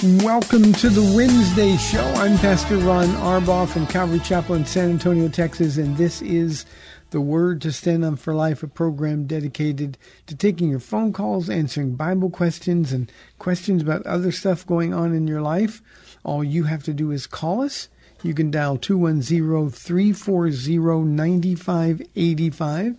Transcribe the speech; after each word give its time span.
Welcome 0.00 0.72
to 0.74 0.90
the 0.90 1.02
Wednesday 1.16 1.76
show. 1.76 2.04
I'm 2.14 2.38
Pastor 2.38 2.76
Ron 2.76 3.08
Arbaugh 3.16 3.68
from 3.68 3.84
Calvary 3.88 4.20
Chapel 4.20 4.54
in 4.54 4.64
San 4.64 4.90
Antonio, 4.90 5.28
Texas, 5.28 5.76
and 5.76 5.96
this 5.96 6.22
is 6.22 6.64
the 7.10 7.20
Word 7.20 7.60
to 7.62 7.72
Stand 7.72 8.04
on 8.04 8.14
for 8.14 8.32
Life, 8.32 8.62
a 8.62 8.68
program 8.68 9.26
dedicated 9.26 9.98
to 10.28 10.36
taking 10.36 10.70
your 10.70 10.78
phone 10.78 11.12
calls, 11.12 11.50
answering 11.50 11.96
Bible 11.96 12.30
questions, 12.30 12.92
and 12.92 13.10
questions 13.40 13.82
about 13.82 14.06
other 14.06 14.30
stuff 14.30 14.64
going 14.64 14.94
on 14.94 15.12
in 15.16 15.26
your 15.26 15.42
life. 15.42 15.82
All 16.22 16.44
you 16.44 16.62
have 16.64 16.84
to 16.84 16.94
do 16.94 17.10
is 17.10 17.26
call 17.26 17.62
us. 17.62 17.88
You 18.22 18.34
can 18.34 18.52
dial 18.52 18.76
210 18.76 19.70
340 19.70 21.04
9585. 21.04 22.96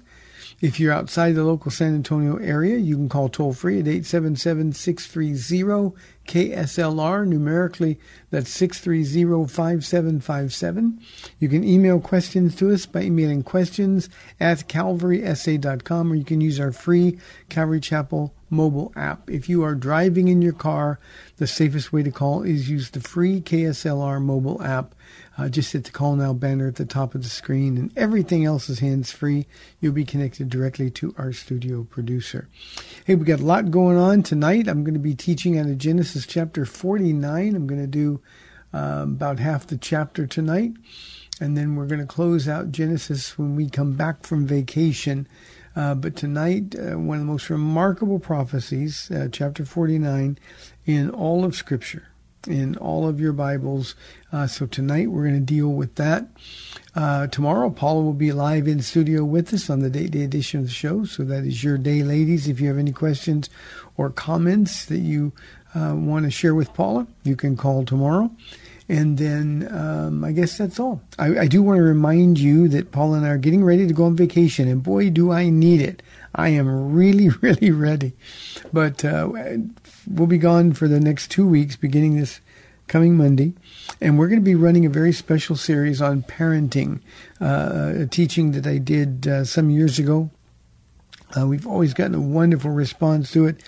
If 0.61 0.77
you're 0.77 0.91
outside 0.91 1.35
the 1.35 1.45
local 1.45 1.71
San 1.71 1.95
Antonio 1.95 2.35
area, 2.35 2.77
you 2.77 2.95
can 2.95 3.07
call 3.07 3.29
toll 3.29 3.53
free 3.53 3.79
at 3.79 3.87
877 3.87 4.73
630 4.73 5.95
KSLR. 6.27 7.25
Numerically, 7.25 7.97
that's 8.29 8.49
630 8.49 9.47
5757. 9.47 10.99
You 11.39 11.47
can 11.47 11.63
email 11.63 12.01
questions 12.01 12.55
to 12.57 12.73
us 12.73 12.85
by 12.85 13.03
emailing 13.03 13.43
questions 13.43 14.09
at 14.39 14.67
calvarysa.com, 14.67 16.11
or 16.11 16.15
you 16.15 16.25
can 16.25 16.41
use 16.41 16.59
our 16.59 16.73
free 16.73 17.17
Calvary 17.47 17.79
Chapel 17.79 18.33
mobile 18.49 18.91
app. 18.95 19.29
If 19.29 19.47
you 19.47 19.63
are 19.63 19.75
driving 19.75 20.27
in 20.27 20.41
your 20.41 20.53
car, 20.53 20.99
the 21.37 21.47
safest 21.47 21.93
way 21.93 22.03
to 22.03 22.11
call 22.11 22.43
is 22.43 22.69
use 22.69 22.89
the 22.89 22.99
free 22.99 23.39
KSLR 23.41 24.21
mobile 24.21 24.61
app. 24.61 24.93
Uh, 25.39 25.47
just 25.47 25.71
hit 25.71 25.85
the 25.85 25.91
call 25.91 26.17
now 26.17 26.33
banner 26.33 26.67
at 26.67 26.75
the 26.75 26.83
top 26.83 27.15
of 27.15 27.23
the 27.23 27.29
screen, 27.29 27.77
and 27.77 27.97
everything 27.97 28.43
else 28.43 28.67
is 28.67 28.79
hands 28.79 29.09
free. 29.09 29.47
You'll 29.79 29.93
be 29.93 30.03
connected 30.03 30.49
directly 30.49 30.89
to 30.91 31.15
our 31.17 31.31
studio 31.31 31.83
producer. 31.83 32.49
Hey, 33.05 33.15
we 33.15 33.23
got 33.23 33.39
a 33.39 33.45
lot 33.45 33.71
going 33.71 33.95
on 33.95 34.21
tonight. 34.21 34.67
I'm 34.67 34.83
going 34.83 34.95
to 34.95 34.99
be 34.99 35.15
teaching 35.15 35.57
out 35.57 35.67
of 35.67 35.77
Genesis 35.77 36.27
chapter 36.27 36.65
49. 36.65 37.55
I'm 37.55 37.67
going 37.67 37.79
to 37.79 37.87
do 37.87 38.19
um, 38.73 39.13
about 39.13 39.39
half 39.39 39.65
the 39.65 39.77
chapter 39.77 40.27
tonight, 40.27 40.73
and 41.39 41.55
then 41.55 41.77
we're 41.77 41.87
going 41.87 42.01
to 42.01 42.05
close 42.05 42.49
out 42.49 42.73
Genesis 42.73 43.37
when 43.37 43.55
we 43.55 43.69
come 43.69 43.93
back 43.93 44.23
from 44.25 44.45
vacation. 44.45 45.25
Uh, 45.73 45.95
but 45.95 46.17
tonight, 46.17 46.75
uh, 46.75 46.99
one 46.99 47.19
of 47.19 47.25
the 47.25 47.31
most 47.31 47.49
remarkable 47.49 48.19
prophecies, 48.19 49.09
uh, 49.09 49.29
chapter 49.31 49.63
49, 49.63 50.37
in 50.85 51.09
all 51.09 51.45
of 51.45 51.55
Scripture, 51.55 52.08
in 52.47 52.77
all 52.77 53.07
of 53.07 53.19
your 53.19 53.33
Bibles. 53.33 53.95
Uh, 54.31 54.47
so 54.47 54.65
tonight 54.65 55.09
we're 55.09 55.23
going 55.23 55.33
to 55.33 55.39
deal 55.39 55.69
with 55.69 55.95
that. 55.95 56.27
Uh, 56.95 57.27
tomorrow, 57.27 57.69
Paula 57.69 58.03
will 58.03 58.13
be 58.13 58.31
live 58.31 58.67
in 58.67 58.81
studio 58.81 59.23
with 59.23 59.53
us 59.53 59.69
on 59.69 59.79
the 59.79 59.89
date 59.89 60.11
day 60.11 60.23
edition 60.23 60.59
of 60.59 60.65
the 60.67 60.71
show. 60.71 61.05
So 61.05 61.23
that 61.23 61.43
is 61.43 61.63
your 61.63 61.77
day, 61.77 62.03
ladies. 62.03 62.47
If 62.47 62.59
you 62.59 62.67
have 62.67 62.77
any 62.77 62.91
questions 62.91 63.49
or 63.97 64.09
comments 64.09 64.85
that 64.85 64.99
you 64.99 65.33
uh, 65.75 65.93
want 65.95 66.25
to 66.25 66.31
share 66.31 66.55
with 66.55 66.73
Paula, 66.73 67.07
you 67.23 67.35
can 67.35 67.55
call 67.55 67.85
tomorrow. 67.85 68.31
And 68.87 69.19
then 69.19 69.67
um, 69.71 70.23
I 70.23 70.31
guess 70.31 70.57
that's 70.57 70.79
all. 70.79 70.99
I, 71.19 71.41
I, 71.41 71.47
do 71.47 71.61
want 71.61 71.77
to 71.77 71.83
remind 71.83 72.39
you 72.39 72.67
that 72.69 72.91
Paul 72.91 73.13
and 73.13 73.23
I 73.23 73.29
are 73.29 73.37
getting 73.37 73.63
ready 73.63 73.85
to 73.85 73.93
go 73.93 74.05
on 74.05 74.15
vacation, 74.15 74.67
and 74.67 74.81
boy, 74.81 75.11
do 75.11 75.31
I 75.31 75.49
need 75.49 75.79
it. 75.79 76.01
I 76.33 76.49
am 76.49 76.91
really, 76.91 77.29
really 77.41 77.69
ready. 77.69 78.13
But 78.73 79.05
uh, 79.05 79.29
we'll 80.07 80.27
be 80.27 80.37
gone 80.37 80.73
for 80.73 80.87
the 80.87 80.99
next 80.99 81.31
two 81.31 81.47
weeks, 81.47 81.75
beginning 81.75 82.17
this 82.17 82.41
coming 82.87 83.15
Monday. 83.15 83.53
And 84.01 84.17
we're 84.17 84.27
going 84.27 84.41
to 84.41 84.45
be 84.45 84.55
running 84.55 84.85
a 84.85 84.89
very 84.89 85.13
special 85.13 85.55
series 85.55 86.01
on 86.01 86.23
parenting, 86.23 87.01
uh, 87.39 87.93
a 88.01 88.05
teaching 88.07 88.51
that 88.51 88.67
I 88.67 88.77
did 88.77 89.27
uh, 89.27 89.45
some 89.45 89.69
years 89.69 89.99
ago. 89.99 90.29
Uh, 91.37 91.47
we've 91.47 91.67
always 91.67 91.93
gotten 91.93 92.15
a 92.15 92.19
wonderful 92.19 92.71
response 92.71 93.31
to 93.31 93.45
it. 93.45 93.63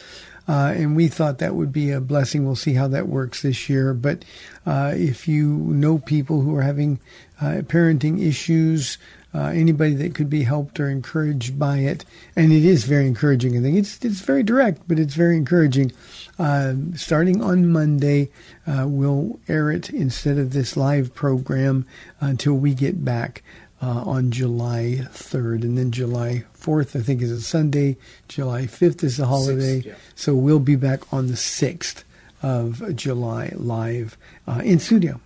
Uh, 0.47 0.73
and 0.75 0.95
we 0.95 1.07
thought 1.07 1.37
that 1.37 1.55
would 1.55 1.71
be 1.71 1.91
a 1.91 2.01
blessing. 2.01 2.45
We'll 2.45 2.55
see 2.55 2.73
how 2.73 2.87
that 2.89 3.07
works 3.07 3.41
this 3.41 3.69
year. 3.69 3.93
But 3.93 4.25
uh, 4.65 4.93
if 4.95 5.27
you 5.27 5.47
know 5.47 5.99
people 5.99 6.41
who 6.41 6.55
are 6.55 6.63
having 6.63 6.99
uh, 7.39 7.61
parenting 7.63 8.21
issues, 8.21 8.97
uh, 9.33 9.45
anybody 9.45 9.93
that 9.95 10.15
could 10.15 10.29
be 10.29 10.43
helped 10.43 10.79
or 10.79 10.89
encouraged 10.89 11.57
by 11.57 11.77
it, 11.77 12.05
and 12.35 12.51
it 12.51 12.65
is 12.65 12.83
very 12.83 13.07
encouraging. 13.07 13.57
I 13.57 13.61
think 13.61 13.77
it's 13.77 14.03
it's 14.03 14.21
very 14.21 14.43
direct, 14.43 14.81
but 14.87 14.99
it's 14.99 15.13
very 15.13 15.37
encouraging. 15.37 15.91
Uh, 16.37 16.73
starting 16.95 17.41
on 17.41 17.71
Monday, 17.71 18.29
uh, 18.67 18.85
we'll 18.87 19.39
air 19.47 19.71
it 19.71 19.89
instead 19.89 20.37
of 20.37 20.53
this 20.53 20.75
live 20.75 21.13
program 21.13 21.85
until 22.19 22.53
we 22.53 22.73
get 22.73 23.03
back. 23.03 23.43
Uh, 23.83 24.03
on 24.05 24.29
July 24.29 25.07
3rd. 25.11 25.63
And 25.63 25.75
then 25.75 25.89
July 25.89 26.43
4th, 26.55 26.95
I 26.95 27.01
think, 27.01 27.19
is 27.19 27.31
a 27.31 27.41
Sunday. 27.41 27.97
July 28.27 28.67
5th 28.67 29.03
is 29.03 29.19
a 29.19 29.25
holiday. 29.25 29.79
6th, 29.79 29.85
yeah. 29.85 29.93
So 30.13 30.35
we'll 30.35 30.59
be 30.59 30.75
back 30.75 31.11
on 31.11 31.25
the 31.25 31.33
6th 31.33 32.03
of 32.43 32.95
July 32.95 33.51
live 33.55 34.17
uh, 34.47 34.61
in 34.63 34.77
studio. 34.77 35.19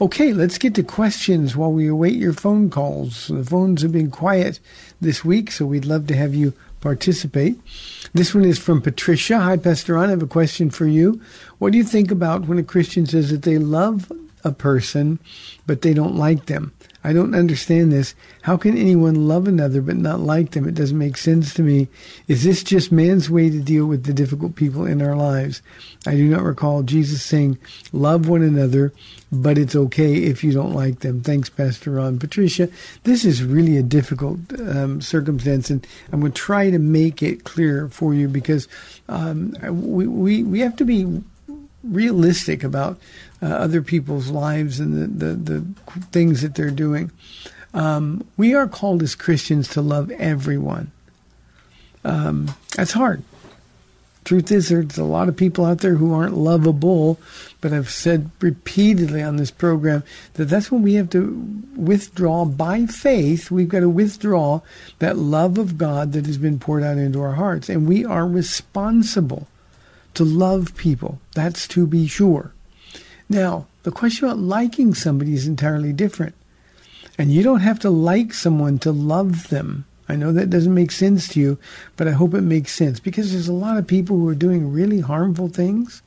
Okay, 0.00 0.32
let's 0.32 0.58
get 0.58 0.74
to 0.74 0.82
questions 0.82 1.56
while 1.56 1.72
we 1.72 1.86
await 1.86 2.14
your 2.14 2.32
phone 2.32 2.68
calls. 2.70 3.28
The 3.28 3.44
phones 3.44 3.82
have 3.82 3.92
been 3.92 4.10
quiet 4.10 4.58
this 5.00 5.24
week, 5.24 5.50
so 5.50 5.66
we'd 5.66 5.84
love 5.84 6.06
to 6.08 6.16
have 6.16 6.34
you 6.34 6.52
participate. 6.80 7.58
This 8.12 8.34
one 8.34 8.44
is 8.44 8.58
from 8.58 8.82
Patricia. 8.82 9.38
Hi, 9.38 9.56
Pastor 9.56 9.94
Ron. 9.94 10.08
I 10.08 10.10
have 10.10 10.22
a 10.22 10.26
question 10.26 10.68
for 10.70 10.86
you. 10.86 11.20
What 11.58 11.72
do 11.72 11.78
you 11.78 11.84
think 11.84 12.10
about 12.10 12.46
when 12.46 12.58
a 12.58 12.62
Christian 12.62 13.06
says 13.06 13.30
that 13.30 13.42
they 13.42 13.58
love 13.58 14.12
a 14.44 14.52
person, 14.52 15.18
but 15.66 15.82
they 15.82 15.94
don't 15.94 16.16
like 16.16 16.46
them? 16.46 16.72
I 17.06 17.12
don't 17.12 17.34
understand 17.34 17.92
this. 17.92 18.14
How 18.42 18.56
can 18.56 18.78
anyone 18.78 19.28
love 19.28 19.46
another 19.46 19.82
but 19.82 19.96
not 19.96 20.20
like 20.20 20.52
them? 20.52 20.66
It 20.66 20.74
doesn't 20.74 20.96
make 20.96 21.18
sense 21.18 21.52
to 21.54 21.62
me. 21.62 21.88
Is 22.28 22.44
this 22.44 22.62
just 22.62 22.90
man's 22.90 23.28
way 23.28 23.50
to 23.50 23.60
deal 23.60 23.84
with 23.84 24.04
the 24.04 24.14
difficult 24.14 24.56
people 24.56 24.86
in 24.86 25.02
our 25.02 25.14
lives? 25.14 25.60
I 26.06 26.12
do 26.12 26.26
not 26.26 26.42
recall 26.42 26.82
Jesus 26.82 27.22
saying, 27.22 27.58
love 27.92 28.26
one 28.26 28.42
another, 28.42 28.94
but 29.30 29.58
it's 29.58 29.76
okay 29.76 30.14
if 30.14 30.42
you 30.42 30.52
don't 30.52 30.72
like 30.72 31.00
them. 31.00 31.20
Thanks, 31.20 31.50
Pastor 31.50 31.90
Ron. 31.90 32.18
Patricia, 32.18 32.70
this 33.02 33.26
is 33.26 33.44
really 33.44 33.76
a 33.76 33.82
difficult 33.82 34.38
um, 34.58 35.02
circumstance, 35.02 35.68
and 35.68 35.86
I'm 36.10 36.20
going 36.20 36.32
to 36.32 36.40
try 36.40 36.70
to 36.70 36.78
make 36.78 37.22
it 37.22 37.44
clear 37.44 37.88
for 37.88 38.14
you 38.14 38.28
because 38.28 38.66
um, 39.10 39.54
we, 39.62 40.06
we, 40.06 40.42
we 40.42 40.60
have 40.60 40.76
to 40.76 40.86
be 40.86 41.22
realistic 41.84 42.64
about 42.64 42.98
uh, 43.42 43.46
other 43.46 43.82
people's 43.82 44.30
lives 44.30 44.80
and 44.80 45.20
the, 45.20 45.26
the, 45.26 45.34
the 45.34 46.00
things 46.06 46.42
that 46.42 46.54
they're 46.54 46.70
doing. 46.70 47.10
Um, 47.72 48.26
we 48.36 48.54
are 48.54 48.68
called 48.68 49.02
as 49.02 49.14
Christians 49.14 49.68
to 49.68 49.82
love 49.82 50.10
everyone. 50.12 50.92
Um, 52.04 52.54
that's 52.76 52.92
hard. 52.92 53.22
Truth 54.24 54.50
is, 54.52 54.68
there's 54.70 54.96
a 54.96 55.04
lot 55.04 55.28
of 55.28 55.36
people 55.36 55.66
out 55.66 55.80
there 55.80 55.96
who 55.96 56.14
aren't 56.14 56.36
lovable, 56.36 57.18
but 57.60 57.74
I've 57.74 57.90
said 57.90 58.30
repeatedly 58.40 59.22
on 59.22 59.36
this 59.36 59.50
program 59.50 60.02
that 60.34 60.46
that's 60.46 60.72
when 60.72 60.82
we 60.82 60.94
have 60.94 61.10
to 61.10 61.46
withdraw 61.76 62.46
by 62.46 62.86
faith. 62.86 63.50
We've 63.50 63.68
got 63.68 63.80
to 63.80 63.90
withdraw 63.90 64.62
that 64.98 65.18
love 65.18 65.58
of 65.58 65.76
God 65.76 66.12
that 66.12 66.24
has 66.24 66.38
been 66.38 66.58
poured 66.58 66.82
out 66.82 66.96
into 66.96 67.20
our 67.20 67.32
hearts. 67.32 67.68
And 67.68 67.86
we 67.86 68.02
are 68.02 68.26
responsible 68.26 69.46
to 70.14 70.24
love 70.24 70.76
people. 70.76 71.18
That's 71.34 71.68
to 71.68 71.86
be 71.86 72.06
sure. 72.06 72.52
Now, 73.28 73.66
the 73.82 73.90
question 73.90 74.26
about 74.26 74.38
liking 74.38 74.94
somebody 74.94 75.34
is 75.34 75.46
entirely 75.46 75.92
different. 75.92 76.34
And 77.18 77.30
you 77.30 77.42
don't 77.42 77.60
have 77.60 77.78
to 77.80 77.90
like 77.90 78.34
someone 78.34 78.78
to 78.80 78.92
love 78.92 79.48
them. 79.48 79.84
I 80.08 80.16
know 80.16 80.32
that 80.32 80.50
doesn't 80.50 80.74
make 80.74 80.90
sense 80.90 81.28
to 81.28 81.40
you, 81.40 81.58
but 81.96 82.08
I 82.08 82.12
hope 82.12 82.34
it 82.34 82.42
makes 82.42 82.72
sense 82.72 83.00
because 83.00 83.32
there's 83.32 83.48
a 83.48 83.52
lot 83.52 83.78
of 83.78 83.86
people 83.86 84.18
who 84.18 84.28
are 84.28 84.34
doing 84.34 84.70
really 84.70 85.00
harmful 85.00 85.48
things 85.48 86.02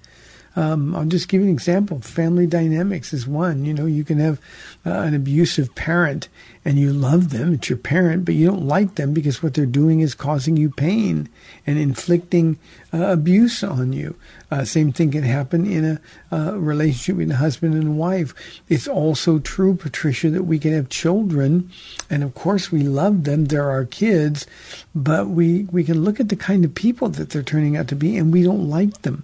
um, 0.57 0.95
I'll 0.95 1.05
just 1.05 1.27
give 1.27 1.41
you 1.41 1.47
an 1.47 1.53
example. 1.53 2.01
Family 2.01 2.47
dynamics 2.47 3.13
is 3.13 3.27
one. 3.27 3.63
You 3.63 3.75
know, 3.75 3.85
you 3.85 4.03
can 4.03 4.17
have 4.17 4.41
uh, 4.85 4.89
an 5.01 5.13
abusive 5.13 5.75
parent 5.75 6.29
and 6.65 6.79
you 6.79 6.91
love 6.91 7.29
them, 7.29 7.53
it's 7.53 7.69
your 7.69 7.77
parent, 7.77 8.25
but 8.25 8.33
you 8.33 8.47
don't 8.47 8.67
like 8.67 8.95
them 8.95 9.13
because 9.13 9.41
what 9.41 9.53
they're 9.53 9.65
doing 9.65 10.01
is 10.01 10.15
causing 10.15 10.57
you 10.57 10.69
pain 10.69 11.29
and 11.65 11.77
inflicting 11.77 12.57
uh, 12.91 13.05
abuse 13.05 13.63
on 13.63 13.93
you. 13.93 14.15
Uh, 14.49 14.65
same 14.65 14.91
thing 14.91 15.11
can 15.11 15.23
happen 15.23 15.65
in 15.65 15.85
a 15.85 16.35
uh, 16.35 16.57
relationship 16.57 17.17
between 17.17 17.31
a 17.31 17.37
husband 17.37 17.75
and 17.75 17.97
wife. 17.97 18.33
It's 18.67 18.87
also 18.87 19.39
true, 19.39 19.75
Patricia, 19.75 20.29
that 20.31 20.43
we 20.43 20.57
can 20.57 20.73
have 20.73 20.89
children, 20.89 21.71
and 22.09 22.23
of 22.23 22.33
course 22.33 22.71
we 22.71 22.81
love 22.81 23.25
them. 23.25 23.45
They're 23.45 23.69
our 23.69 23.85
kids, 23.85 24.47
but 24.95 25.29
we, 25.29 25.65
we 25.71 25.83
can 25.83 26.03
look 26.03 26.19
at 26.19 26.29
the 26.29 26.35
kind 26.35 26.65
of 26.65 26.73
people 26.73 27.09
that 27.09 27.29
they're 27.29 27.43
turning 27.43 27.77
out 27.77 27.87
to 27.89 27.95
be 27.95 28.17
and 28.17 28.33
we 28.33 28.41
don't 28.41 28.67
like 28.67 29.03
them. 29.03 29.23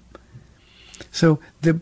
So 1.12 1.40
the 1.62 1.80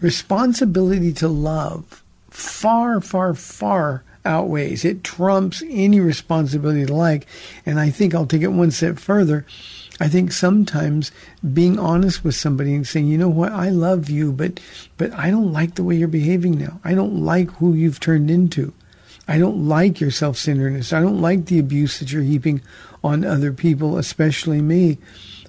responsibility 0.00 1.12
to 1.14 1.28
love 1.28 2.02
far, 2.30 3.00
far, 3.00 3.34
far 3.34 4.04
outweighs. 4.26 4.84
It 4.84 5.04
trumps 5.04 5.62
any 5.68 6.00
responsibility 6.00 6.84
to 6.84 6.94
like. 6.94 7.26
And 7.64 7.80
I 7.80 7.90
think 7.90 8.14
I'll 8.14 8.26
take 8.26 8.42
it 8.42 8.48
one 8.48 8.70
step 8.70 8.98
further. 8.98 9.46
I 9.98 10.08
think 10.08 10.32
sometimes 10.32 11.10
being 11.54 11.78
honest 11.78 12.22
with 12.22 12.34
somebody 12.34 12.74
and 12.74 12.86
saying, 12.86 13.06
you 13.06 13.16
know 13.16 13.30
what, 13.30 13.52
I 13.52 13.70
love 13.70 14.10
you, 14.10 14.30
but 14.30 14.60
but 14.98 15.10
I 15.12 15.30
don't 15.30 15.52
like 15.52 15.76
the 15.76 15.84
way 15.84 15.96
you're 15.96 16.08
behaving 16.08 16.58
now. 16.58 16.80
I 16.84 16.94
don't 16.94 17.24
like 17.24 17.50
who 17.52 17.72
you've 17.72 18.00
turned 18.00 18.30
into. 18.30 18.74
I 19.26 19.38
don't 19.38 19.66
like 19.66 19.98
your 19.98 20.10
self 20.10 20.36
centeredness. 20.36 20.92
I 20.92 21.00
don't 21.00 21.22
like 21.22 21.46
the 21.46 21.58
abuse 21.58 21.98
that 21.98 22.12
you're 22.12 22.22
heaping 22.22 22.60
on 23.02 23.24
other 23.24 23.52
people, 23.52 23.96
especially 23.96 24.60
me. 24.60 24.98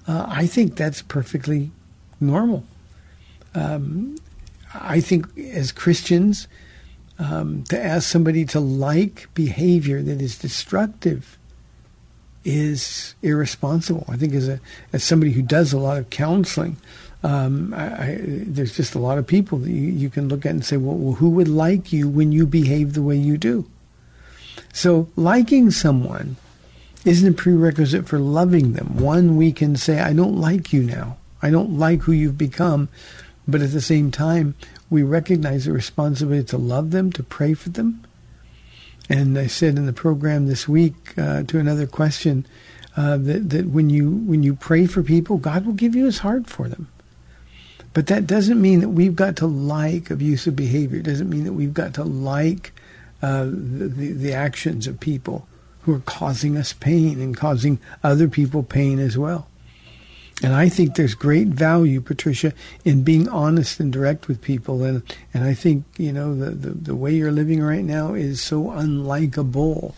Uh, 0.07 0.25
I 0.29 0.47
think 0.47 0.77
that's 0.77 1.01
perfectly 1.01 1.71
normal 2.19 2.64
um, 3.58 4.18
I 4.74 5.00
think 5.00 5.25
as 5.38 5.72
Christians, 5.72 6.48
um, 7.19 7.64
to 7.66 7.84
ask 7.84 8.08
somebody 8.08 8.46
to 8.46 8.60
like 8.60 9.28
behavior 9.34 10.02
that 10.02 10.22
is 10.22 10.38
destructive 10.38 11.38
is 12.46 13.16
irresponsible. 13.22 14.06
I 14.08 14.18
think 14.18 14.34
as 14.34 14.48
a 14.48 14.60
as 14.94 15.04
somebody 15.04 15.31
who 15.31 15.42
does 15.42 15.74
a 15.74 15.80
lot 15.80 15.98
of 15.98 16.10
counseling, 16.10 16.78
um, 17.24 17.74
I, 17.74 17.86
I, 17.86 18.18
there's 18.22 18.75
just 18.75 18.94
a 18.94 19.00
lot 19.00 19.18
of 19.18 19.25
people 19.25 19.58
that 19.60 19.72
you, 19.72 19.92
you 19.92 20.10
can 20.10 20.30
look 20.30 20.46
at 20.46 20.52
and 20.52 20.63
say, 20.63 20.78
well, 20.78 20.96
well, 20.96 21.16
who 21.16 21.30
would 21.31 21.48
like 21.48 21.92
you 21.92 22.08
when 22.08 22.31
you 22.31 22.46
behave 22.46 22.94
the 22.94 23.02
way 23.02 23.16
you 23.18 23.38
do? 23.38 23.66
So 24.72 25.10
liking 25.16 25.72
someone 25.72 26.36
isn't 27.04 27.28
a 27.28 27.36
prerequisite 27.36 28.08
for 28.08 28.20
loving 28.20 28.74
them. 28.74 28.98
One, 28.98 29.36
we 29.36 29.52
can 29.52 29.75
say, 29.75 30.00
I 30.00 30.13
don't 30.13 30.38
like 30.38 30.72
you 30.72 30.84
now. 30.84 31.18
I 31.42 31.50
don't 31.50 31.78
like 31.78 32.01
who 32.01 32.12
you've 32.12 32.38
become. 32.38 32.89
But 33.48 33.62
at 33.62 33.72
the 33.72 33.81
same 33.81 34.12
time, 34.12 34.56
we 34.89 35.04
recognize 35.04 35.66
the 35.66 35.72
responsibility 35.72 36.48
to 36.50 36.57
love 36.57 36.92
them, 36.92 37.12
to 37.13 37.24
pray 37.24 37.54
for 37.54 37.69
them. 37.69 38.06
And 39.10 39.38
I 39.38 39.48
said 39.48 39.78
in 39.78 39.86
the 39.86 39.94
program 39.94 40.48
this 40.48 40.68
week 40.68 41.18
uh, 41.18 41.44
to 41.44 41.60
another 41.60 41.88
question 41.88 42.45
uh, 42.98 43.16
that, 43.18 43.50
that 43.51 43.68
when 43.68 43.89
you 43.89 44.12
when 44.12 44.44
you 44.44 44.54
pray 44.54 44.86
for 44.86 45.01
people, 45.01 45.38
God 45.38 45.66
will 45.66 45.74
give 45.74 45.95
you 45.95 46.06
His 46.06 46.19
heart 46.19 46.48
for 46.48 46.68
them. 46.68 46.89
But 47.94 48.07
that 48.07 48.28
doesn't 48.28 48.62
mean 48.62 48.81
that 48.81 48.89
we've 48.89 49.16
got 49.16 49.38
to 49.38 49.48
like 49.48 50.12
abusive 50.12 50.56
behavior. 50.56 51.00
It 51.00 51.04
doesn't 51.04 51.30
mean 51.30 51.45
that 51.45 51.54
we've 51.54 51.74
got 51.74 51.94
to 51.95 52.04
like 52.04 52.74
uh, 53.22 53.45
the, 53.45 53.88
the, 53.88 54.12
the 54.12 54.34
actions 54.34 54.88
of 54.88 55.00
people 55.00 55.48
who 55.81 55.95
are 55.95 56.01
causing 56.01 56.57
us 56.57 56.74
pain 56.74 57.22
and 57.22 57.36
causing 57.36 57.80
other 58.04 58.28
people 58.28 58.62
pain 58.62 59.00
as 59.00 59.18
well. 59.18 59.48
And 60.44 60.54
I 60.54 60.69
think 60.69 60.95
there's 60.95 61.16
great 61.16 61.48
value, 61.48 62.00
Patricia, 62.00 62.54
in 62.86 63.04
being 63.04 63.28
honest 63.28 63.80
and 63.80 63.92
direct 63.92 64.28
with 64.28 64.42
people. 64.42 64.84
And 64.84 65.01
and 65.34 65.44
I 65.44 65.54
think, 65.54 65.86
you 65.98 66.13
know, 66.13 66.36
the, 66.36 66.51
the, 66.51 66.69
the 66.69 66.95
way 66.95 67.13
you're 67.13 67.31
living 67.31 67.62
right 67.62 67.84
now 67.84 68.13
is 68.13 68.39
so 68.39 68.66
unlikable 68.66 69.95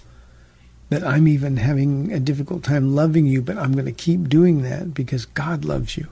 that 0.89 1.03
I'm 1.03 1.27
even 1.27 1.57
having 1.57 2.11
a 2.11 2.19
difficult 2.19 2.63
time 2.63 2.95
loving 2.95 3.25
you, 3.25 3.41
but 3.41 3.57
I'm 3.57 3.73
going 3.73 3.85
to 3.85 3.91
keep 3.91 4.27
doing 4.27 4.63
that 4.63 4.93
because 4.93 5.25
God 5.25 5.65
loves 5.65 5.97
you. 5.97 6.07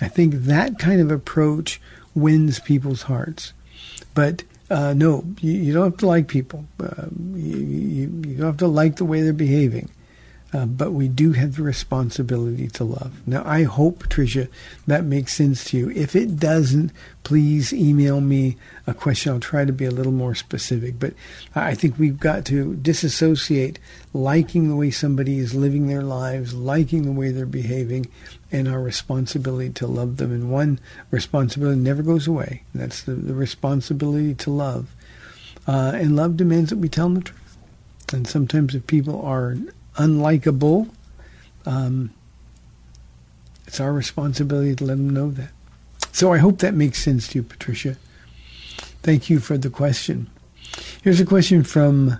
I 0.00 0.08
think 0.08 0.34
that 0.34 0.78
kind 0.78 1.00
of 1.00 1.10
approach 1.10 1.80
wins 2.14 2.58
people's 2.58 3.02
hearts. 3.02 3.52
But 4.14 4.42
uh, 4.70 4.94
no, 4.94 5.24
you, 5.40 5.52
you, 5.52 5.72
don't 5.72 5.92
have 5.92 5.98
to 5.98 6.06
like 6.06 6.28
people. 6.28 6.66
Uh, 6.80 7.06
you, 7.34 7.56
you, 7.56 8.22
you 8.26 8.36
don't 8.36 8.46
have 8.46 8.56
to 8.58 8.66
like 8.66 8.96
the 8.96 9.04
way 9.04 9.22
they're 9.22 9.32
behaving. 9.32 9.90
Uh, 10.52 10.66
but 10.66 10.92
we 10.92 11.08
do 11.08 11.32
have 11.32 11.56
the 11.56 11.62
responsibility 11.62 12.68
to 12.68 12.84
love. 12.84 13.26
Now, 13.26 13.42
I 13.46 13.62
hope, 13.62 14.00
Patricia, 14.00 14.48
that 14.86 15.02
makes 15.02 15.34
sense 15.34 15.64
to 15.70 15.78
you. 15.78 15.90
If 15.90 16.14
it 16.14 16.38
doesn't, 16.38 16.92
please 17.24 17.72
email 17.72 18.20
me 18.20 18.58
a 18.86 18.92
question. 18.92 19.32
I'll 19.32 19.40
try 19.40 19.64
to 19.64 19.72
be 19.72 19.86
a 19.86 19.90
little 19.90 20.12
more 20.12 20.34
specific. 20.34 20.98
But 20.98 21.14
I 21.54 21.74
think 21.74 21.98
we've 21.98 22.20
got 22.20 22.44
to 22.46 22.74
disassociate 22.74 23.78
liking 24.12 24.68
the 24.68 24.76
way 24.76 24.90
somebody 24.90 25.38
is 25.38 25.54
living 25.54 25.86
their 25.86 26.02
lives, 26.02 26.52
liking 26.52 27.04
the 27.04 27.12
way 27.12 27.30
they're 27.30 27.46
behaving, 27.46 28.08
and 28.50 28.68
our 28.68 28.82
responsibility 28.82 29.70
to 29.70 29.86
love 29.86 30.18
them. 30.18 30.32
And 30.32 30.50
one 30.50 30.80
responsibility 31.10 31.80
never 31.80 32.02
goes 32.02 32.26
away, 32.26 32.62
that's 32.74 33.02
the, 33.02 33.14
the 33.14 33.34
responsibility 33.34 34.34
to 34.34 34.50
love. 34.50 34.94
Uh, 35.66 35.92
and 35.94 36.14
love 36.14 36.36
demands 36.36 36.68
that 36.68 36.78
we 36.78 36.90
tell 36.90 37.06
them 37.06 37.14
the 37.14 37.20
truth. 37.22 37.56
And 38.12 38.26
sometimes 38.28 38.74
if 38.74 38.86
people 38.86 39.22
are 39.22 39.56
unlikable, 39.96 40.90
um, 41.66 42.10
it's 43.66 43.80
our 43.80 43.92
responsibility 43.92 44.74
to 44.76 44.84
let 44.84 44.96
them 44.96 45.10
know 45.10 45.30
that. 45.30 45.50
So 46.12 46.32
I 46.32 46.38
hope 46.38 46.58
that 46.58 46.74
makes 46.74 47.02
sense 47.02 47.28
to 47.28 47.38
you, 47.38 47.42
Patricia. 47.42 47.96
Thank 49.02 49.30
you 49.30 49.40
for 49.40 49.56
the 49.56 49.70
question. 49.70 50.28
Here's 51.02 51.20
a 51.20 51.26
question 51.26 51.64
from 51.64 52.18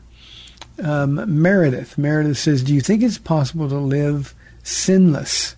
um, 0.83 1.43
Meredith. 1.43 1.99
Meredith 1.99 2.39
says, 2.39 2.63
Do 2.63 2.75
you 2.75 2.81
think 2.81 3.03
it's 3.03 3.19
possible 3.19 3.69
to 3.69 3.79
live 3.79 4.35
sinless? 4.63 5.57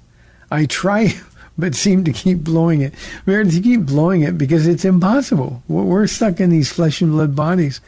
I 0.51 0.67
try, 0.67 1.15
but 1.59 1.75
seem 1.75 2.05
to 2.05 2.13
keep 2.13 2.39
blowing 2.39 2.81
it. 2.83 2.95
Meredith, 3.25 3.55
you 3.55 3.63
keep 3.63 3.87
blowing 3.87 4.23
it 4.23 4.37
because 4.37 4.67
it's 4.67 4.85
impossible. 4.85 5.63
We're 5.69 6.07
stuck 6.07 6.41
in 6.41 6.51
these 6.51 6.73
flesh 6.73 7.01
and 7.01 7.13
blood 7.13 7.37
bodies, 7.37 7.81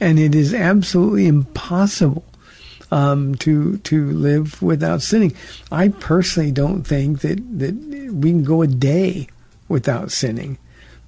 and 0.00 0.18
it 0.18 0.34
is 0.34 0.52
absolutely 0.52 1.26
impossible 1.26 2.24
um, 2.90 3.34
to 3.36 3.78
to 3.78 4.10
live 4.10 4.62
without 4.62 5.02
sinning. 5.02 5.34
I 5.70 5.88
personally 5.88 6.52
don't 6.52 6.82
think 6.82 7.20
that 7.20 7.58
that 7.58 7.74
we 8.12 8.30
can 8.30 8.44
go 8.44 8.62
a 8.62 8.66
day 8.66 9.28
without 9.68 10.12
sinning, 10.12 10.58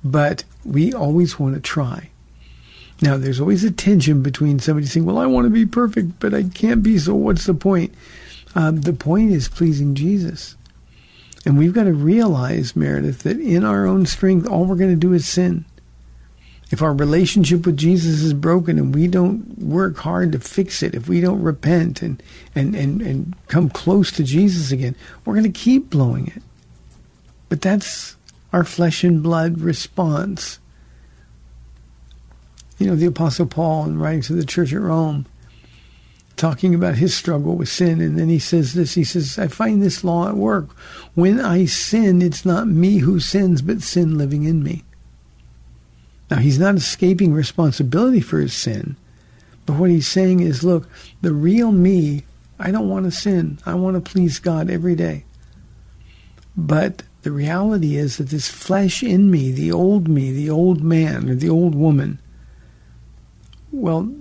but 0.03 0.45
we 0.65 0.93
always 0.93 1.39
want 1.39 1.55
to 1.55 1.61
try. 1.61 2.11
Now, 3.01 3.17
there's 3.17 3.39
always 3.39 3.63
a 3.63 3.71
tension 3.71 4.23
between 4.23 4.59
somebody 4.59 4.87
saying, 4.87 5.07
"Well, 5.07 5.19
I 5.19 5.27
want 5.27 5.47
to 5.47 5.51
be 5.51 5.67
perfect, 5.67 6.19
but 6.19 6.35
I 6.35 6.45
can't 6.45 6.83
be. 6.83 6.99
So 6.99 7.15
what's 7.15 7.45
the 7.45 7.55
point?" 7.55 7.95
Um, 8.55 8.81
the 8.81 8.93
point 8.93 9.31
is 9.31 9.49
pleasing 9.49 9.95
Jesus. 9.95 10.57
And 11.47 11.57
we've 11.57 11.73
got 11.73 11.85
to 11.85 11.93
realize, 11.93 12.75
Meredith, 12.75 13.23
that 13.23 13.39
in 13.39 13.65
our 13.65 13.87
own 13.87 14.05
strength, 14.07 14.47
all 14.47 14.65
we're 14.65 14.77
going 14.77 14.91
to 14.91 14.97
do 14.97 15.13
is 15.13 15.27
sin. 15.27 15.65
If 16.71 16.83
our 16.83 16.93
relationship 16.93 17.65
with 17.65 17.79
Jesus 17.79 18.21
is 18.21 18.35
broken 18.35 18.79
and 18.79 18.95
we 18.95 19.09
don't 19.09 19.59
work 19.59 19.97
hard 19.99 20.33
to 20.33 20.39
fix 20.39 20.83
it, 20.83 20.95
if 20.95 21.09
we 21.09 21.21
don't 21.21 21.43
repent 21.43 22.03
and, 22.03 22.23
and, 22.55 22.75
and, 22.75 23.01
and 23.01 23.35
come 23.49 23.71
close 23.71 24.13
to 24.13 24.23
Jesus 24.23 24.71
again, 24.71 24.95
we're 25.25 25.35
going 25.35 25.51
to 25.51 25.59
keep 25.59 25.89
blowing 25.89 26.27
it. 26.27 26.43
But 27.49 27.63
that's 27.63 28.17
our 28.53 28.65
flesh 28.65 29.03
and 29.03 29.23
blood 29.23 29.61
response. 29.61 30.59
You 32.79 32.87
know, 32.89 32.97
the 32.97 33.07
Apostle 33.07 33.47
Paul, 33.47 33.87
in 33.87 33.99
writing 33.99 34.23
to 34.23 34.35
the 34.35 34.45
church 34.45 34.73
at 34.75 34.81
Rome, 34.81 35.25
talking 36.37 36.75
about 36.75 36.97
his 36.97 37.17
struggle 37.17 37.57
with 37.57 37.71
sin, 37.71 38.01
and 38.01 38.19
then 38.19 38.29
he 38.29 38.39
says 38.39 38.75
this 38.75 38.95
he 38.95 39.05
says, 39.05 39.39
I 39.39 39.49
find 39.49 39.83
this 39.83 40.05
law 40.05 40.29
at 40.29 40.37
work. 40.37 40.71
When 41.15 41.41
I 41.41 41.65
sin, 41.65 42.21
it's 42.21 42.45
not 42.45 42.69
me 42.69 42.99
who 42.99 43.21
sins, 43.21 43.63
but 43.63 43.83
sin 43.83 44.19
living 44.19 44.45
in 44.45 44.63
me. 44.63 44.85
Now, 46.31 46.39
he's 46.39 46.59
not 46.59 46.75
escaping 46.75 47.33
responsibility 47.33 48.21
for 48.21 48.39
his 48.39 48.53
sin, 48.53 48.97
but 49.67 49.77
what 49.77 49.91
he's 49.91 50.07
saying 50.07 50.41
is, 50.41 50.63
look, 50.65 50.89
the 51.23 51.33
real 51.33 51.73
me, 51.73 52.25
I 52.59 52.71
don't 52.71 52.89
want 52.89 53.05
to 53.05 53.11
sin. 53.11 53.59
I 53.65 53.75
want 53.75 54.03
to 54.03 54.11
please 54.11 54.39
God 54.39 54.69
every 54.69 54.95
day. 54.95 55.25
But 56.57 57.03
the 57.23 57.31
reality 57.33 57.97
is 57.97 58.17
that 58.17 58.31
this 58.31 58.49
flesh 58.49 59.03
in 59.03 59.31
me, 59.31 59.53
the 59.53 59.73
old 59.73 60.09
me, 60.09 60.33
the 60.33 60.51
old 60.51 60.83
man 60.83 61.31
or 61.31 61.35
the 61.35 61.51
old 61.51 61.75
woman, 61.75 62.19
well, 63.71 64.13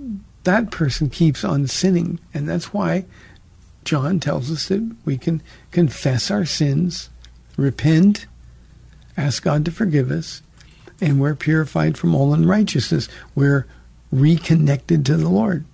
that 0.44 0.72
person 0.72 1.10
keeps 1.10 1.44
on 1.44 1.68
sinning. 1.68 2.20
And 2.34 2.48
that's 2.48 2.74
why 2.74 3.06
John 3.84 4.20
tells 4.20 4.52
us 4.52 4.68
that 4.68 4.96
we 5.06 5.18
can 5.18 5.42
confess 5.72 6.30
our 6.30 6.46
sins, 6.46 7.10
repent, 7.56 8.28
ask 9.16 9.44
God 9.44 9.66
to 9.66 9.72
forgive 9.72 10.12
us, 10.12 10.42
and 11.02 11.20
we're 11.20 11.36
purified 11.36 11.98
from 11.98 12.16
all 12.16 12.34
unrighteousness. 12.34 13.08
We're 13.36 13.68
reconnected 14.12 15.06
to 15.06 15.18
the 15.18 15.30
Lord. 15.30 15.66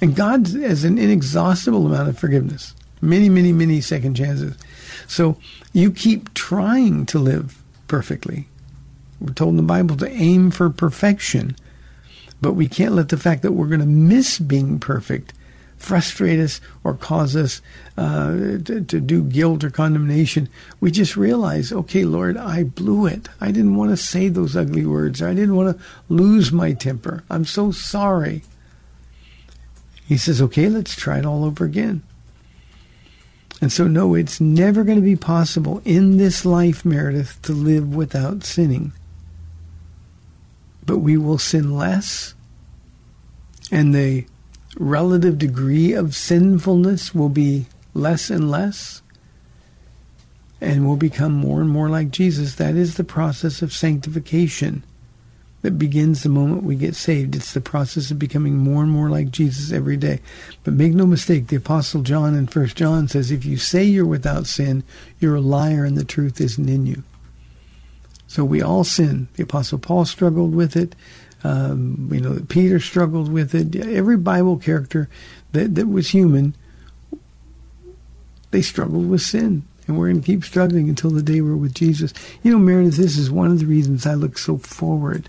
And 0.00 0.16
God 0.16 0.48
has 0.48 0.84
an 0.84 0.98
inexhaustible 0.98 1.86
amount 1.86 2.08
of 2.08 2.18
forgiveness. 2.18 2.74
Many, 3.00 3.28
many, 3.28 3.52
many 3.52 3.80
second 3.80 4.14
chances. 4.14 4.56
So 5.06 5.36
you 5.72 5.92
keep 5.92 6.32
trying 6.34 7.06
to 7.06 7.18
live 7.18 7.62
perfectly. 7.88 8.48
We're 9.20 9.34
told 9.34 9.50
in 9.50 9.56
the 9.56 9.62
Bible 9.62 9.96
to 9.98 10.10
aim 10.10 10.50
for 10.50 10.70
perfection. 10.70 11.56
But 12.40 12.54
we 12.54 12.66
can't 12.66 12.94
let 12.94 13.08
the 13.08 13.16
fact 13.16 13.42
that 13.42 13.52
we're 13.52 13.68
going 13.68 13.80
to 13.80 13.86
miss 13.86 14.38
being 14.38 14.80
perfect 14.80 15.32
frustrate 15.82 16.38
us 16.38 16.60
or 16.84 16.94
cause 16.94 17.34
us 17.34 17.60
uh, 17.98 18.30
to, 18.64 18.84
to, 18.86 19.00
do 19.00 19.24
guilt 19.24 19.64
or 19.64 19.70
condemnation. 19.70 20.48
We 20.80 20.90
just 20.90 21.16
realize, 21.16 21.72
okay, 21.72 22.04
Lord, 22.04 22.36
I 22.36 22.62
blew 22.62 23.06
it. 23.06 23.28
I 23.40 23.48
didn't 23.48 23.76
want 23.76 23.90
to 23.90 23.96
say 23.96 24.28
those 24.28 24.56
ugly 24.56 24.86
words. 24.86 25.20
I 25.20 25.34
didn't 25.34 25.56
want 25.56 25.76
to 25.76 25.84
lose 26.08 26.52
my 26.52 26.72
temper. 26.72 27.24
I'm 27.28 27.44
so 27.44 27.72
sorry. 27.72 28.42
He 30.06 30.16
says, 30.16 30.40
okay, 30.40 30.68
let's 30.68 30.94
try 30.94 31.18
it 31.18 31.26
all 31.26 31.44
over 31.44 31.64
again. 31.64 32.02
And 33.60 33.72
so, 33.72 33.86
no, 33.86 34.14
it's 34.14 34.40
never 34.40 34.84
going 34.84 34.98
to 34.98 35.02
be 35.02 35.16
possible 35.16 35.82
in 35.84 36.16
this 36.16 36.44
life, 36.44 36.84
Meredith, 36.84 37.40
to 37.42 37.52
live 37.52 37.94
without 37.94 38.44
sinning. 38.44 38.92
But 40.84 40.98
we 40.98 41.16
will 41.16 41.38
sin 41.38 41.76
less, 41.76 42.34
and 43.70 43.94
the 43.94 44.26
relative 44.78 45.38
degree 45.38 45.92
of 45.92 46.14
sinfulness 46.14 47.14
will 47.14 47.28
be 47.28 47.66
less 47.94 48.30
and 48.30 48.50
less 48.50 49.02
and 50.60 50.86
will 50.86 50.96
become 50.96 51.32
more 51.32 51.60
and 51.60 51.70
more 51.70 51.88
like 51.88 52.10
Jesus. 52.10 52.54
That 52.54 52.76
is 52.76 52.96
the 52.96 53.04
process 53.04 53.62
of 53.62 53.72
sanctification 53.72 54.84
that 55.62 55.78
begins 55.78 56.22
the 56.22 56.28
moment 56.28 56.64
we 56.64 56.76
get 56.76 56.94
saved. 56.94 57.34
It's 57.36 57.52
the 57.52 57.60
process 57.60 58.10
of 58.10 58.18
becoming 58.18 58.58
more 58.58 58.82
and 58.82 58.90
more 58.90 59.08
like 59.08 59.30
Jesus 59.30 59.72
every 59.72 59.96
day. 59.96 60.20
But 60.64 60.74
make 60.74 60.92
no 60.92 61.06
mistake, 61.06 61.48
the 61.48 61.56
Apostle 61.56 62.02
John 62.02 62.34
in 62.34 62.46
1 62.46 62.66
John 62.68 63.08
says, 63.08 63.30
if 63.30 63.44
you 63.44 63.56
say 63.56 63.84
you're 63.84 64.04
without 64.04 64.46
sin, 64.46 64.82
you're 65.20 65.36
a 65.36 65.40
liar 65.40 65.84
and 65.84 65.96
the 65.96 66.04
truth 66.04 66.40
isn't 66.40 66.68
in 66.68 66.86
you. 66.86 67.04
So 68.26 68.44
we 68.44 68.62
all 68.62 68.82
sin. 68.82 69.28
The 69.34 69.44
Apostle 69.44 69.78
Paul 69.78 70.04
struggled 70.04 70.54
with 70.54 70.76
it. 70.76 70.94
Um, 71.44 72.08
you 72.12 72.20
know, 72.20 72.40
Peter 72.48 72.78
struggled 72.78 73.30
with 73.30 73.54
it. 73.54 73.74
Every 73.74 74.16
Bible 74.16 74.58
character 74.58 75.08
that, 75.52 75.74
that 75.74 75.88
was 75.88 76.10
human, 76.10 76.54
they 78.50 78.62
struggled 78.62 79.08
with 79.08 79.22
sin. 79.22 79.64
And 79.86 79.98
we're 79.98 80.08
going 80.10 80.20
to 80.20 80.26
keep 80.26 80.44
struggling 80.44 80.88
until 80.88 81.10
the 81.10 81.22
day 81.22 81.40
we're 81.40 81.56
with 81.56 81.74
Jesus. 81.74 82.14
You 82.42 82.52
know, 82.52 82.58
Meredith, 82.58 82.96
this 82.96 83.18
is 83.18 83.30
one 83.30 83.50
of 83.50 83.58
the 83.58 83.66
reasons 83.66 84.06
I 84.06 84.14
look 84.14 84.38
so 84.38 84.56
forward 84.58 85.28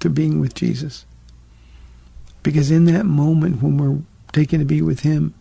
to 0.00 0.08
being 0.08 0.40
with 0.40 0.54
Jesus. 0.54 1.04
Because 2.42 2.70
in 2.70 2.84
that 2.86 3.04
moment 3.04 3.62
when 3.62 3.76
we're 3.76 4.00
taken 4.32 4.60
to 4.60 4.64
be 4.64 4.80
with 4.80 5.00
Him, 5.00 5.34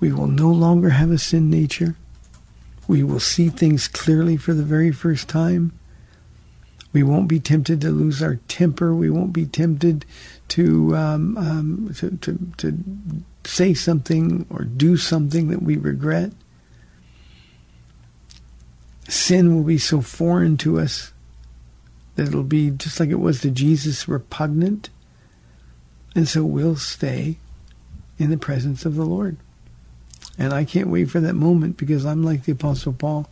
we 0.00 0.12
will 0.12 0.26
no 0.26 0.50
longer 0.50 0.90
have 0.90 1.10
a 1.10 1.18
sin 1.18 1.50
nature. 1.50 1.96
We 2.86 3.02
will 3.02 3.20
see 3.20 3.48
things 3.48 3.88
clearly 3.88 4.36
for 4.36 4.54
the 4.54 4.62
very 4.62 4.92
first 4.92 5.28
time. 5.28 5.72
We 6.94 7.02
won't 7.02 7.28
be 7.28 7.40
tempted 7.40 7.82
to 7.82 7.90
lose 7.90 8.22
our 8.22 8.36
temper. 8.48 8.94
We 8.94 9.10
won't 9.10 9.32
be 9.32 9.46
tempted 9.46 10.06
to, 10.48 10.96
um, 10.96 11.36
um, 11.36 11.94
to, 11.96 12.16
to, 12.18 12.38
to 12.58 12.78
say 13.44 13.74
something 13.74 14.46
or 14.48 14.62
do 14.64 14.96
something 14.96 15.48
that 15.48 15.62
we 15.62 15.76
regret. 15.76 16.30
Sin 19.08 19.54
will 19.54 19.64
be 19.64 19.76
so 19.76 20.00
foreign 20.00 20.56
to 20.58 20.78
us 20.78 21.12
that 22.14 22.28
it'll 22.28 22.44
be 22.44 22.70
just 22.70 23.00
like 23.00 23.10
it 23.10 23.16
was 23.16 23.40
to 23.40 23.50
Jesus, 23.50 24.06
repugnant. 24.06 24.88
And 26.14 26.28
so 26.28 26.44
we'll 26.44 26.76
stay 26.76 27.38
in 28.18 28.30
the 28.30 28.38
presence 28.38 28.84
of 28.84 28.94
the 28.94 29.04
Lord. 29.04 29.36
And 30.38 30.52
I 30.52 30.64
can't 30.64 30.88
wait 30.88 31.10
for 31.10 31.18
that 31.18 31.34
moment 31.34 31.76
because 31.76 32.06
I'm 32.06 32.22
like 32.22 32.44
the 32.44 32.52
Apostle 32.52 32.92
Paul. 32.92 33.28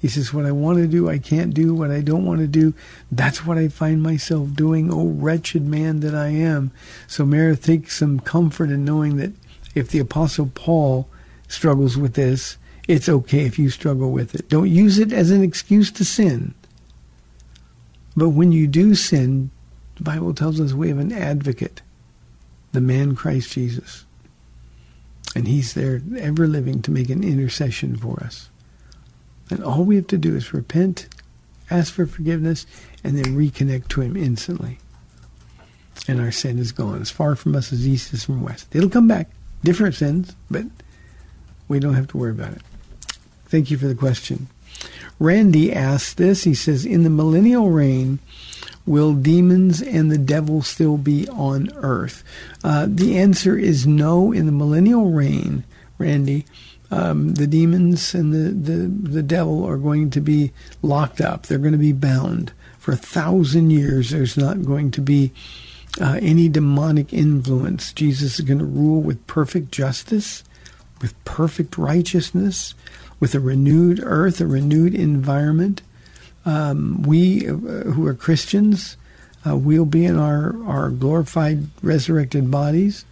He 0.00 0.08
says, 0.08 0.32
What 0.32 0.46
I 0.46 0.52
want 0.52 0.78
to 0.78 0.86
do, 0.86 1.08
I 1.08 1.18
can't 1.18 1.54
do. 1.54 1.74
What 1.74 1.90
I 1.90 2.00
don't 2.00 2.24
want 2.24 2.40
to 2.40 2.46
do, 2.46 2.74
that's 3.10 3.46
what 3.46 3.58
I 3.58 3.68
find 3.68 4.02
myself 4.02 4.54
doing. 4.54 4.92
Oh, 4.92 5.08
wretched 5.08 5.62
man 5.62 6.00
that 6.00 6.14
I 6.14 6.28
am. 6.28 6.70
So, 7.06 7.24
Mary, 7.24 7.56
take 7.56 7.90
some 7.90 8.20
comfort 8.20 8.70
in 8.70 8.84
knowing 8.84 9.16
that 9.16 9.32
if 9.74 9.88
the 9.88 9.98
Apostle 9.98 10.50
Paul 10.54 11.08
struggles 11.48 11.96
with 11.96 12.14
this, 12.14 12.56
it's 12.88 13.08
okay 13.08 13.44
if 13.44 13.58
you 13.58 13.70
struggle 13.70 14.12
with 14.12 14.34
it. 14.34 14.48
Don't 14.48 14.70
use 14.70 14.98
it 14.98 15.12
as 15.12 15.30
an 15.30 15.42
excuse 15.42 15.90
to 15.92 16.04
sin. 16.04 16.54
But 18.16 18.30
when 18.30 18.52
you 18.52 18.66
do 18.66 18.94
sin, 18.94 19.50
the 19.96 20.04
Bible 20.04 20.34
tells 20.34 20.60
us 20.60 20.72
we 20.72 20.88
have 20.88 20.98
an 20.98 21.12
advocate, 21.12 21.82
the 22.72 22.80
man 22.80 23.14
Christ 23.16 23.52
Jesus. 23.52 24.04
And 25.34 25.48
he's 25.48 25.74
there 25.74 26.00
ever 26.18 26.46
living 26.46 26.80
to 26.82 26.90
make 26.90 27.10
an 27.10 27.24
intercession 27.24 27.96
for 27.96 28.22
us. 28.22 28.48
And 29.50 29.62
all 29.62 29.84
we 29.84 29.96
have 29.96 30.08
to 30.08 30.18
do 30.18 30.34
is 30.34 30.52
repent, 30.52 31.08
ask 31.70 31.92
for 31.92 32.06
forgiveness, 32.06 32.66
and 33.04 33.16
then 33.16 33.36
reconnect 33.36 33.88
to 33.88 34.00
him 34.00 34.16
instantly. 34.16 34.78
And 36.08 36.20
our 36.20 36.32
sin 36.32 36.58
is 36.58 36.72
gone. 36.72 37.00
As 37.00 37.10
far 37.10 37.36
from 37.36 37.54
us 37.54 37.72
as 37.72 37.86
east 37.86 38.12
is 38.12 38.24
from 38.24 38.42
west. 38.42 38.74
It'll 38.74 38.90
come 38.90 39.08
back. 39.08 39.30
Different 39.64 39.94
sins, 39.94 40.34
but 40.50 40.64
we 41.68 41.80
don't 41.80 41.94
have 41.94 42.08
to 42.08 42.16
worry 42.16 42.30
about 42.30 42.52
it. 42.52 42.62
Thank 43.46 43.70
you 43.70 43.78
for 43.78 43.86
the 43.86 43.94
question. 43.94 44.48
Randy 45.18 45.72
asked 45.72 46.16
this. 46.16 46.44
He 46.44 46.54
says, 46.54 46.84
In 46.84 47.04
the 47.04 47.10
millennial 47.10 47.70
reign, 47.70 48.18
will 48.84 49.14
demons 49.14 49.80
and 49.80 50.10
the 50.10 50.18
devil 50.18 50.62
still 50.62 50.98
be 50.98 51.28
on 51.28 51.70
earth? 51.76 52.22
Uh, 52.62 52.86
the 52.88 53.16
answer 53.16 53.56
is 53.56 53.86
no. 53.86 54.32
In 54.32 54.46
the 54.46 54.52
millennial 54.52 55.10
reign, 55.10 55.64
Randy, 55.98 56.44
um, 56.90 57.34
the 57.34 57.46
demons 57.46 58.14
and 58.14 58.32
the, 58.32 58.72
the, 58.72 59.10
the 59.10 59.22
devil 59.22 59.64
are 59.64 59.76
going 59.76 60.10
to 60.10 60.20
be 60.20 60.52
locked 60.82 61.20
up. 61.20 61.46
They're 61.46 61.58
going 61.58 61.72
to 61.72 61.78
be 61.78 61.92
bound. 61.92 62.52
For 62.78 62.92
a 62.92 62.96
thousand 62.96 63.70
years, 63.70 64.10
there's 64.10 64.36
not 64.36 64.64
going 64.64 64.92
to 64.92 65.00
be 65.00 65.32
uh, 66.00 66.18
any 66.22 66.48
demonic 66.48 67.12
influence. 67.12 67.92
Jesus 67.92 68.38
is 68.38 68.44
going 68.44 68.60
to 68.60 68.64
rule 68.64 69.00
with 69.00 69.26
perfect 69.26 69.72
justice, 69.72 70.44
with 71.00 71.12
perfect 71.24 71.76
righteousness, 71.76 72.74
with 73.18 73.34
a 73.34 73.40
renewed 73.40 74.00
earth, 74.02 74.40
a 74.40 74.46
renewed 74.46 74.94
environment. 74.94 75.82
Um, 76.44 77.02
we 77.02 77.48
uh, 77.48 77.52
who 77.52 78.06
are 78.06 78.14
Christians, 78.14 78.96
uh, 79.44 79.56
we'll 79.56 79.84
be 79.84 80.04
in 80.04 80.16
our, 80.16 80.54
our 80.64 80.90
glorified, 80.90 81.66
resurrected 81.82 82.50
bodies. 82.50 83.04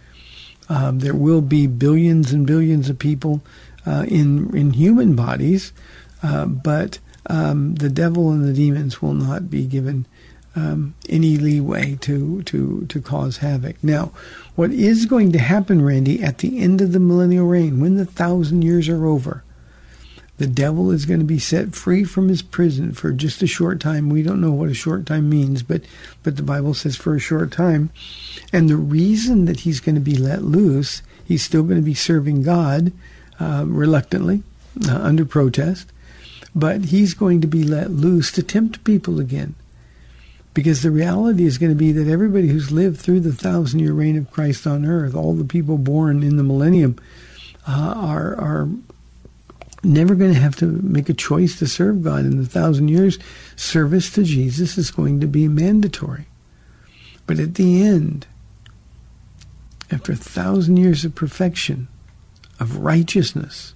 Um, 0.69 0.99
there 0.99 1.15
will 1.15 1.41
be 1.41 1.67
billions 1.67 2.31
and 2.33 2.45
billions 2.47 2.89
of 2.89 2.97
people 2.99 3.41
uh, 3.85 4.05
in 4.07 4.55
in 4.55 4.73
human 4.73 5.15
bodies, 5.15 5.73
uh, 6.23 6.45
but 6.45 6.99
um, 7.27 7.75
the 7.75 7.89
devil 7.89 8.31
and 8.31 8.43
the 8.43 8.53
demons 8.53 9.01
will 9.01 9.13
not 9.13 9.49
be 9.49 9.65
given 9.65 10.05
um, 10.55 10.95
any 11.09 11.37
leeway 11.37 11.97
to 12.01 12.41
to 12.43 12.85
to 12.87 13.01
cause 13.01 13.37
havoc. 13.37 13.75
Now, 13.83 14.11
what 14.55 14.71
is 14.71 15.05
going 15.05 15.31
to 15.33 15.39
happen, 15.39 15.83
Randy, 15.83 16.23
at 16.23 16.39
the 16.39 16.59
end 16.59 16.81
of 16.81 16.93
the 16.93 16.99
millennial 16.99 17.45
reign, 17.45 17.79
when 17.79 17.95
the 17.95 18.05
thousand 18.05 18.63
years 18.63 18.89
are 18.89 19.05
over? 19.05 19.43
The 20.37 20.47
devil 20.47 20.91
is 20.91 21.05
going 21.05 21.21
to 21.21 21.25
be 21.25 21.39
set 21.39 21.75
free 21.75 22.03
from 22.03 22.27
his 22.27 22.41
prison 22.41 22.91
for 22.91 23.11
just 23.11 23.41
a 23.41 23.47
short 23.47 23.79
time. 23.79 24.09
We 24.09 24.21
don't 24.21 24.41
know 24.41 24.51
what 24.51 24.69
a 24.69 24.73
short 24.73 25.05
time 25.05 25.29
means, 25.29 25.63
but 25.63 25.83
but 26.23 26.35
the 26.35 26.43
Bible 26.43 26.73
says 26.73 26.97
for 26.97 27.15
a 27.15 27.19
short 27.19 27.51
time. 27.51 27.89
And 28.51 28.69
the 28.69 28.75
reason 28.75 29.45
that 29.45 29.61
he's 29.61 29.79
going 29.79 29.95
to 29.95 30.01
be 30.01 30.17
let 30.17 30.43
loose, 30.43 31.01
he's 31.23 31.43
still 31.43 31.63
going 31.63 31.79
to 31.79 31.85
be 31.85 31.93
serving 31.93 32.43
God 32.43 32.91
uh, 33.39 33.63
reluctantly, 33.65 34.43
uh, 34.87 34.95
under 34.95 35.25
protest, 35.25 35.91
but 36.53 36.85
he's 36.85 37.13
going 37.13 37.39
to 37.41 37.47
be 37.47 37.63
let 37.63 37.91
loose 37.91 38.31
to 38.33 38.43
tempt 38.43 38.83
people 38.83 39.19
again. 39.19 39.55
Because 40.53 40.81
the 40.81 40.91
reality 40.91 41.45
is 41.45 41.57
going 41.57 41.71
to 41.71 41.77
be 41.77 41.91
that 41.91 42.09
everybody 42.09 42.47
who's 42.47 42.71
lived 42.71 42.99
through 42.99 43.21
the 43.21 43.33
thousand 43.33 43.79
year 43.79 43.93
reign 43.93 44.17
of 44.17 44.31
Christ 44.31 44.67
on 44.67 44.85
earth, 44.85 45.15
all 45.15 45.33
the 45.33 45.45
people 45.45 45.77
born 45.77 46.23
in 46.23 46.35
the 46.35 46.43
millennium, 46.43 46.97
uh, 47.67 47.93
are 47.95 48.35
are 48.35 48.69
never 49.85 50.15
going 50.15 50.33
to 50.33 50.39
have 50.39 50.55
to 50.57 50.65
make 50.65 51.09
a 51.09 51.13
choice 51.13 51.59
to 51.59 51.67
serve 51.67 52.03
God 52.03 52.21
in 52.21 52.37
the 52.37 52.45
thousand 52.45 52.89
years. 52.89 53.17
Service 53.55 54.09
to 54.11 54.23
Jesus 54.23 54.77
is 54.77 54.91
going 54.91 55.19
to 55.21 55.27
be 55.27 55.47
mandatory. 55.47 56.25
But 57.27 57.39
at 57.39 57.55
the 57.55 57.81
end, 57.83 58.27
after 59.91 60.11
a 60.11 60.17
thousand 60.17 60.77
years 60.77 61.05
of 61.05 61.15
perfection, 61.15 61.87
of 62.59 62.77
righteousness, 62.77 63.73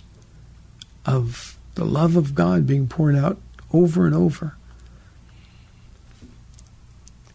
of 1.06 1.58
the 1.76 1.86
love 1.86 2.16
of 2.16 2.36
God 2.36 2.68
being 2.68 2.88
poured 2.88 3.16
out 3.16 3.38
over 3.74 4.06
and 4.06 4.16
over. 4.16 4.56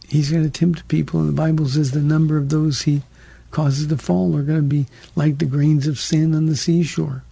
He's 0.09 0.31
going 0.31 0.45
to 0.45 0.51
tempt 0.51 0.87
people, 0.89 1.21
and 1.21 1.29
the 1.29 1.33
Bible 1.33 1.67
says 1.67 1.91
the 1.91 2.01
number 2.01 2.37
of 2.37 2.51
those 2.51 2.83
he 2.83 3.03
causes 3.51 3.87
to 3.87 3.97
fall 3.97 4.37
are 4.37 4.43
going 4.43 4.59
to 4.59 4.63
be 4.63 4.87
like 5.17 5.39
the 5.39 5.45
grains 5.45 5.87
of 5.87 5.99
sand 5.99 6.35
on 6.35 6.47
the 6.47 6.57
seashore. 6.57 7.25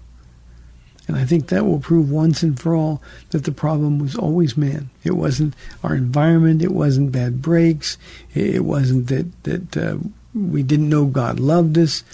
And 1.09 1.17
I 1.17 1.25
think 1.25 1.49
that 1.49 1.67
will 1.67 1.81
prove 1.81 2.11
once 2.11 2.43
and 2.43 2.59
for 2.59 2.75
all 2.75 3.03
that 3.31 3.45
the 3.45 3.53
problem 3.53 3.99
was 3.99 4.15
always 4.15 4.57
man. 4.57 4.91
It 5.03 5.17
wasn't 5.17 5.55
our 5.83 5.95
environment. 5.95 6.63
It 6.63 6.73
wasn't 6.73 7.13
bad 7.13 7.43
breaks. 7.43 7.99
It 8.35 8.65
wasn't 8.65 9.09
that 9.09 9.43
that 9.43 9.77
uh, 9.77 9.97
we 10.35 10.63
didn't 10.63 10.89
know 10.89 11.07
God 11.07 11.41
loved 11.41 11.77
us. 11.77 12.05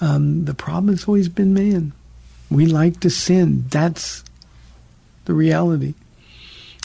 Um, 0.00 0.44
the 0.44 0.54
problem 0.54 0.94
has 0.94 1.06
always 1.06 1.28
been 1.28 1.52
man. 1.52 1.92
We 2.50 2.66
like 2.66 3.00
to 3.00 3.10
sin. 3.10 3.64
That's 3.68 4.24
the 5.26 5.34
reality. 5.34 5.94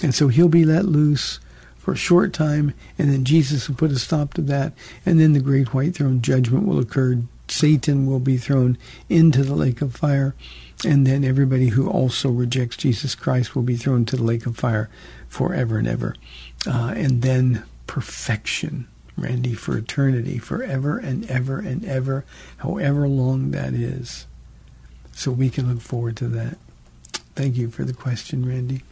And 0.01 0.13
so 0.13 0.27
he'll 0.27 0.50
be 0.50 0.65
let 0.65 0.86
loose 0.86 1.39
for 1.77 1.93
a 1.93 1.98
short 1.98 2.34
time, 2.34 2.74
and 2.98 3.12
then 3.12 3.25
Jesus 3.25 3.67
will 3.67 3.75
put 3.75 3.91
a 3.91 4.00
stop 4.00 4.34
to 4.34 4.41
that, 4.41 4.74
and 5.05 5.20
then 5.20 5.34
the 5.34 5.41
great 5.41 5.74
white 5.74 5.96
throne 5.96 6.22
judgment 6.22 6.65
will 6.65 6.79
occur. 6.79 7.22
Satan 7.50 8.05
will 8.05 8.22
be 8.22 8.38
thrown 8.38 8.77
into 9.10 9.43
the 9.43 9.53
lake 9.53 9.82
of 9.82 9.93
fire, 9.93 10.34
and 10.85 11.05
then 11.07 11.23
everybody 11.23 11.69
who 11.69 11.89
also 11.89 12.29
rejects 12.29 12.77
Jesus 12.77 13.15
Christ 13.15 13.55
will 13.55 13.63
be 13.63 13.75
thrown 13.75 14.05
to 14.05 14.15
the 14.15 14.23
lake 14.23 14.45
of 14.45 14.57
fire 14.57 14.89
forever 15.27 15.77
and 15.77 15.87
ever. 15.87 16.15
Uh, 16.65 16.93
and 16.95 17.21
then 17.21 17.63
perfection, 17.87 18.87
Randy, 19.17 19.53
for 19.53 19.77
eternity, 19.77 20.37
forever 20.37 20.97
and 20.97 21.29
ever 21.29 21.59
and 21.59 21.83
ever, 21.85 22.25
however 22.57 23.07
long 23.07 23.51
that 23.51 23.73
is. 23.73 24.27
So 25.11 25.31
we 25.31 25.49
can 25.49 25.69
look 25.69 25.81
forward 25.81 26.17
to 26.17 26.27
that. 26.29 26.57
Thank 27.35 27.55
you 27.55 27.69
for 27.69 27.83
the 27.83 27.93
question, 27.93 28.45
Randy. 28.47 28.83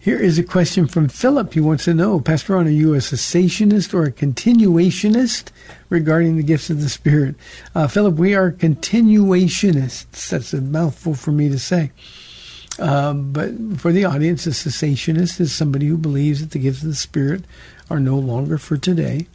Here 0.00 0.18
is 0.18 0.38
a 0.38 0.44
question 0.44 0.86
from 0.86 1.08
Philip. 1.08 1.54
He 1.54 1.60
wants 1.60 1.84
to 1.86 1.94
know, 1.94 2.20
Pastor 2.20 2.54
Ron, 2.54 2.68
are 2.68 2.70
you 2.70 2.94
a 2.94 2.98
cessationist 2.98 3.92
or 3.92 4.04
a 4.04 4.12
continuationist 4.12 5.50
regarding 5.88 6.36
the 6.36 6.44
gifts 6.44 6.70
of 6.70 6.80
the 6.80 6.88
Spirit? 6.88 7.34
Uh, 7.74 7.88
Philip, 7.88 8.14
we 8.14 8.32
are 8.32 8.52
continuationists. 8.52 10.28
That's 10.28 10.54
a 10.54 10.60
mouthful 10.60 11.14
for 11.14 11.32
me 11.32 11.48
to 11.48 11.58
say. 11.58 11.90
Um, 12.78 13.32
but 13.32 13.50
for 13.76 13.90
the 13.90 14.04
audience, 14.04 14.46
a 14.46 14.50
cessationist 14.50 15.40
is 15.40 15.52
somebody 15.52 15.88
who 15.88 15.98
believes 15.98 16.40
that 16.40 16.52
the 16.52 16.60
gifts 16.60 16.82
of 16.82 16.90
the 16.90 16.94
Spirit 16.94 17.42
are 17.90 17.98
no 17.98 18.16
longer 18.16 18.56
for 18.56 18.76
today. 18.76 19.26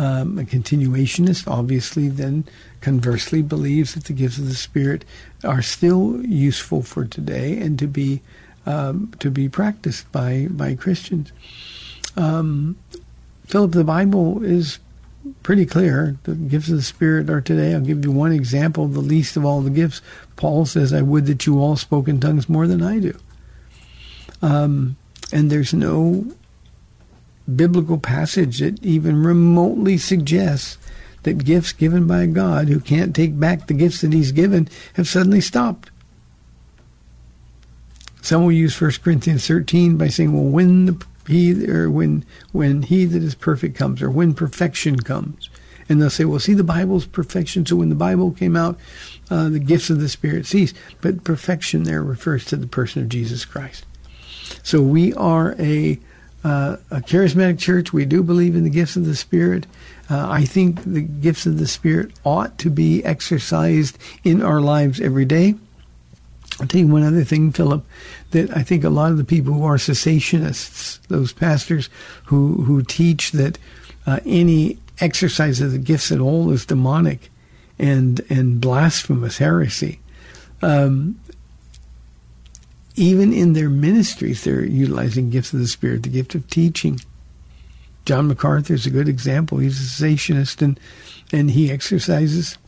Um, 0.00 0.40
a 0.40 0.42
continuationist, 0.42 1.46
obviously, 1.46 2.08
then 2.08 2.46
conversely 2.80 3.42
believes 3.42 3.94
that 3.94 4.04
the 4.04 4.12
gifts 4.12 4.38
of 4.38 4.48
the 4.48 4.54
Spirit 4.54 5.04
are 5.44 5.62
still 5.62 6.20
useful 6.26 6.82
for 6.82 7.04
today 7.04 7.58
and 7.58 7.78
to 7.78 7.86
be 7.86 8.22
um, 8.66 9.12
to 9.18 9.30
be 9.30 9.48
practiced 9.48 10.10
by 10.12 10.48
by 10.50 10.74
Christians. 10.74 11.32
Um, 12.16 12.76
Philip, 13.46 13.72
the 13.72 13.84
Bible 13.84 14.42
is 14.42 14.78
pretty 15.42 15.66
clear. 15.66 16.16
The 16.24 16.34
gifts 16.34 16.68
of 16.68 16.76
the 16.76 16.82
Spirit 16.82 17.30
are 17.30 17.40
today. 17.40 17.74
I'll 17.74 17.80
give 17.80 18.04
you 18.04 18.12
one 18.12 18.32
example. 18.32 18.88
The 18.88 19.00
least 19.00 19.36
of 19.36 19.44
all 19.44 19.60
the 19.60 19.70
gifts. 19.70 20.00
Paul 20.36 20.66
says, 20.66 20.92
"I 20.92 21.02
would 21.02 21.26
that 21.26 21.46
you 21.46 21.60
all 21.60 21.76
spoke 21.76 22.08
in 22.08 22.20
tongues 22.20 22.48
more 22.48 22.66
than 22.66 22.82
I 22.82 22.98
do." 22.98 23.16
Um, 24.42 24.96
and 25.32 25.50
there's 25.50 25.72
no 25.72 26.26
biblical 27.54 27.98
passage 27.98 28.60
that 28.60 28.82
even 28.84 29.22
remotely 29.22 29.98
suggests 29.98 30.78
that 31.24 31.44
gifts 31.44 31.72
given 31.72 32.06
by 32.06 32.26
God, 32.26 32.68
who 32.68 32.80
can't 32.80 33.14
take 33.14 33.38
back 33.38 33.66
the 33.66 33.74
gifts 33.74 34.00
that 34.02 34.12
He's 34.12 34.32
given, 34.32 34.68
have 34.94 35.08
suddenly 35.08 35.40
stopped. 35.40 35.90
Some 38.24 38.44
will 38.44 38.52
use 38.52 38.80
1 38.80 38.90
Corinthians 39.04 39.46
13 39.46 39.98
by 39.98 40.08
saying, 40.08 40.32
well, 40.32 40.50
when 40.50 40.86
the, 40.86 41.06
he 41.26 41.70
or 41.70 41.90
when 41.90 42.24
when 42.52 42.80
he 42.80 43.04
that 43.04 43.22
is 43.22 43.34
perfect 43.34 43.76
comes, 43.76 44.00
or 44.00 44.10
when 44.10 44.32
perfection 44.32 44.98
comes, 44.98 45.50
and 45.90 46.00
they'll 46.00 46.08
say, 46.08 46.24
well, 46.24 46.40
see, 46.40 46.54
the 46.54 46.64
Bible's 46.64 47.04
perfection. 47.04 47.66
So 47.66 47.76
when 47.76 47.90
the 47.90 47.94
Bible 47.94 48.32
came 48.32 48.56
out, 48.56 48.78
uh, 49.30 49.50
the 49.50 49.58
gifts 49.58 49.90
of 49.90 50.00
the 50.00 50.08
Spirit 50.08 50.46
ceased. 50.46 50.74
But 51.02 51.22
perfection 51.22 51.82
there 51.82 52.02
refers 52.02 52.46
to 52.46 52.56
the 52.56 52.66
person 52.66 53.02
of 53.02 53.10
Jesus 53.10 53.44
Christ. 53.44 53.84
So 54.62 54.80
we 54.80 55.12
are 55.12 55.54
a 55.58 56.00
uh, 56.42 56.78
a 56.90 57.02
charismatic 57.02 57.58
church. 57.58 57.92
We 57.92 58.06
do 58.06 58.22
believe 58.22 58.56
in 58.56 58.64
the 58.64 58.70
gifts 58.70 58.96
of 58.96 59.04
the 59.04 59.16
Spirit. 59.16 59.66
Uh, 60.08 60.30
I 60.30 60.46
think 60.46 60.82
the 60.84 61.02
gifts 61.02 61.44
of 61.44 61.58
the 61.58 61.68
Spirit 61.68 62.12
ought 62.24 62.56
to 62.60 62.70
be 62.70 63.04
exercised 63.04 63.98
in 64.24 64.42
our 64.42 64.62
lives 64.62 64.98
every 64.98 65.26
day. 65.26 65.56
I'll 66.60 66.66
tell 66.66 66.80
you 66.80 66.86
one 66.86 67.02
other 67.02 67.24
thing, 67.24 67.50
Philip, 67.52 67.84
that 68.30 68.56
I 68.56 68.62
think 68.62 68.84
a 68.84 68.90
lot 68.90 69.10
of 69.10 69.18
the 69.18 69.24
people 69.24 69.52
who 69.54 69.64
are 69.64 69.76
cessationists, 69.76 71.00
those 71.08 71.32
pastors 71.32 71.88
who, 72.26 72.62
who 72.62 72.82
teach 72.82 73.32
that 73.32 73.58
uh, 74.06 74.20
any 74.24 74.78
exercise 75.00 75.60
of 75.60 75.72
the 75.72 75.78
gifts 75.78 76.12
at 76.12 76.20
all 76.20 76.50
is 76.50 76.66
demonic 76.66 77.30
and, 77.78 78.20
and 78.30 78.60
blasphemous 78.60 79.38
heresy, 79.38 80.00
um, 80.62 81.18
even 82.96 83.32
in 83.32 83.54
their 83.54 83.70
ministries, 83.70 84.44
they're 84.44 84.64
utilizing 84.64 85.30
gifts 85.30 85.52
of 85.52 85.58
the 85.58 85.66
Spirit, 85.66 86.04
the 86.04 86.08
gift 86.08 86.34
of 86.36 86.48
teaching. 86.48 87.00
John 88.04 88.28
MacArthur 88.28 88.74
is 88.74 88.86
a 88.86 88.90
good 88.90 89.08
example. 89.08 89.58
He's 89.58 89.80
a 89.80 90.04
cessationist 90.04 90.62
and, 90.62 90.78
and 91.32 91.50
he 91.50 91.72
exercises 91.72 92.58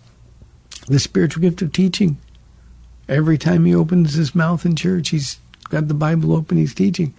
the 0.89 0.99
spiritual 0.99 1.43
gift 1.43 1.63
of 1.63 1.73
teaching. 1.73 2.17
Every 3.09 3.39
time 3.39 3.65
he 3.65 3.75
opens 3.75 4.15
his 4.15 4.35
mouth 4.35 4.67
in 4.67 4.77
church, 4.77 5.11
he's 5.11 5.39
got 5.69 5.89
the 5.89 5.95
Bible 5.95 6.33
open, 6.33 6.59
he's 6.59 6.75
teaching. 6.75 7.15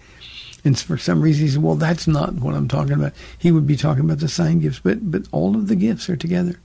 And 0.64 0.78
for 0.78 0.98
some 0.98 1.22
reason, 1.22 1.44
he 1.44 1.48
says, 1.48 1.58
well, 1.58 1.76
that's 1.76 2.06
not 2.06 2.34
what 2.34 2.54
I'm 2.54 2.68
talking 2.68 2.92
about. 2.92 3.12
He 3.38 3.52
would 3.52 3.66
be 3.66 3.76
talking 3.76 4.04
about 4.04 4.18
the 4.18 4.28
sign 4.28 4.60
gifts, 4.60 4.80
but, 4.80 5.10
but 5.10 5.22
all 5.30 5.54
of 5.54 5.68
the 5.68 5.76
gifts 5.76 6.10
are 6.10 6.16
together. 6.16 6.60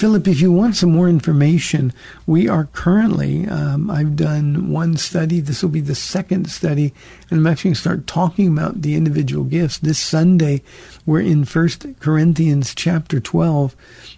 Philip, 0.00 0.28
if 0.28 0.40
you 0.40 0.50
want 0.50 0.76
some 0.76 0.92
more 0.92 1.10
information, 1.10 1.92
we 2.26 2.48
are 2.48 2.70
currently, 2.72 3.46
um, 3.46 3.90
I've 3.90 4.16
done 4.16 4.70
one 4.70 4.96
study. 4.96 5.40
This 5.40 5.62
will 5.62 5.68
be 5.68 5.82
the 5.82 5.94
second 5.94 6.50
study, 6.50 6.94
and 7.28 7.38
I'm 7.38 7.46
actually 7.46 7.68
going 7.68 7.74
to 7.74 7.80
start 7.82 8.06
talking 8.06 8.48
about 8.48 8.80
the 8.80 8.94
individual 8.94 9.44
gifts. 9.44 9.76
This 9.76 9.98
Sunday, 9.98 10.62
we're 11.04 11.20
in 11.20 11.44
First 11.44 11.84
Corinthians 12.00 12.74
chapter 12.74 13.20
12, 13.20 13.76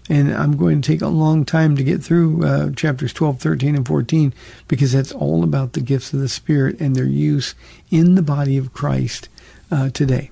and 0.09 0.33
I'm 0.33 0.55
going 0.55 0.81
to 0.81 0.87
take 0.89 1.01
a 1.01 1.09
long 1.09 1.43
time 1.43 1.75
to 1.75 1.83
get 1.83 2.01
through 2.01 2.45
uh, 2.45 2.71
chapters 2.71 3.11
12, 3.11 3.41
13, 3.41 3.75
and 3.75 3.85
14 3.85 4.33
because 4.69 4.93
that's 4.93 5.11
all 5.11 5.43
about 5.43 5.73
the 5.73 5.81
gifts 5.81 6.13
of 6.13 6.21
the 6.21 6.29
Spirit 6.29 6.79
and 6.79 6.95
their 6.95 7.03
use 7.03 7.55
in 7.91 8.15
the 8.15 8.23
body 8.23 8.57
of 8.57 8.71
Christ 8.71 9.27
uh, 9.69 9.89
today. 9.89 10.31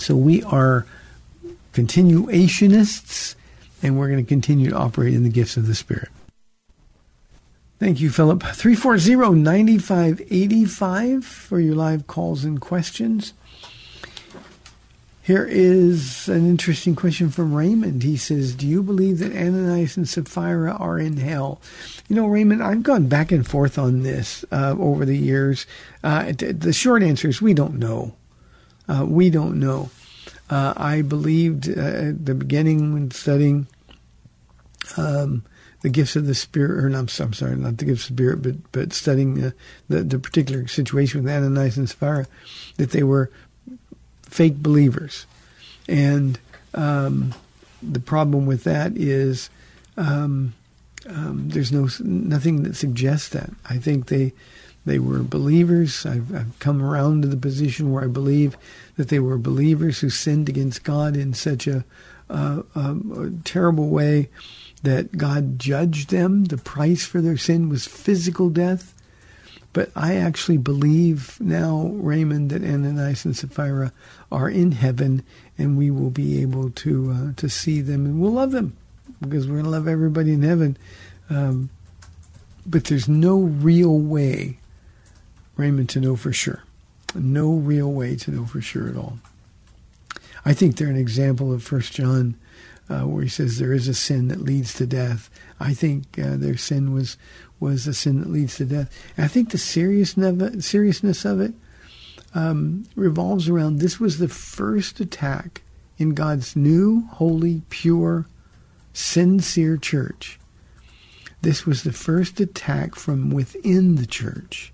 So 0.00 0.16
we 0.16 0.42
are 0.42 0.86
continuationists 1.72 3.36
and 3.84 3.98
we're 3.98 4.08
going 4.08 4.24
to 4.24 4.28
continue 4.28 4.70
to 4.70 4.76
operate 4.76 5.14
in 5.14 5.22
the 5.22 5.28
gifts 5.28 5.56
of 5.56 5.66
the 5.66 5.74
Spirit. 5.74 6.08
Thank 7.78 8.00
you, 8.00 8.08
Philip. 8.08 8.42
340 8.42 9.34
9585 9.40 11.24
for 11.24 11.60
your 11.60 11.74
live 11.74 12.06
calls 12.06 12.44
and 12.44 12.60
questions. 12.60 13.34
Here 15.22 15.44
is 15.44 16.28
an 16.28 16.48
interesting 16.48 16.94
question 16.94 17.30
from 17.30 17.54
Raymond. 17.54 18.02
He 18.02 18.16
says, 18.16 18.54
Do 18.54 18.66
you 18.66 18.82
believe 18.82 19.18
that 19.18 19.34
Ananias 19.34 19.96
and 19.96 20.08
Sapphira 20.08 20.72
are 20.72 20.98
in 20.98 21.16
hell? 21.18 21.60
You 22.08 22.16
know, 22.16 22.26
Raymond, 22.26 22.62
I've 22.62 22.82
gone 22.82 23.06
back 23.06 23.32
and 23.32 23.46
forth 23.46 23.78
on 23.78 24.02
this 24.02 24.44
uh, 24.50 24.76
over 24.78 25.04
the 25.04 25.16
years. 25.16 25.66
Uh, 26.02 26.32
the 26.32 26.72
short 26.74 27.02
answer 27.02 27.28
is 27.28 27.40
we 27.42 27.54
don't 27.54 27.78
know. 27.78 28.14
Uh, 28.86 29.04
we 29.06 29.30
don't 29.30 29.58
know. 29.58 29.90
Uh, 30.50 30.74
I 30.76 31.02
believed 31.02 31.68
uh, 31.68 31.80
at 31.80 32.26
the 32.26 32.34
beginning 32.34 32.92
when 32.92 33.10
studying 33.10 33.66
um, 34.96 35.44
the 35.82 35.90
gifts 35.90 36.16
of 36.16 36.26
the 36.26 36.34
spirit, 36.34 36.82
or 36.82 36.86
I'm, 36.88 37.08
I'm, 37.20 37.32
sorry, 37.32 37.56
not 37.56 37.76
the 37.76 37.84
gifts 37.84 38.08
of 38.08 38.16
the 38.16 38.22
spirit, 38.22 38.42
but 38.42 38.72
but 38.72 38.92
studying 38.92 39.44
uh, 39.44 39.50
the 39.88 40.02
the 40.02 40.18
particular 40.18 40.66
situation 40.66 41.22
with 41.22 41.32
Ananias 41.32 41.76
and 41.76 41.88
Sapphira, 41.88 42.26
that 42.76 42.90
they 42.90 43.02
were 43.02 43.30
fake 44.22 44.56
believers, 44.56 45.26
and 45.88 46.38
um, 46.72 47.34
the 47.82 48.00
problem 48.00 48.46
with 48.46 48.64
that 48.64 48.96
is 48.96 49.50
um, 49.96 50.54
um, 51.06 51.48
there's 51.50 51.72
no 51.72 51.88
nothing 52.00 52.62
that 52.62 52.76
suggests 52.76 53.28
that. 53.30 53.50
I 53.68 53.78
think 53.78 54.06
they 54.06 54.32
they 54.86 54.98
were 54.98 55.22
believers. 55.22 56.04
I've, 56.04 56.34
I've 56.34 56.58
come 56.58 56.82
around 56.82 57.22
to 57.22 57.28
the 57.28 57.36
position 57.36 57.92
where 57.92 58.04
I 58.04 58.08
believe 58.08 58.56
that 58.96 59.08
they 59.08 59.18
were 59.18 59.38
believers 59.38 60.00
who 60.00 60.10
sinned 60.10 60.48
against 60.48 60.84
God 60.84 61.16
in 61.16 61.32
such 61.32 61.66
a, 61.66 61.84
uh, 62.28 62.62
a 62.74 63.30
terrible 63.44 63.88
way 63.88 64.28
that 64.84 65.16
God 65.16 65.58
judged 65.58 66.10
them. 66.10 66.44
The 66.44 66.58
price 66.58 67.04
for 67.04 67.20
their 67.20 67.36
sin 67.36 67.68
was 67.68 67.86
physical 67.86 68.50
death. 68.50 68.94
But 69.72 69.90
I 69.96 70.14
actually 70.14 70.58
believe 70.58 71.40
now, 71.40 71.88
Raymond, 71.94 72.50
that 72.50 72.62
Ananias 72.62 73.24
and 73.24 73.36
Sapphira 73.36 73.92
are 74.30 74.48
in 74.48 74.70
heaven, 74.72 75.24
and 75.58 75.76
we 75.76 75.90
will 75.90 76.10
be 76.10 76.40
able 76.42 76.70
to 76.70 77.10
uh, 77.10 77.32
to 77.36 77.48
see 77.48 77.80
them, 77.80 78.06
and 78.06 78.20
we'll 78.20 78.30
love 78.30 78.52
them 78.52 78.76
because 79.20 79.48
we're 79.48 79.54
going 79.54 79.64
to 79.64 79.70
love 79.70 79.88
everybody 79.88 80.32
in 80.32 80.42
heaven. 80.42 80.76
Um, 81.28 81.70
but 82.64 82.84
there's 82.84 83.08
no 83.08 83.38
real 83.40 83.98
way, 83.98 84.58
Raymond, 85.56 85.88
to 85.90 86.00
know 86.00 86.14
for 86.14 86.32
sure. 86.32 86.62
No 87.14 87.52
real 87.52 87.90
way 87.90 88.14
to 88.16 88.30
know 88.30 88.46
for 88.46 88.60
sure 88.60 88.88
at 88.88 88.96
all. 88.96 89.18
I 90.44 90.52
think 90.52 90.76
they're 90.76 90.88
an 90.88 90.96
example 90.96 91.52
of 91.52 91.62
First 91.64 91.92
John, 91.94 92.36
uh, 92.88 93.02
where 93.02 93.22
he 93.22 93.28
says 93.28 93.58
there 93.58 93.72
is 93.72 93.88
a 93.88 93.94
sin 93.94 94.28
that 94.28 94.40
leads 94.40 94.74
to 94.74 94.86
death. 94.86 95.30
I 95.58 95.74
think 95.74 96.18
uh, 96.18 96.36
their 96.36 96.56
sin 96.56 96.92
was 96.92 97.16
was 97.60 97.86
a 97.86 97.94
sin 97.94 98.20
that 98.20 98.30
leads 98.30 98.56
to 98.56 98.64
death. 98.64 98.92
And 99.16 99.24
I 99.24 99.28
think 99.28 99.50
the 99.50 99.58
seriousness 99.58 100.28
of 100.28 100.42
it, 100.42 100.64
seriousness 100.64 101.24
of 101.24 101.40
it 101.40 101.54
um, 102.34 102.84
revolves 102.96 103.48
around 103.48 103.78
this 103.78 104.00
was 104.00 104.18
the 104.18 104.28
first 104.28 105.00
attack 105.00 105.62
in 105.96 106.10
God's 106.10 106.56
new, 106.56 107.06
holy, 107.12 107.62
pure, 107.70 108.26
sincere 108.92 109.76
church. 109.76 110.38
This 111.42 111.64
was 111.64 111.82
the 111.82 111.92
first 111.92 112.40
attack 112.40 112.96
from 112.96 113.30
within 113.30 113.96
the 113.96 114.06
church. 114.06 114.72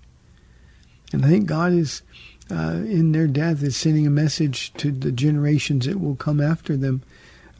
And 1.13 1.23
I 1.25 1.27
think 1.27 1.45
God 1.45 1.73
is, 1.73 2.01
uh, 2.49 2.81
in 2.85 3.11
their 3.11 3.27
death, 3.27 3.61
is 3.61 3.75
sending 3.75 4.07
a 4.07 4.11
message 4.11 4.73
to 4.75 4.91
the 4.91 5.11
generations 5.11 5.85
that 5.85 5.99
will 5.99 6.15
come 6.15 6.41
after 6.41 6.75
them 6.75 7.03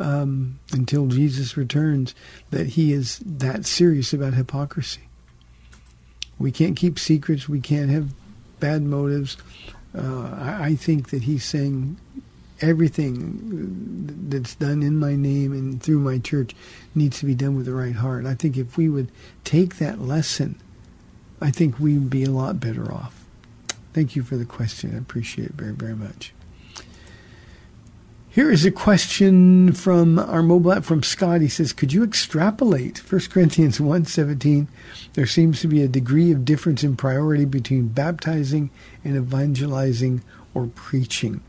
um, 0.02 0.60
until 0.74 1.08
Jesus 1.08 1.56
returns 1.56 2.16
that 2.50 2.68
he 2.68 2.92
is 2.92 3.20
that 3.26 3.66
serious 3.66 4.14
about 4.14 4.34
hypocrisy. 4.34 5.02
We 6.40 6.52
can't 6.52 6.76
keep 6.76 6.98
secrets. 6.98 7.48
We 7.48 7.62
can't 7.62 7.92
have 7.92 8.14
bad 8.60 8.82
motives. 8.82 9.38
Uh, 9.96 10.32
I, 10.40 10.64
I 10.64 10.76
think 10.76 11.10
that 11.10 11.24
he's 11.24 11.46
saying 11.46 11.98
everything 12.62 14.30
that's 14.30 14.56
done 14.56 14.84
in 14.84 14.98
my 14.98 15.16
name 15.16 15.52
and 15.52 15.82
through 15.82 16.00
my 16.00 16.18
church 16.18 16.56
needs 16.96 17.20
to 17.20 17.26
be 17.26 17.36
done 17.36 17.56
with 17.56 17.66
the 17.66 17.74
right 17.74 17.96
heart. 17.96 18.26
I 18.26 18.36
think 18.36 18.58
if 18.58 18.78
we 18.78 18.90
would 18.90 19.12
take 19.44 19.78
that 19.78 20.02
lesson, 20.02 20.60
I 21.42 21.52
think 21.52 21.80
we'd 21.80 22.10
be 22.10 22.24
a 22.24 22.32
lot 22.32 22.60
better 22.60 22.92
off. 22.92 23.26
Thank 23.94 24.16
you 24.16 24.24
for 24.24 24.38
the 24.38 24.46
question. 24.46 24.96
I 24.96 24.98
appreciate 25.00 25.50
it 25.50 25.54
very, 25.54 25.74
very 25.74 25.96
much. 25.96 26.34
Here 28.34 28.50
is 28.50 28.64
a 28.64 28.72
question 28.72 29.74
from 29.74 30.18
our 30.18 30.42
mobile 30.42 30.72
app 30.72 30.86
from 30.86 31.04
Scott. 31.04 31.42
He 31.42 31.50
says, 31.50 31.74
Could 31.74 31.92
you 31.92 32.02
extrapolate 32.02 33.00
1 33.00 33.24
Corinthians 33.30 33.80
1.17? 33.80 34.68
There 35.16 35.26
seems 35.26 35.60
to 35.60 35.68
be 35.68 35.82
a 35.82 35.90
degree 35.90 36.32
of 36.32 36.46
difference 36.46 36.82
in 36.82 36.96
priority 36.96 37.44
between 37.44 37.90
baptizing 37.90 38.70
and 39.04 39.18
evangelizing 39.18 40.24
or 40.54 40.68
preaching. 40.68 41.42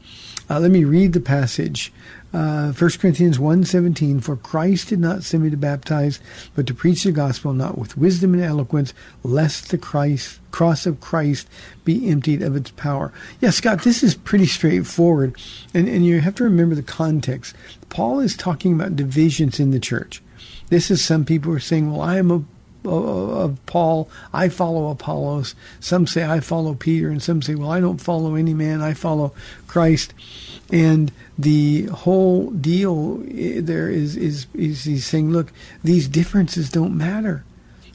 Uh, 0.53 0.61
let 0.61 0.71
me 0.71 0.85
read 0.85 1.15
the 1.15 1.21
passage. 1.21 1.91
Uh, 2.35 2.73
1 2.73 2.91
Corinthians 3.01 3.39
1.17, 3.39 4.23
For 4.23 4.37
Christ 4.37 4.89
did 4.89 4.99
not 4.99 5.23
send 5.23 5.45
me 5.45 5.49
to 5.49 5.57
baptize, 5.57 6.21
but 6.55 6.67
to 6.67 6.75
preach 6.75 7.05
the 7.05 7.13
gospel, 7.13 7.55
not 7.55 7.79
with 7.79 7.97
wisdom 7.97 8.35
and 8.35 8.43
eloquence, 8.43 8.93
lest 9.23 9.71
the 9.71 9.79
Christ, 9.79 10.41
cross 10.51 10.85
of 10.85 11.01
Christ 11.01 11.49
be 11.87 12.07
emptied 12.11 12.43
of 12.43 12.55
its 12.55 12.71
power. 12.73 13.15
Yeah, 13.41 13.49
Scott, 13.49 13.83
this 13.83 14.03
is 14.03 14.15
pretty 14.15 14.45
straightforward. 14.45 15.37
And, 15.73 15.89
and 15.89 16.05
you 16.05 16.21
have 16.21 16.35
to 16.35 16.45
remember 16.45 16.75
the 16.75 16.83
context. 16.83 17.57
Paul 17.89 18.21
is 18.21 18.37
talking 18.37 18.75
about 18.75 18.95
divisions 18.95 19.59
in 19.59 19.71
the 19.71 19.81
church. 19.81 20.21
This 20.69 20.91
is 20.91 21.03
some 21.03 21.25
people 21.25 21.51
are 21.55 21.61
saying, 21.61 21.91
well, 21.91 22.03
I 22.03 22.19
am 22.19 22.31
a 22.31 22.45
of 22.85 23.59
Paul. 23.67 24.09
I 24.33 24.49
follow 24.49 24.89
Apollos. 24.89 25.55
Some 25.81 26.07
say 26.07 26.25
I 26.25 26.41
follow 26.41 26.75
Peter, 26.75 27.09
and 27.09 27.23
some 27.23 27.43
say, 27.43 27.55
well, 27.55 27.71
I 27.71 27.81
don't 27.81 28.01
follow 28.01 28.35
any 28.35 28.55
man. 28.55 28.81
I 28.81 28.95
follow 28.95 29.33
Christ. 29.67 30.15
And 30.71 31.13
the 31.39 31.85
whole 31.87 32.51
deal 32.51 33.23
eh, 33.31 33.61
there 33.63 33.89
is, 33.91 34.17
is, 34.17 34.47
is 34.55 34.85
he's 34.85 35.07
saying, 35.07 35.31
look, 35.31 35.53
these 35.85 36.09
differences 36.09 36.71
don't 36.71 36.97
matter. 36.97 37.45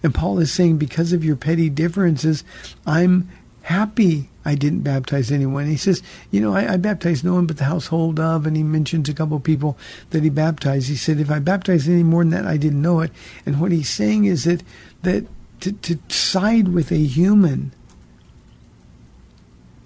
And 0.03 0.13
Paul 0.13 0.39
is 0.39 0.51
saying, 0.51 0.77
because 0.77 1.11
of 1.11 1.25
your 1.25 1.35
petty 1.35 1.69
differences, 1.69 2.43
I'm 2.85 3.29
happy 3.63 4.29
I 4.47 4.55
didn't 4.55 4.79
baptize 4.79 5.29
anyone. 5.29 5.67
He 5.67 5.75
says, 5.75 6.01
you 6.31 6.39
know, 6.39 6.55
I, 6.55 6.75
I, 6.75 6.77
baptized 6.77 7.25
no 7.25 7.33
one 7.33 7.47
but 7.47 7.57
the 7.57 7.65
household 7.65 8.17
of, 8.17 8.47
and 8.47 8.55
he 8.55 8.63
mentions 8.63 9.09
a 9.09 9.13
couple 9.13 9.35
of 9.35 9.43
people 9.43 9.77
that 10.11 10.23
he 10.23 10.29
baptized. 10.29 10.87
He 10.87 10.95
said, 10.95 11.19
if 11.19 11.29
I 11.29 11.39
baptized 11.39 11.89
any 11.89 12.01
more 12.01 12.23
than 12.23 12.29
that, 12.29 12.45
I 12.45 12.55
didn't 12.55 12.81
know 12.81 13.01
it. 13.01 13.11
And 13.45 13.59
what 13.59 13.73
he's 13.73 13.89
saying 13.89 14.23
is 14.23 14.45
that 14.45 14.63
that 15.03 15.25
to, 15.59 15.73
to 15.73 15.99
side 16.07 16.69
with 16.69 16.93
a 16.93 16.97
human 16.97 17.73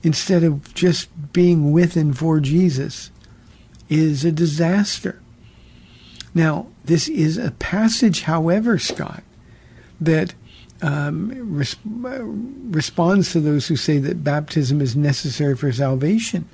instead 0.03 0.43
of 0.43 0.71
just 0.75 1.09
being 1.33 1.71
with 1.71 1.95
and 1.95 2.15
for 2.15 2.39
Jesus 2.39 3.09
is 3.89 4.23
a 4.23 4.31
disaster. 4.31 5.19
Now, 6.35 6.67
this 6.85 7.07
is 7.07 7.39
a 7.39 7.49
passage, 7.49 8.21
however, 8.21 8.77
Scott, 8.77 9.23
that 9.99 10.35
um, 10.81 11.55
res- 11.55 11.75
responds 11.85 13.31
to 13.31 13.39
those 13.39 13.67
who 13.67 13.75
say 13.75 13.97
that 13.99 14.23
baptism 14.23 14.81
is 14.81 14.95
necessary 14.95 15.55
for 15.55 15.71
salvation. 15.71 16.47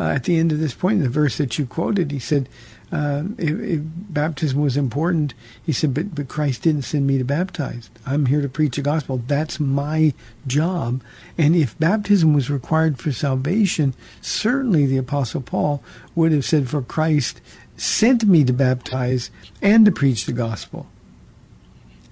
Uh, 0.00 0.10
at 0.10 0.24
the 0.24 0.38
end 0.38 0.52
of 0.52 0.60
this 0.60 0.74
point, 0.74 0.98
in 0.98 1.02
the 1.02 1.08
verse 1.08 1.38
that 1.38 1.58
you 1.58 1.66
quoted, 1.66 2.12
he 2.12 2.20
said, 2.20 2.48
uh, 2.90 3.22
if, 3.36 3.60
if, 3.60 3.80
baptism 3.84 4.60
was 4.60 4.76
important, 4.76 5.34
he 5.66 5.72
said, 5.72 5.92
but, 5.92 6.14
but 6.14 6.28
Christ 6.28 6.62
didn't 6.62 6.82
send 6.82 7.06
me 7.06 7.18
to 7.18 7.24
baptize. 7.24 7.90
I'm 8.06 8.26
here 8.26 8.40
to 8.40 8.48
preach 8.48 8.76
the 8.76 8.82
gospel. 8.82 9.20
That's 9.26 9.60
my 9.60 10.14
job. 10.46 11.02
And 11.36 11.54
if 11.54 11.78
baptism 11.78 12.32
was 12.32 12.48
required 12.48 12.98
for 12.98 13.12
salvation, 13.12 13.94
certainly 14.22 14.86
the 14.86 14.96
Apostle 14.96 15.42
Paul 15.42 15.82
would 16.14 16.32
have 16.32 16.46
said, 16.46 16.68
for 16.68 16.80
Christ 16.80 17.40
sent 17.76 18.24
me 18.24 18.44
to 18.44 18.52
baptize 18.52 19.30
and 19.60 19.84
to 19.84 19.92
preach 19.92 20.24
the 20.24 20.32
gospel. 20.32 20.86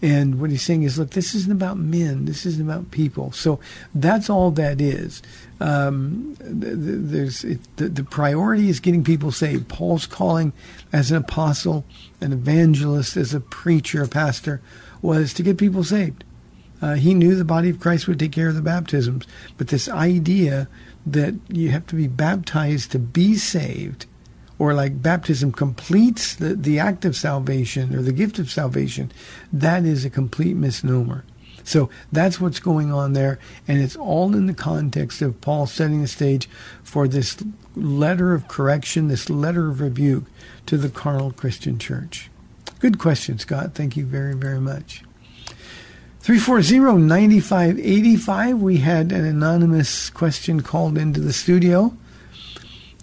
And 0.02 0.40
what 0.40 0.50
he's 0.50 0.62
saying 0.62 0.82
is, 0.82 0.98
look, 0.98 1.10
this 1.10 1.34
isn't 1.34 1.52
about 1.52 1.78
men. 1.78 2.26
This 2.26 2.44
isn't 2.44 2.68
about 2.68 2.90
people. 2.90 3.32
So 3.32 3.60
that's 3.94 4.28
all 4.28 4.50
that 4.52 4.80
is. 4.80 5.22
Um, 5.58 6.36
there's 6.40 7.44
it, 7.44 7.60
the, 7.76 7.88
the 7.88 8.04
priority 8.04 8.68
is 8.68 8.78
getting 8.78 9.04
people 9.04 9.32
saved. 9.32 9.68
Paul's 9.68 10.06
calling 10.06 10.52
as 10.92 11.10
an 11.10 11.16
apostle, 11.16 11.86
an 12.20 12.32
evangelist, 12.32 13.16
as 13.16 13.32
a 13.32 13.40
preacher, 13.40 14.02
a 14.02 14.08
pastor, 14.08 14.60
was 15.00 15.32
to 15.34 15.42
get 15.42 15.56
people 15.56 15.82
saved. 15.82 16.24
Uh, 16.82 16.94
he 16.94 17.14
knew 17.14 17.34
the 17.34 17.44
body 17.44 17.70
of 17.70 17.80
Christ 17.80 18.06
would 18.06 18.18
take 18.18 18.32
care 18.32 18.48
of 18.48 18.54
the 18.54 18.60
baptisms, 18.60 19.26
but 19.56 19.68
this 19.68 19.88
idea 19.88 20.68
that 21.06 21.34
you 21.48 21.70
have 21.70 21.86
to 21.86 21.94
be 21.94 22.06
baptized 22.06 22.92
to 22.92 22.98
be 22.98 23.36
saved 23.36 24.04
or 24.58 24.74
like 24.74 25.02
baptism 25.02 25.52
completes 25.52 26.36
the, 26.36 26.54
the 26.54 26.78
act 26.78 27.04
of 27.04 27.16
salvation 27.16 27.94
or 27.94 28.02
the 28.02 28.12
gift 28.12 28.38
of 28.38 28.50
salvation, 28.50 29.12
that 29.52 29.84
is 29.84 30.04
a 30.04 30.10
complete 30.10 30.56
misnomer. 30.56 31.24
So 31.64 31.90
that's 32.12 32.40
what's 32.40 32.60
going 32.60 32.92
on 32.92 33.12
there, 33.12 33.40
and 33.66 33.82
it's 33.82 33.96
all 33.96 34.36
in 34.36 34.46
the 34.46 34.54
context 34.54 35.20
of 35.20 35.40
Paul 35.40 35.66
setting 35.66 36.00
the 36.00 36.06
stage 36.06 36.48
for 36.84 37.08
this 37.08 37.36
letter 37.74 38.34
of 38.34 38.46
correction, 38.46 39.08
this 39.08 39.28
letter 39.28 39.68
of 39.68 39.80
rebuke 39.80 40.26
to 40.66 40.78
the 40.78 40.88
carnal 40.88 41.32
Christian 41.32 41.80
church. 41.80 42.30
Good 42.78 43.00
question, 43.00 43.40
Scott. 43.40 43.74
Thank 43.74 43.96
you 43.96 44.06
very, 44.06 44.34
very 44.34 44.60
much. 44.60 45.02
340-9585, 46.22 48.58
we 48.58 48.76
had 48.78 49.10
an 49.10 49.24
anonymous 49.24 50.08
question 50.10 50.60
called 50.60 50.96
into 50.96 51.20
the 51.20 51.32
studio. 51.32 51.96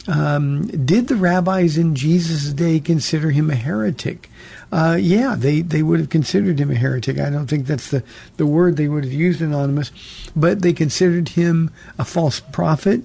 Um, 0.08 0.68
did 0.86 1.08
the 1.08 1.16
rabbis 1.16 1.78
in 1.78 1.96
Jesus' 1.96 2.52
day 2.52 2.80
consider 2.80 3.32
him 3.32 3.50
a 3.50 3.56
heretic? 3.56 4.30
Uh, 4.72 4.98
yeah, 5.00 5.36
they, 5.38 5.62
they 5.62 5.84
would 5.84 6.00
have 6.00 6.10
considered 6.10 6.60
him 6.60 6.72
a 6.72 6.76
heretic. 6.76 7.20
I 7.20 7.30
don't 7.30 7.48
think 7.48 7.68
that's 7.68 7.90
the, 7.90 8.04
the 8.38 8.46
word 8.46 8.76
they 8.76 8.88
would 8.88 9.04
have 9.04 9.14
used, 9.14 9.42
anonymous, 9.42 9.92
but 10.36 10.62
they 10.62 10.74
considered 10.74 11.30
him 11.30 11.72
a 11.98 12.04
false 12.04 12.40
prophet. 12.40 13.04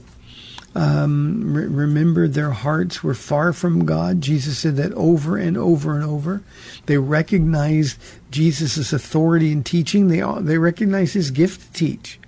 Um, 0.74 1.54
re- 1.54 1.66
remember, 1.66 2.28
their 2.28 2.52
hearts 2.52 3.02
were 3.02 3.14
far 3.14 3.52
from 3.52 3.84
God. 3.84 4.20
Jesus 4.20 4.58
said 4.58 4.76
that 4.76 4.92
over 4.92 5.36
and 5.36 5.56
over 5.56 5.94
and 5.94 6.04
over. 6.04 6.42
They 6.86 6.98
recognized 6.98 7.98
Jesus' 8.30 8.92
authority 8.92 9.50
in 9.50 9.64
teaching. 9.64 10.06
They 10.06 10.22
they 10.40 10.58
recognized 10.58 11.14
his 11.14 11.32
gift 11.32 11.62
to 11.62 11.72
teach. 11.72 12.20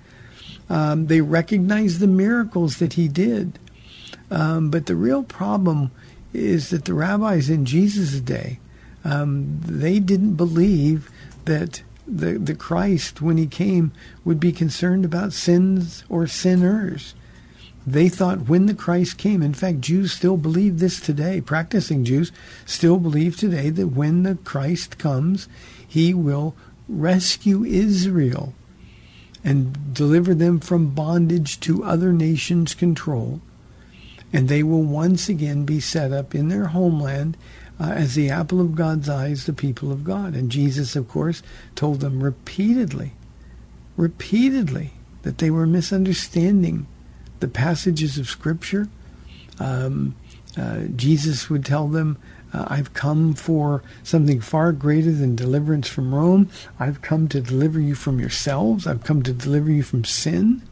Um, 0.69 1.07
they 1.07 1.21
recognized 1.21 2.01
the 2.01 2.09
miracles 2.09 2.79
that 2.79 2.95
he 2.95 3.07
did. 3.07 3.60
Um, 4.31 4.71
but 4.71 4.87
the 4.87 4.97
real 4.97 5.23
problem 5.23 5.91
is 6.33 6.71
that 6.71 6.85
the 6.85 6.95
rabbis 6.95 7.51
in 7.51 7.65
Jesus' 7.65 8.21
day, 8.21 8.61
um, 9.05 9.61
they 9.65 9.99
didn't 9.99 10.35
believe 10.35 11.11
that 11.45 11.83
the, 12.07 12.39
the 12.39 12.55
Christ, 12.55 13.21
when 13.21 13.37
he 13.37 13.47
came, 13.47 13.93
would 14.25 14.41
be 14.41 14.53
concerned 14.53 15.05
about 15.05 15.33
sins 15.33 16.05
or 16.09 16.27
sinners. 16.27 17.15
They 17.87 18.09
thought 18.09 18.49
when 18.49 18.67
the 18.67 18.75
Christ 18.75 19.17
came, 19.17 19.43
in 19.43 19.55
fact, 19.55 19.81
Jews 19.81 20.13
still 20.13 20.37
believe 20.37 20.79
this 20.79 21.01
today, 21.01 21.41
practicing 21.41 22.05
Jews 22.05 22.31
still 22.67 22.99
believe 22.99 23.37
today 23.37 23.71
that 23.71 23.89
when 23.89 24.23
the 24.23 24.37
Christ 24.37 24.99
comes, 24.99 25.49
he 25.87 26.13
will 26.13 26.55
rescue 26.89 27.65
Israel 27.65 28.55
and 29.43 29.95
deliver 29.95 30.35
them 30.35 30.61
from 30.61 30.95
bondage 30.95 31.59
to 31.61 31.83
other 31.83 32.13
nations' 32.13 32.75
control 32.75 33.41
and 34.33 34.49
they 34.49 34.63
will 34.63 34.83
once 34.83 35.29
again 35.29 35.65
be 35.65 35.81
set 35.81 36.13
up 36.13 36.35
in 36.35 36.49
their 36.49 36.67
homeland 36.67 37.37
uh, 37.81 37.91
as 37.91 38.15
the 38.15 38.31
apple 38.31 38.61
of 38.61 38.75
God's 38.75 39.09
eyes, 39.09 39.47
the 39.47 39.53
people 39.53 39.91
of 39.91 40.05
God. 40.05 40.35
And 40.35 40.51
Jesus, 40.51 40.95
of 40.97 41.09
course, 41.09 41.43
told 41.75 42.01
them 42.01 42.23
repeatedly 42.23 43.13
repeatedly 44.01 44.93
that 45.23 45.39
they 45.39 45.51
were 45.51 45.67
misunderstanding 45.67 46.87
the 47.41 47.49
passages 47.49 48.19
of 48.19 48.29
Scripture. 48.29 48.89
Um, 49.59 50.15
uh, 50.57 50.85
Jesus 50.97 51.51
would 51.51 51.65
tell 51.65 51.87
them, 51.87 52.19
uh, 52.53 52.65
I've 52.69 52.95
come 52.95 53.35
for 53.35 53.83
something 54.03 54.41
far 54.41 54.73
greater 54.73 55.13
than 55.13 55.37
deliverance 55.37 55.87
from 55.87 56.15
Rome. 56.15 56.51
I've 56.79 57.03
come 57.03 57.29
to 57.29 57.41
deliver 57.41 57.79
you 57.79 57.95
from 57.95 58.19
yourselves. 58.19 58.87
I've 58.87 59.05
come 59.05 59.23
to 59.23 59.33
deliver 59.33 59.71
you 59.71 59.83
from 59.83 60.05
sin. 60.05 60.63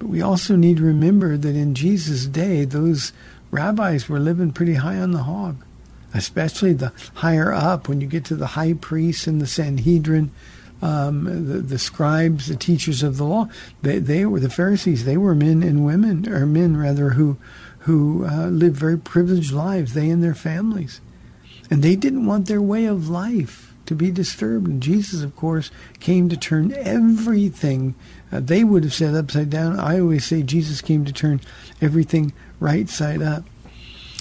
But 0.00 0.08
we 0.08 0.22
also 0.22 0.56
need 0.56 0.78
to 0.78 0.82
remember 0.82 1.36
that 1.36 1.54
in 1.54 1.74
Jesus' 1.74 2.26
day, 2.26 2.64
those 2.64 3.12
rabbis 3.50 4.08
were 4.08 4.18
living 4.18 4.50
pretty 4.50 4.74
high 4.74 4.96
on 4.96 5.12
the 5.12 5.24
hog, 5.24 5.62
especially 6.14 6.72
the 6.72 6.92
higher 7.14 7.52
up 7.52 7.86
when 7.86 8.00
you 8.00 8.06
get 8.08 8.24
to 8.24 8.34
the 8.34 8.48
high 8.48 8.72
priests 8.72 9.28
and 9.28 9.40
the 9.40 9.46
Sanhedrin. 9.46 10.32
Um, 10.82 11.24
the, 11.24 11.58
the 11.58 11.78
scribes, 11.78 12.48
the 12.48 12.56
teachers 12.56 13.02
of 13.02 13.18
the 13.18 13.24
law, 13.24 13.50
they, 13.82 13.98
they 13.98 14.24
were 14.24 14.40
the 14.40 14.48
Pharisees. 14.48 15.04
They 15.04 15.18
were 15.18 15.34
men 15.34 15.62
and 15.62 15.84
women, 15.84 16.26
or 16.26 16.46
men 16.46 16.78
rather, 16.78 17.10
who 17.10 17.36
who 17.80 18.26
uh, 18.26 18.46
lived 18.46 18.76
very 18.76 18.96
privileged 18.96 19.52
lives, 19.52 19.92
they 19.92 20.08
and 20.08 20.22
their 20.22 20.34
families. 20.34 21.02
And 21.70 21.82
they 21.82 21.96
didn't 21.96 22.24
want 22.24 22.46
their 22.46 22.62
way 22.62 22.86
of 22.86 23.10
life 23.10 23.69
to 23.90 23.94
be 23.94 24.10
disturbed. 24.10 24.66
And 24.66 24.82
Jesus, 24.82 25.22
of 25.22 25.36
course, 25.36 25.70
came 26.00 26.28
to 26.30 26.36
turn 26.36 26.72
everything 26.72 27.94
uh, 28.32 28.40
they 28.40 28.64
would 28.64 28.84
have 28.84 28.94
said 28.94 29.14
upside 29.14 29.50
down. 29.50 29.78
I 29.78 29.98
always 30.00 30.24
say 30.24 30.42
Jesus 30.42 30.80
came 30.80 31.04
to 31.04 31.12
turn 31.12 31.40
everything 31.80 32.32
right 32.58 32.88
side 32.88 33.22
up. 33.22 33.44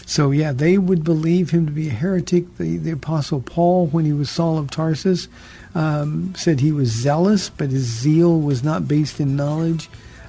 So, 0.05 0.31
yeah, 0.31 0.51
they 0.51 0.79
would 0.79 1.03
believe 1.03 1.51
him 1.51 1.67
to 1.67 1.71
be 1.71 1.89
a 1.89 1.91
heretic. 1.91 2.57
The, 2.57 2.77
the 2.77 2.91
Apostle 2.91 3.41
Paul, 3.41 3.87
when 3.87 4.05
he 4.05 4.13
was 4.13 4.31
Saul 4.31 4.57
of 4.57 4.71
Tarsus, 4.71 5.27
um, 5.75 6.33
said 6.35 6.59
he 6.59 6.71
was 6.71 6.89
zealous, 6.89 7.49
but 7.49 7.69
his 7.69 7.83
zeal 7.83 8.39
was 8.39 8.63
not 8.63 8.87
based 8.87 9.19
in 9.19 9.35
knowledge. 9.35 9.87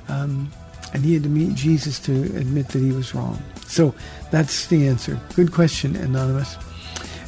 Um, 0.09 0.51
and 0.93 1.03
he 1.05 1.15
had 1.15 1.23
to 1.23 1.31
meet 1.31 1.55
Jesus 1.55 1.99
to 2.01 2.13
admit 2.37 2.69
that 2.69 2.81
he 2.81 2.93
was 2.93 3.15
wrong. 3.15 3.43
So 3.67 3.95
that's 4.31 4.67
the 4.67 4.87
answer. 4.87 5.19
Good 5.35 5.53
question, 5.53 5.97
Anonymous. 5.97 6.57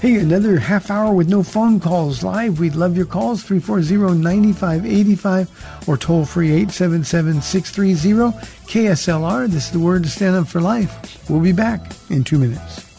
Hey, 0.02 0.16
another 0.16 0.58
half 0.58 0.90
hour 0.90 1.14
with 1.14 1.28
no 1.28 1.44
phone 1.44 1.78
calls 1.78 2.24
live. 2.24 2.58
We'd 2.58 2.74
love 2.74 2.96
your 2.96 3.06
calls, 3.06 3.44
340-9585 3.44 5.86
or 5.86 5.96
toll 5.96 6.24
free 6.24 6.64
877-630 6.64 8.32
KSLR. 8.66 9.46
This 9.46 9.66
is 9.66 9.70
the 9.70 9.78
word 9.78 10.02
to 10.02 10.08
stand 10.08 10.34
up 10.34 10.48
for 10.48 10.60
life. 10.60 11.30
We'll 11.30 11.38
be 11.38 11.52
back 11.52 11.92
in 12.10 12.24
two 12.24 12.38
minutes. 12.38 12.91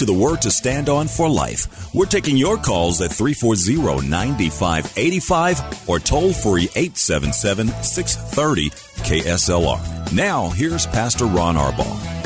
To 0.00 0.06
the 0.06 0.14
Word 0.14 0.40
to 0.40 0.50
Stand 0.50 0.88
On 0.88 1.06
for 1.06 1.28
Life. 1.28 1.94
We're 1.94 2.06
taking 2.06 2.34
your 2.34 2.56
calls 2.56 3.02
at 3.02 3.12
340 3.12 4.08
9585 4.08 5.88
or 5.90 5.98
toll 5.98 6.32
free 6.32 6.70
877 6.74 7.68
630 7.68 8.70
KSLR. 9.04 10.12
Now, 10.14 10.48
here's 10.48 10.86
Pastor 10.86 11.26
Ron 11.26 11.56
Arbaugh. 11.56 12.18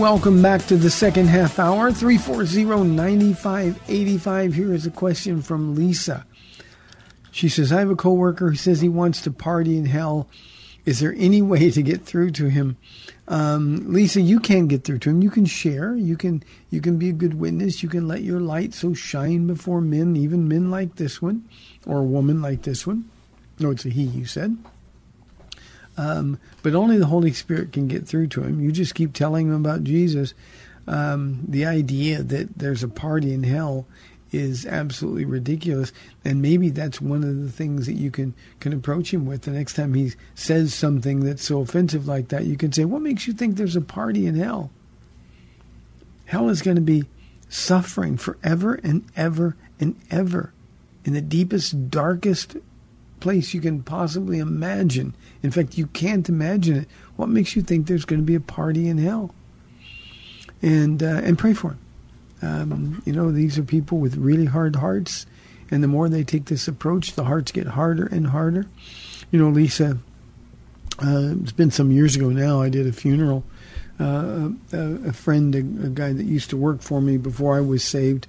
Welcome 0.00 0.42
back 0.42 0.66
to 0.66 0.76
the 0.76 0.90
second 0.90 1.28
half 1.28 1.60
hour. 1.60 1.92
340 1.92 2.64
9585. 2.88 4.54
Here 4.54 4.74
is 4.74 4.86
a 4.86 4.90
question 4.90 5.40
from 5.40 5.76
Lisa. 5.76 6.26
She 7.30 7.48
says, 7.48 7.70
I 7.70 7.78
have 7.78 7.90
a 7.90 7.96
coworker 7.96 8.50
who 8.50 8.56
says 8.56 8.80
he 8.80 8.88
wants 8.88 9.20
to 9.20 9.30
party 9.30 9.76
in 9.76 9.84
hell. 9.84 10.28
Is 10.88 11.00
there 11.00 11.14
any 11.18 11.42
way 11.42 11.70
to 11.70 11.82
get 11.82 12.06
through 12.06 12.30
to 12.30 12.48
him? 12.48 12.78
Um, 13.28 13.92
Lisa, 13.92 14.22
you 14.22 14.40
can 14.40 14.68
get 14.68 14.84
through 14.84 15.00
to 15.00 15.10
him. 15.10 15.20
You 15.20 15.28
can 15.28 15.44
share. 15.44 15.94
You 15.94 16.16
can 16.16 16.42
you 16.70 16.80
can 16.80 16.96
be 16.96 17.10
a 17.10 17.12
good 17.12 17.34
witness. 17.34 17.82
You 17.82 17.90
can 17.90 18.08
let 18.08 18.22
your 18.22 18.40
light 18.40 18.72
so 18.72 18.94
shine 18.94 19.46
before 19.46 19.82
men, 19.82 20.16
even 20.16 20.48
men 20.48 20.70
like 20.70 20.96
this 20.96 21.20
one, 21.20 21.46
or 21.84 21.98
a 21.98 22.02
woman 22.04 22.40
like 22.40 22.62
this 22.62 22.86
one. 22.86 23.04
No, 23.58 23.70
it's 23.70 23.84
a 23.84 23.90
he. 23.90 24.04
You 24.04 24.24
said. 24.24 24.56
Um, 25.98 26.38
but 26.62 26.74
only 26.74 26.96
the 26.96 27.04
Holy 27.04 27.34
Spirit 27.34 27.74
can 27.74 27.86
get 27.86 28.08
through 28.08 28.28
to 28.28 28.44
him. 28.44 28.58
You 28.58 28.72
just 28.72 28.94
keep 28.94 29.12
telling 29.12 29.48
him 29.48 29.56
about 29.56 29.84
Jesus. 29.84 30.32
Um, 30.86 31.44
the 31.46 31.66
idea 31.66 32.22
that 32.22 32.56
there's 32.56 32.82
a 32.82 32.88
party 32.88 33.34
in 33.34 33.42
hell 33.42 33.86
is 34.32 34.66
absolutely 34.66 35.24
ridiculous. 35.24 35.92
And 36.24 36.42
maybe 36.42 36.70
that's 36.70 37.00
one 37.00 37.24
of 37.24 37.42
the 37.42 37.50
things 37.50 37.86
that 37.86 37.94
you 37.94 38.10
can, 38.10 38.34
can 38.60 38.72
approach 38.72 39.12
him 39.12 39.26
with. 39.26 39.42
The 39.42 39.52
next 39.52 39.74
time 39.74 39.94
he 39.94 40.12
says 40.34 40.74
something 40.74 41.20
that's 41.20 41.44
so 41.44 41.60
offensive 41.60 42.06
like 42.06 42.28
that, 42.28 42.44
you 42.44 42.56
can 42.56 42.72
say, 42.72 42.84
What 42.84 43.02
makes 43.02 43.26
you 43.26 43.32
think 43.32 43.56
there's 43.56 43.76
a 43.76 43.80
party 43.80 44.26
in 44.26 44.36
hell? 44.36 44.70
Hell 46.26 46.48
is 46.48 46.62
going 46.62 46.76
to 46.76 46.82
be 46.82 47.04
suffering 47.48 48.16
forever 48.16 48.74
and 48.82 49.04
ever 49.16 49.56
and 49.80 49.98
ever 50.10 50.52
in 51.04 51.14
the 51.14 51.22
deepest, 51.22 51.90
darkest 51.90 52.56
place 53.20 53.54
you 53.54 53.60
can 53.60 53.82
possibly 53.82 54.38
imagine. 54.38 55.14
In 55.42 55.50
fact, 55.50 55.78
you 55.78 55.86
can't 55.88 56.28
imagine 56.28 56.76
it. 56.76 56.88
What 57.16 57.28
makes 57.28 57.56
you 57.56 57.62
think 57.62 57.86
there's 57.86 58.04
going 58.04 58.20
to 58.20 58.26
be 58.26 58.34
a 58.34 58.40
party 58.40 58.88
in 58.88 58.98
hell? 58.98 59.34
And 60.60 61.02
uh, 61.02 61.20
and 61.24 61.38
pray 61.38 61.54
for 61.54 61.70
him. 61.70 61.78
Um, 62.42 63.02
you 63.04 63.12
know, 63.12 63.30
these 63.30 63.58
are 63.58 63.62
people 63.62 63.98
with 63.98 64.16
really 64.16 64.46
hard 64.46 64.76
hearts, 64.76 65.26
and 65.70 65.82
the 65.82 65.88
more 65.88 66.08
they 66.08 66.24
take 66.24 66.46
this 66.46 66.68
approach, 66.68 67.14
the 67.14 67.24
hearts 67.24 67.52
get 67.52 67.66
harder 67.66 68.06
and 68.06 68.28
harder. 68.28 68.66
You 69.30 69.38
know, 69.38 69.50
Lisa, 69.50 69.98
uh, 71.02 71.34
it's 71.42 71.52
been 71.52 71.70
some 71.70 71.90
years 71.90 72.16
ago 72.16 72.30
now. 72.30 72.62
I 72.62 72.68
did 72.68 72.86
a 72.86 72.92
funeral. 72.92 73.44
Uh, 74.00 74.50
a, 74.72 75.08
a, 75.08 75.12
friend, 75.12 75.54
a, 75.54 75.58
a, 75.58 75.90
guy 75.90 76.12
that 76.12 76.24
used 76.24 76.50
to 76.50 76.56
work 76.56 76.82
for 76.82 77.00
me 77.00 77.16
before 77.16 77.56
I 77.56 77.60
was 77.60 77.82
saved, 77.82 78.28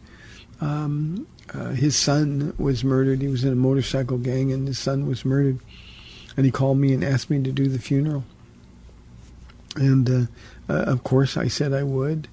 um, 0.61 1.27
uh, 1.53 1.69
his 1.69 1.95
son 1.95 2.55
was 2.57 2.83
murdered. 2.83 3.21
He 3.21 3.27
was 3.27 3.43
in 3.43 3.53
a 3.53 3.55
motorcycle 3.55 4.17
gang, 4.17 4.51
and 4.51 4.67
his 4.67 4.79
son 4.79 5.07
was 5.07 5.23
murdered. 5.23 5.59
And 6.35 6.45
he 6.45 6.51
called 6.51 6.79
me 6.79 6.93
and 6.93 7.03
asked 7.03 7.29
me 7.29 7.41
to 7.43 7.51
do 7.51 7.67
the 7.67 7.77
funeral. 7.77 8.23
And 9.75 10.09
uh, 10.09 10.73
uh, 10.73 10.83
of 10.83 11.03
course, 11.03 11.37
I 11.37 11.47
said 11.47 11.73
I 11.73 11.83
would. 11.83 12.27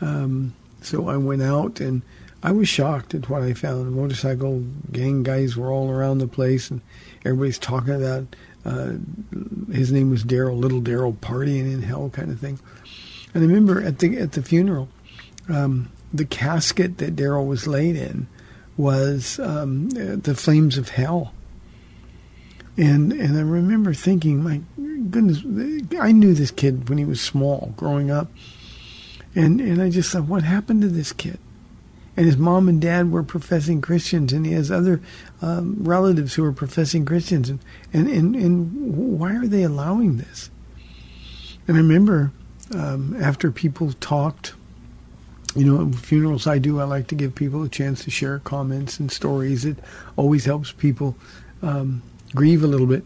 Um, 0.00 0.54
so 0.82 1.08
I 1.08 1.16
went 1.16 1.42
out 1.42 1.80
and 1.80 2.02
I 2.42 2.50
was 2.50 2.68
shocked 2.68 3.14
at 3.14 3.28
what 3.28 3.42
I 3.42 3.54
found. 3.54 3.92
Motorcycle 3.92 4.64
gang 4.90 5.22
guys 5.22 5.56
were 5.56 5.70
all 5.70 5.90
around 5.90 6.18
the 6.18 6.26
place, 6.26 6.70
and 6.70 6.80
everybody's 7.24 7.58
talking 7.58 7.94
about 7.94 8.34
uh, 8.64 8.94
his 9.72 9.92
name 9.92 10.10
was 10.10 10.24
Daryl, 10.24 10.58
Little 10.58 10.80
Daryl, 10.80 11.16
partying 11.16 11.72
in 11.72 11.82
hell, 11.82 12.10
kind 12.10 12.30
of 12.30 12.40
thing. 12.40 12.58
And 13.32 13.44
I 13.44 13.46
remember 13.46 13.80
at 13.80 14.00
the 14.00 14.18
at 14.18 14.32
the 14.32 14.42
funeral, 14.42 14.88
um, 15.48 15.90
the 16.12 16.24
casket 16.24 16.98
that 16.98 17.14
Daryl 17.14 17.46
was 17.46 17.66
laid 17.66 17.96
in 17.96 18.26
was 18.76 19.38
um, 19.38 19.90
the 19.90 20.34
flames 20.34 20.76
of 20.76 20.90
hell. 20.90 21.32
And 22.76 23.12
and 23.12 23.36
I 23.36 23.42
remember 23.42 23.94
thinking, 23.94 24.42
my 24.42 24.62
goodness, 25.10 25.42
I 26.00 26.10
knew 26.10 26.34
this 26.34 26.50
kid 26.50 26.88
when 26.88 26.98
he 26.98 27.04
was 27.04 27.20
small, 27.20 27.72
growing 27.76 28.10
up 28.10 28.30
and 29.34 29.60
and 29.60 29.82
I 29.82 29.90
just 29.90 30.12
thought, 30.12 30.24
what 30.24 30.42
happened 30.42 30.82
to 30.82 30.88
this 30.88 31.12
kid? 31.12 31.38
And 32.16 32.26
his 32.26 32.36
mom 32.36 32.68
and 32.68 32.80
dad 32.80 33.10
were 33.10 33.22
professing 33.22 33.80
Christians, 33.80 34.32
and 34.34 34.44
he 34.44 34.52
has 34.52 34.70
other 34.70 35.00
um, 35.40 35.76
relatives 35.80 36.34
who 36.34 36.44
are 36.44 36.52
professing 36.52 37.06
Christians. 37.06 37.48
And, 37.48 37.60
and, 37.92 38.06
and, 38.06 38.36
and 38.36 39.18
why 39.18 39.34
are 39.34 39.46
they 39.46 39.62
allowing 39.62 40.18
this? 40.18 40.50
And 41.66 41.76
I 41.76 41.80
remember 41.80 42.30
um, 42.74 43.16
after 43.18 43.50
people 43.50 43.94
talked, 43.94 44.52
you 45.56 45.64
know, 45.64 45.90
funerals 45.92 46.46
I 46.46 46.58
do, 46.58 46.80
I 46.80 46.84
like 46.84 47.06
to 47.08 47.14
give 47.14 47.34
people 47.34 47.62
a 47.62 47.68
chance 47.68 48.04
to 48.04 48.10
share 48.10 48.38
comments 48.40 49.00
and 49.00 49.10
stories. 49.10 49.64
It 49.64 49.78
always 50.16 50.44
helps 50.44 50.70
people 50.70 51.16
um, 51.62 52.02
grieve 52.34 52.62
a 52.62 52.66
little 52.66 52.86
bit. 52.86 53.04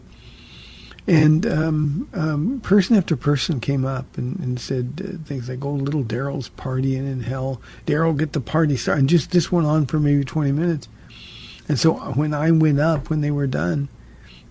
And 1.07 1.45
um, 1.45 2.09
um, 2.13 2.59
person 2.59 2.97
after 2.97 3.15
person 3.15 3.61
came 3.61 3.85
up 3.85 4.17
and, 4.17 4.37
and 4.39 4.59
said 4.59 5.01
uh, 5.01 5.25
things 5.25 5.47
like, 5.47 5.63
"Oh, 5.63 5.71
little 5.71 6.03
Daryl's 6.03 6.49
partying 6.49 7.09
in 7.09 7.21
hell. 7.21 7.61
Daryl, 7.85 8.17
get 8.17 8.33
the 8.33 8.41
party 8.41 8.75
started." 8.75 8.99
And 8.99 9.09
just 9.09 9.31
this 9.31 9.49
went 9.49 9.67
on 9.67 9.85
for 9.85 9.99
maybe 9.99 10.25
twenty 10.25 10.51
minutes. 10.51 10.89
And 11.69 11.79
so 11.79 11.93
when 11.93 12.33
I 12.33 12.51
went 12.51 12.81
up, 12.81 13.09
when 13.09 13.21
they 13.21 13.31
were 13.31 13.47
done, 13.47 13.87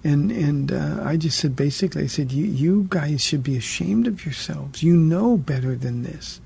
and 0.03 0.33
and 0.33 0.73
uh, 0.73 1.03
I 1.05 1.19
just 1.19 1.39
said 1.39 1.57
basically, 1.57 2.05
I 2.05 2.07
said, 2.07 2.33
"You 2.33 2.47
you 2.47 2.87
guys 2.89 3.23
should 3.23 3.43
be 3.43 3.59
ashamed 3.59 4.07
of 4.07 4.25
yourselves. 4.25 4.83
You 4.83 4.97
know 4.97 5.37
better 5.37 5.77
than 5.77 6.05
this. 6.05 6.41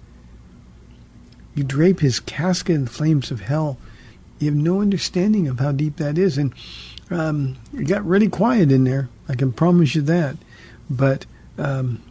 You 1.55 1.63
drape 1.63 2.01
his 2.01 2.19
casket 2.19 2.75
in 2.75 2.85
the 2.87 2.91
flames 2.91 3.31
of 3.31 3.43
hell. 3.43 3.79
You 4.41 4.51
have 4.51 4.59
no 4.59 4.81
understanding 4.81 5.47
of 5.47 5.61
how 5.61 5.71
deep 5.71 5.99
that 5.99 6.19
is." 6.19 6.37
And 6.37 6.53
um, 7.11 7.57
it 7.77 7.85
got 7.85 8.05
really 8.05 8.29
quiet 8.29 8.71
in 8.71 8.85
there. 8.85 9.09
I 9.29 9.35
can 9.35 9.53
promise 9.53 9.95
you 9.95 10.03
that. 10.03 10.37
But 10.89 11.27
um, 11.59 12.03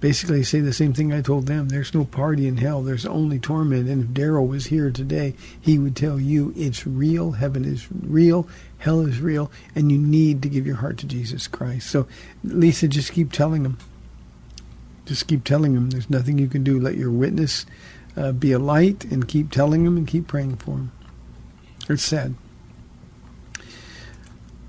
basically 0.00 0.42
say 0.42 0.60
the 0.60 0.72
same 0.72 0.92
thing 0.92 1.12
I 1.12 1.20
told 1.20 1.46
them. 1.46 1.68
There's 1.68 1.94
no 1.94 2.04
party 2.04 2.46
in 2.46 2.56
hell. 2.58 2.82
There's 2.82 3.06
only 3.06 3.38
torment. 3.38 3.88
And 3.88 4.04
if 4.04 4.10
Daryl 4.10 4.46
was 4.46 4.66
here 4.66 4.90
today, 4.90 5.34
he 5.60 5.78
would 5.78 5.96
tell 5.96 6.20
you 6.20 6.52
it's 6.56 6.86
real. 6.86 7.32
Heaven 7.32 7.64
is 7.64 7.86
real. 7.90 8.48
Hell 8.78 9.00
is 9.00 9.20
real. 9.20 9.50
And 9.74 9.90
you 9.90 9.98
need 9.98 10.42
to 10.42 10.48
give 10.48 10.66
your 10.66 10.76
heart 10.76 10.98
to 10.98 11.06
Jesus 11.06 11.46
Christ. 11.46 11.88
So, 11.90 12.06
Lisa, 12.42 12.88
just 12.88 13.12
keep 13.12 13.32
telling 13.32 13.62
them. 13.62 13.78
Just 15.06 15.26
keep 15.26 15.44
telling 15.44 15.74
them. 15.74 15.90
There's 15.90 16.10
nothing 16.10 16.38
you 16.38 16.48
can 16.48 16.64
do. 16.64 16.80
Let 16.80 16.96
your 16.96 17.10
witness 17.10 17.66
uh, 18.16 18.32
be 18.32 18.52
a 18.52 18.58
light 18.58 19.04
and 19.04 19.28
keep 19.28 19.50
telling 19.50 19.84
them 19.84 19.96
and 19.96 20.06
keep 20.06 20.26
praying 20.26 20.56
for 20.56 20.72
them. 20.72 20.92
It's 21.88 22.02
sad. 22.02 22.34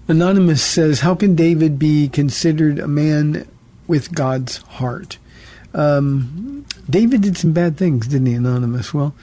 Anonymous 0.08 0.64
says, 0.64 1.00
How 1.00 1.16
can 1.16 1.36
David 1.36 1.80
be 1.80 2.08
considered 2.10 2.80
a 2.80 2.88
man 2.88 3.48
with 3.88 4.14
God's 4.14 4.58
heart? 4.58 5.18
Um, 5.74 6.66
David 6.90 7.22
did 7.22 7.38
some 7.38 7.54
bad 7.54 7.78
things, 7.78 8.08
didn't 8.08 8.28
he, 8.28 8.34
Anonymous? 8.34 8.94
Well, 8.94 9.16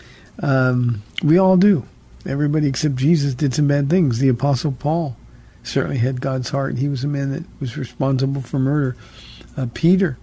um, 0.43 1.03
we 1.23 1.39
all 1.39 1.57
do. 1.57 1.87
Everybody 2.27 2.67
except 2.67 2.97
Jesus 2.97 3.35
did 3.35 3.55
some 3.55 3.69
bad 3.69 3.89
things. 3.89 4.19
The 4.19 4.29
Apostle 4.29 4.73
Paul 4.73 5.17
certainly 5.63 5.99
had 5.99 6.21
God's 6.21 6.51
heart. 6.51 6.79
He 6.79 6.89
was 6.89 7.05
a 7.05 7.09
man 7.09 7.33
that 7.33 7.45
was 7.61 7.77
responsible 7.77 8.43
for 8.43 8.59
murder. 8.59 8.97
Uh, 9.57 9.67
Peter 9.73 10.19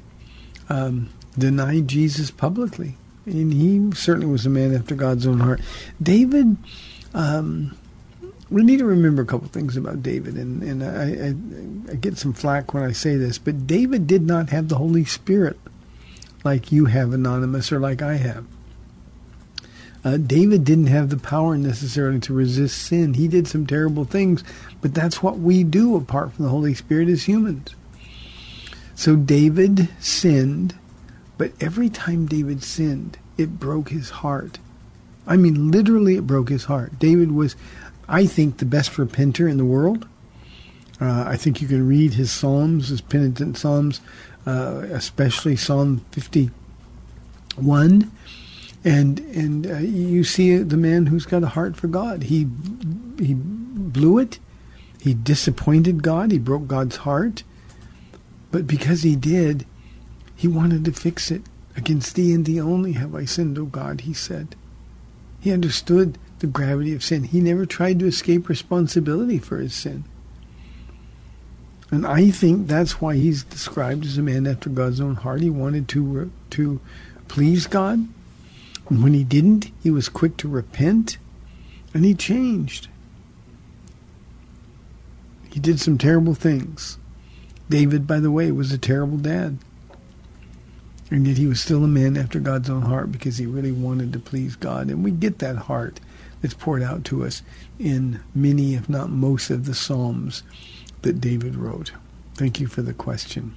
um, 0.70 1.10
denied 1.38 1.88
Jesus 1.88 2.32
publicly, 2.32 2.96
and 3.26 3.54
he 3.54 3.92
certainly 3.96 4.28
was 4.28 4.46
a 4.46 4.50
man 4.50 4.76
after 4.76 4.96
God's 4.96 5.26
own 5.26 5.40
heart. 5.40 5.62
David 6.02 6.58
um, 7.14 7.78
we 8.50 8.64
need 8.64 8.80
to 8.80 8.86
remember 8.86 9.22
a 9.22 9.26
couple 9.26 9.48
things 9.48 9.78
about 9.78 10.02
David, 10.02 10.36
and, 10.36 10.64
and 10.64 10.84
I, 10.84 11.92
I, 11.92 11.94
I, 11.94 11.96
get 11.96 12.18
some 12.18 12.34
flack 12.34 12.74
when 12.74 12.84
I 12.84 12.92
say 12.92 13.16
this, 13.16 13.38
but 13.38 13.68
David 13.68 14.08
did 14.08 14.24
not 14.24 14.50
have 14.50 14.70
the 14.70 14.78
Holy 14.78 15.06
Spirit 15.06 15.60
like 16.44 16.72
you 16.72 16.86
have, 16.86 17.14
Anonymous, 17.14 17.72
or 17.72 17.80
like 17.80 18.02
I 18.02 18.16
have. 18.16 18.46
Uh, 20.04 20.18
David 20.18 20.64
didn't 20.64 20.88
have 20.88 21.10
the 21.10 21.18
power 21.18 21.58
necessarily 21.58 22.20
to 22.22 22.34
resist 22.34 22.82
sin. 22.82 23.16
He 23.16 23.28
did 23.28 23.48
some 23.48 23.68
terrible 23.68 24.06
things, 24.06 24.44
but 24.82 24.94
that's 24.94 25.22
what 25.22 25.40
we 25.40 25.64
do 25.64 25.96
apart 25.96 26.34
from 26.34 26.46
the 26.46 26.52
Holy 26.52 26.74
Spirit 26.74 27.10
as 27.10 27.26
humans. 27.28 27.76
So 28.96 29.16
David 29.16 29.90
sinned, 30.00 30.76
but 31.38 31.52
every 31.60 31.90
time 31.90 32.26
David 32.26 32.64
sinned, 32.64 33.18
it 33.38 33.60
broke 33.60 33.90
his 33.90 34.10
heart. 34.10 34.60
I 35.28 35.38
mean, 35.38 35.70
literally, 35.70 36.16
it 36.16 36.26
broke 36.26 36.50
his 36.50 36.66
heart. 36.66 36.98
David 36.98 37.32
was 37.32 37.56
I 38.10 38.26
think, 38.26 38.58
the 38.58 38.66
best 38.66 38.94
repenter 38.94 39.50
in 39.50 39.58
the 39.58 39.66
world. 39.66 40.08
Uh, 41.00 41.24
I 41.28 41.38
think 41.38 41.62
you 41.62 41.68
can 41.68 41.88
read 41.88 42.16
his 42.16 42.32
psalms, 42.32 42.90
his 42.90 43.02
penitent 43.02 43.58
psalms, 43.58 44.02
uh, 44.46 44.86
especially 44.92 45.56
Psalm 45.56 46.04
51, 46.12 48.12
and 48.84 49.20
and 49.20 49.68
uh, 49.68 49.78
you 49.78 50.24
see 50.24 50.58
the 50.58 50.78
man 50.78 51.06
who's 51.06 51.26
got 51.26 51.44
a 51.44 51.48
heart 51.48 51.78
for 51.78 51.88
God. 51.88 52.24
He 52.24 52.48
he 53.18 53.36
blew 53.36 54.18
it. 54.18 54.40
He 55.00 55.14
disappointed 55.14 56.04
God. 56.04 56.32
He 56.32 56.40
broke 56.40 56.68
God's 56.68 56.98
heart. 56.98 57.44
But 58.52 58.68
because 58.68 59.04
he 59.04 59.16
did, 59.16 59.66
he 60.36 60.48
wanted 60.48 60.84
to 60.86 60.92
fix 60.92 61.32
it. 61.32 61.44
Against 61.78 62.16
thee 62.16 62.34
and 62.34 62.46
thee 62.46 62.60
only 62.60 62.94
have 62.94 63.16
I 63.16 63.26
sinned, 63.26 63.58
O 63.58 63.66
God, 63.66 64.02
he 64.02 64.14
said. 64.14 64.56
He 65.40 65.54
understood 65.54 66.18
the 66.40 66.48
gravity 66.48 66.94
of 66.94 67.04
sin. 67.04 67.24
He 67.24 67.40
never 67.40 67.66
tried 67.66 68.00
to 68.00 68.08
escape 68.08 68.50
responsibility 68.50 69.40
for 69.40 69.58
his 69.58 69.74
sin. 69.74 70.04
And 71.92 72.06
I 72.06 72.30
think 72.30 72.68
that's 72.68 73.02
why 73.02 73.16
he's 73.16 73.44
described 73.44 74.06
as 74.06 74.18
a 74.18 74.22
man 74.22 74.46
after 74.46 74.70
God's 74.70 75.02
own 75.02 75.16
heart. 75.16 75.42
He 75.42 75.50
wanted 75.50 75.88
to 75.90 76.32
to 76.52 76.80
please 77.28 77.68
God. 77.68 78.08
And 78.90 79.04
when 79.04 79.14
he 79.14 79.24
didn't, 79.24 79.72
he 79.82 79.92
was 79.92 80.10
quick 80.10 80.38
to 80.38 80.48
repent 80.48 81.18
and 81.94 82.06
he 82.06 82.14
changed. 82.14 82.88
He 85.52 85.60
did 85.60 85.80
some 85.80 85.98
terrible 85.98 86.36
things. 86.36 86.98
David, 87.70 88.06
by 88.06 88.20
the 88.20 88.32
way, 88.32 88.52
was 88.52 88.72
a 88.72 88.78
terrible 88.78 89.18
dad. 89.18 89.58
And 91.12 91.28
yet 91.28 91.38
he 91.38 91.48
was 91.48 91.60
still 91.60 91.84
a 91.84 91.88
man 91.88 92.18
after 92.18 92.40
God's 92.40 92.70
own 92.70 92.84
heart 92.84 93.12
because 93.12 93.38
he 93.38 93.48
really 93.48 93.72
wanted 93.72 94.14
to 94.14 94.20
please 94.20 94.56
God. 94.56 94.90
And 94.90 95.04
we 95.04 95.10
get 95.10 95.40
that 95.40 95.56
heart 95.56 96.00
that's 96.42 96.54
poured 96.54 96.84
out 96.84 97.04
to 97.06 97.26
us 97.26 97.42
in 97.78 98.22
many, 98.34 98.76
if 98.76 98.90
not 98.90 99.10
most, 99.10 99.50
of 99.50 99.66
the 99.66 99.76
Psalms 99.76 100.44
that 101.02 101.22
David 101.22 101.56
wrote. 101.56 101.92
Thank 102.36 102.60
you 102.60 102.68
for 102.68 102.82
the 102.82 102.94
question. 102.94 103.56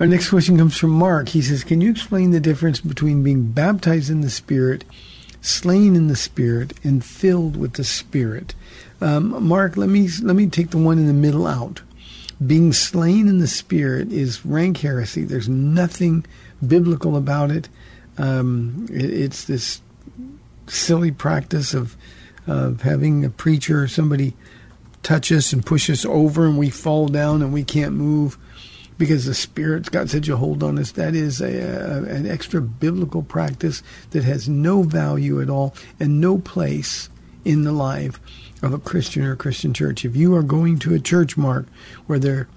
Our 0.00 0.06
next 0.06 0.30
question 0.30 0.56
comes 0.56 0.76
from 0.76 0.90
Mark. 0.90 1.30
He 1.30 1.42
says, 1.42 1.64
Can 1.64 1.80
you 1.80 1.90
explain 1.90 2.30
the 2.30 2.40
difference 2.40 2.80
between 2.80 3.24
being 3.24 3.50
baptized 3.50 4.10
in 4.10 4.20
the 4.20 4.30
Spirit, 4.30 4.84
slain 5.40 5.96
in 5.96 6.06
the 6.06 6.16
Spirit, 6.16 6.72
and 6.84 7.04
filled 7.04 7.56
with 7.56 7.72
the 7.74 7.84
Spirit? 7.84 8.54
Um, 9.00 9.44
Mark, 9.44 9.76
let 9.76 9.88
me 9.88 10.08
let 10.22 10.36
me 10.36 10.46
take 10.46 10.70
the 10.70 10.78
one 10.78 10.98
in 10.98 11.06
the 11.06 11.12
middle 11.12 11.46
out. 11.46 11.82
Being 12.44 12.72
slain 12.72 13.26
in 13.26 13.38
the 13.38 13.48
Spirit 13.48 14.12
is 14.12 14.46
rank 14.46 14.78
heresy. 14.78 15.24
There's 15.24 15.48
nothing 15.48 16.24
biblical 16.64 17.16
about 17.16 17.50
it. 17.50 17.68
Um, 18.18 18.86
it 18.90 19.10
it's 19.10 19.44
this 19.44 19.80
silly 20.68 21.10
practice 21.10 21.74
of 21.74 21.96
of 22.46 22.80
having 22.80 23.24
a 23.24 23.30
preacher 23.30 23.82
or 23.82 23.88
somebody 23.88 24.34
touch 25.02 25.30
us 25.30 25.52
and 25.52 25.64
push 25.64 25.90
us 25.90 26.04
over 26.04 26.46
and 26.46 26.58
we 26.58 26.70
fall 26.70 27.08
down 27.08 27.42
and 27.42 27.52
we 27.52 27.62
can't 27.62 27.94
move 27.94 28.38
because 28.96 29.26
the 29.26 29.34
spirit's 29.34 29.88
got 29.88 30.08
such 30.08 30.28
a 30.28 30.36
hold 30.36 30.62
on 30.62 30.78
us 30.78 30.92
that 30.92 31.14
is 31.14 31.40
a, 31.40 31.58
a, 31.58 32.02
an 32.04 32.26
extra 32.26 32.60
biblical 32.60 33.22
practice 33.22 33.82
that 34.10 34.24
has 34.24 34.48
no 34.48 34.82
value 34.82 35.40
at 35.40 35.50
all 35.50 35.74
and 36.00 36.20
no 36.20 36.38
place 36.38 37.08
in 37.44 37.64
the 37.64 37.72
life 37.72 38.18
of 38.62 38.72
a 38.72 38.78
Christian 38.78 39.24
or 39.24 39.32
a 39.32 39.36
Christian 39.36 39.72
church. 39.72 40.04
If 40.04 40.16
you 40.16 40.34
are 40.34 40.42
going 40.42 40.78
to 40.80 40.94
a 40.94 40.98
church, 40.98 41.36
Mark, 41.36 41.66
where 42.06 42.18
they're 42.18 42.48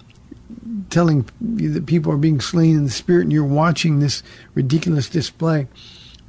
telling 0.90 1.30
you 1.56 1.72
that 1.74 1.86
people 1.86 2.12
are 2.12 2.18
being 2.18 2.42
slain 2.42 2.76
in 2.76 2.84
the 2.86 2.90
spirit 2.90 3.24
and 3.24 3.32
you're 3.32 3.44
watching 3.44 4.00
this 4.00 4.24
ridiculous 4.56 5.08
display, 5.08 5.68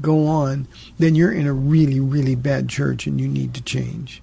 go 0.02 0.26
on, 0.26 0.66
then 0.98 1.14
you're 1.14 1.32
in 1.32 1.46
a 1.46 1.52
really, 1.52 2.00
really 2.00 2.34
bad 2.34 2.68
church 2.68 3.06
and 3.06 3.20
you 3.20 3.28
need 3.28 3.54
to 3.54 3.62
change. 3.62 4.22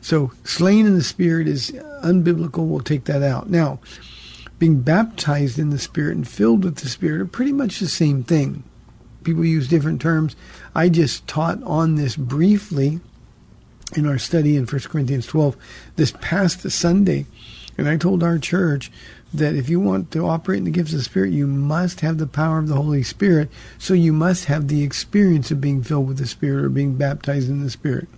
So, 0.00 0.32
slain 0.44 0.86
in 0.86 0.94
the 0.94 1.02
Spirit 1.02 1.48
is 1.48 1.70
unbiblical. 2.02 2.66
We'll 2.66 2.80
take 2.80 3.04
that 3.04 3.22
out. 3.22 3.48
Now, 3.48 3.78
being 4.58 4.80
baptized 4.82 5.58
in 5.58 5.70
the 5.70 5.78
Spirit 5.78 6.16
and 6.16 6.28
filled 6.28 6.64
with 6.64 6.76
the 6.76 6.88
Spirit 6.88 7.20
are 7.20 7.26
pretty 7.26 7.52
much 7.52 7.78
the 7.78 7.88
same 7.88 8.22
thing. 8.22 8.64
People 9.22 9.44
use 9.44 9.68
different 9.68 10.02
terms. 10.02 10.36
I 10.74 10.90
just 10.90 11.26
taught 11.26 11.62
on 11.62 11.94
this 11.94 12.16
briefly 12.16 13.00
in 13.96 14.06
our 14.06 14.18
study 14.18 14.56
in 14.56 14.66
1 14.66 14.80
Corinthians 14.82 15.26
12 15.26 15.56
this 15.96 16.12
past 16.20 16.68
Sunday. 16.70 17.26
And 17.76 17.88
I 17.88 17.96
told 17.96 18.22
our 18.22 18.38
church 18.38 18.92
that 19.34 19.54
if 19.54 19.68
you 19.68 19.80
want 19.80 20.10
to 20.12 20.26
operate 20.26 20.58
in 20.58 20.64
the 20.64 20.70
gifts 20.70 20.92
of 20.92 20.98
the 20.98 21.04
Spirit, 21.04 21.32
you 21.32 21.46
must 21.46 22.00
have 22.00 22.18
the 22.18 22.26
power 22.26 22.58
of 22.58 22.68
the 22.68 22.76
Holy 22.76 23.02
Spirit. 23.02 23.50
So 23.78 23.94
you 23.94 24.12
must 24.12 24.46
have 24.46 24.68
the 24.68 24.82
experience 24.82 25.50
of 25.50 25.60
being 25.60 25.82
filled 25.82 26.08
with 26.08 26.18
the 26.18 26.26
Spirit 26.26 26.64
or 26.64 26.68
being 26.68 26.96
baptized 26.96 27.48
in 27.48 27.62
the 27.62 27.70
Spirit. 27.70 28.08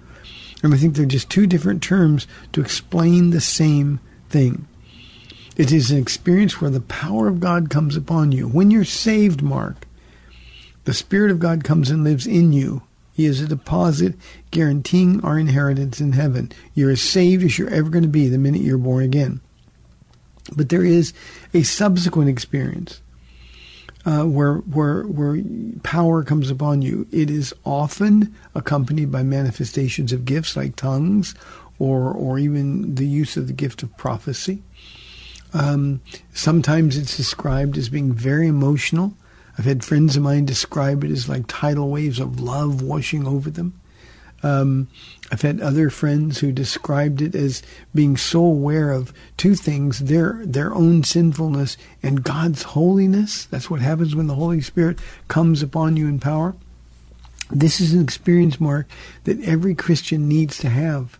And 0.62 0.74
I 0.74 0.76
think 0.76 0.94
they're 0.94 1.06
just 1.06 1.30
two 1.30 1.46
different 1.46 1.82
terms 1.82 2.26
to 2.52 2.60
explain 2.60 3.30
the 3.30 3.40
same 3.40 4.00
thing. 4.28 4.66
It 5.56 5.72
is 5.72 5.90
an 5.90 5.98
experience 5.98 6.60
where 6.60 6.70
the 6.70 6.80
power 6.80 7.28
of 7.28 7.40
God 7.40 7.70
comes 7.70 7.96
upon 7.96 8.32
you. 8.32 8.46
When 8.46 8.70
you're 8.70 8.84
saved, 8.84 9.42
Mark, 9.42 9.86
the 10.84 10.94
Spirit 10.94 11.30
of 11.30 11.38
God 11.40 11.64
comes 11.64 11.90
and 11.90 12.04
lives 12.04 12.26
in 12.26 12.52
you. 12.52 12.82
He 13.14 13.24
is 13.24 13.40
a 13.40 13.46
deposit 13.46 14.14
guaranteeing 14.50 15.24
our 15.24 15.38
inheritance 15.38 16.00
in 16.00 16.12
heaven. 16.12 16.52
You're 16.74 16.90
as 16.90 17.00
saved 17.00 17.42
as 17.42 17.58
you're 17.58 17.70
ever 17.70 17.88
going 17.88 18.02
to 18.02 18.08
be 18.08 18.28
the 18.28 18.36
minute 18.36 18.60
you're 18.60 18.76
born 18.76 19.02
again. 19.02 19.40
But 20.48 20.68
there 20.68 20.84
is 20.84 21.12
a 21.54 21.62
subsequent 21.62 22.28
experience 22.28 23.00
uh, 24.06 24.24
where 24.24 24.58
where 24.58 25.02
where 25.02 25.42
power 25.82 26.22
comes 26.22 26.50
upon 26.50 26.82
you. 26.82 27.06
It 27.10 27.28
is 27.28 27.52
often 27.64 28.34
accompanied 28.54 29.10
by 29.10 29.22
manifestations 29.22 30.12
of 30.12 30.24
gifts 30.24 30.56
like 30.56 30.76
tongues, 30.76 31.34
or 31.78 32.12
or 32.12 32.38
even 32.38 32.94
the 32.94 33.06
use 33.06 33.36
of 33.36 33.48
the 33.48 33.52
gift 33.52 33.82
of 33.82 33.96
prophecy. 33.96 34.62
Um, 35.52 36.00
sometimes 36.32 36.96
it's 36.96 37.16
described 37.16 37.76
as 37.76 37.88
being 37.88 38.12
very 38.12 38.46
emotional. 38.46 39.14
I've 39.58 39.64
had 39.64 39.84
friends 39.84 40.16
of 40.16 40.22
mine 40.22 40.44
describe 40.44 41.02
it 41.02 41.10
as 41.10 41.28
like 41.28 41.44
tidal 41.48 41.88
waves 41.88 42.20
of 42.20 42.40
love 42.40 42.82
washing 42.82 43.26
over 43.26 43.50
them. 43.50 43.80
Um, 44.46 44.86
I've 45.32 45.42
had 45.42 45.60
other 45.60 45.90
friends 45.90 46.38
who 46.38 46.52
described 46.52 47.20
it 47.20 47.34
as 47.34 47.64
being 47.92 48.16
so 48.16 48.44
aware 48.44 48.92
of 48.92 49.12
two 49.36 49.56
things: 49.56 49.98
their 49.98 50.40
their 50.44 50.72
own 50.72 51.02
sinfulness 51.02 51.76
and 52.00 52.22
God's 52.22 52.62
holiness. 52.62 53.44
That's 53.46 53.68
what 53.68 53.80
happens 53.80 54.14
when 54.14 54.28
the 54.28 54.36
Holy 54.36 54.60
Spirit 54.60 55.00
comes 55.26 55.62
upon 55.62 55.96
you 55.96 56.06
in 56.06 56.20
power. 56.20 56.54
This 57.50 57.80
is 57.80 57.92
an 57.92 58.00
experience, 58.00 58.60
Mark, 58.60 58.86
that 59.24 59.40
every 59.42 59.74
Christian 59.74 60.28
needs 60.28 60.58
to 60.58 60.68
have. 60.68 61.18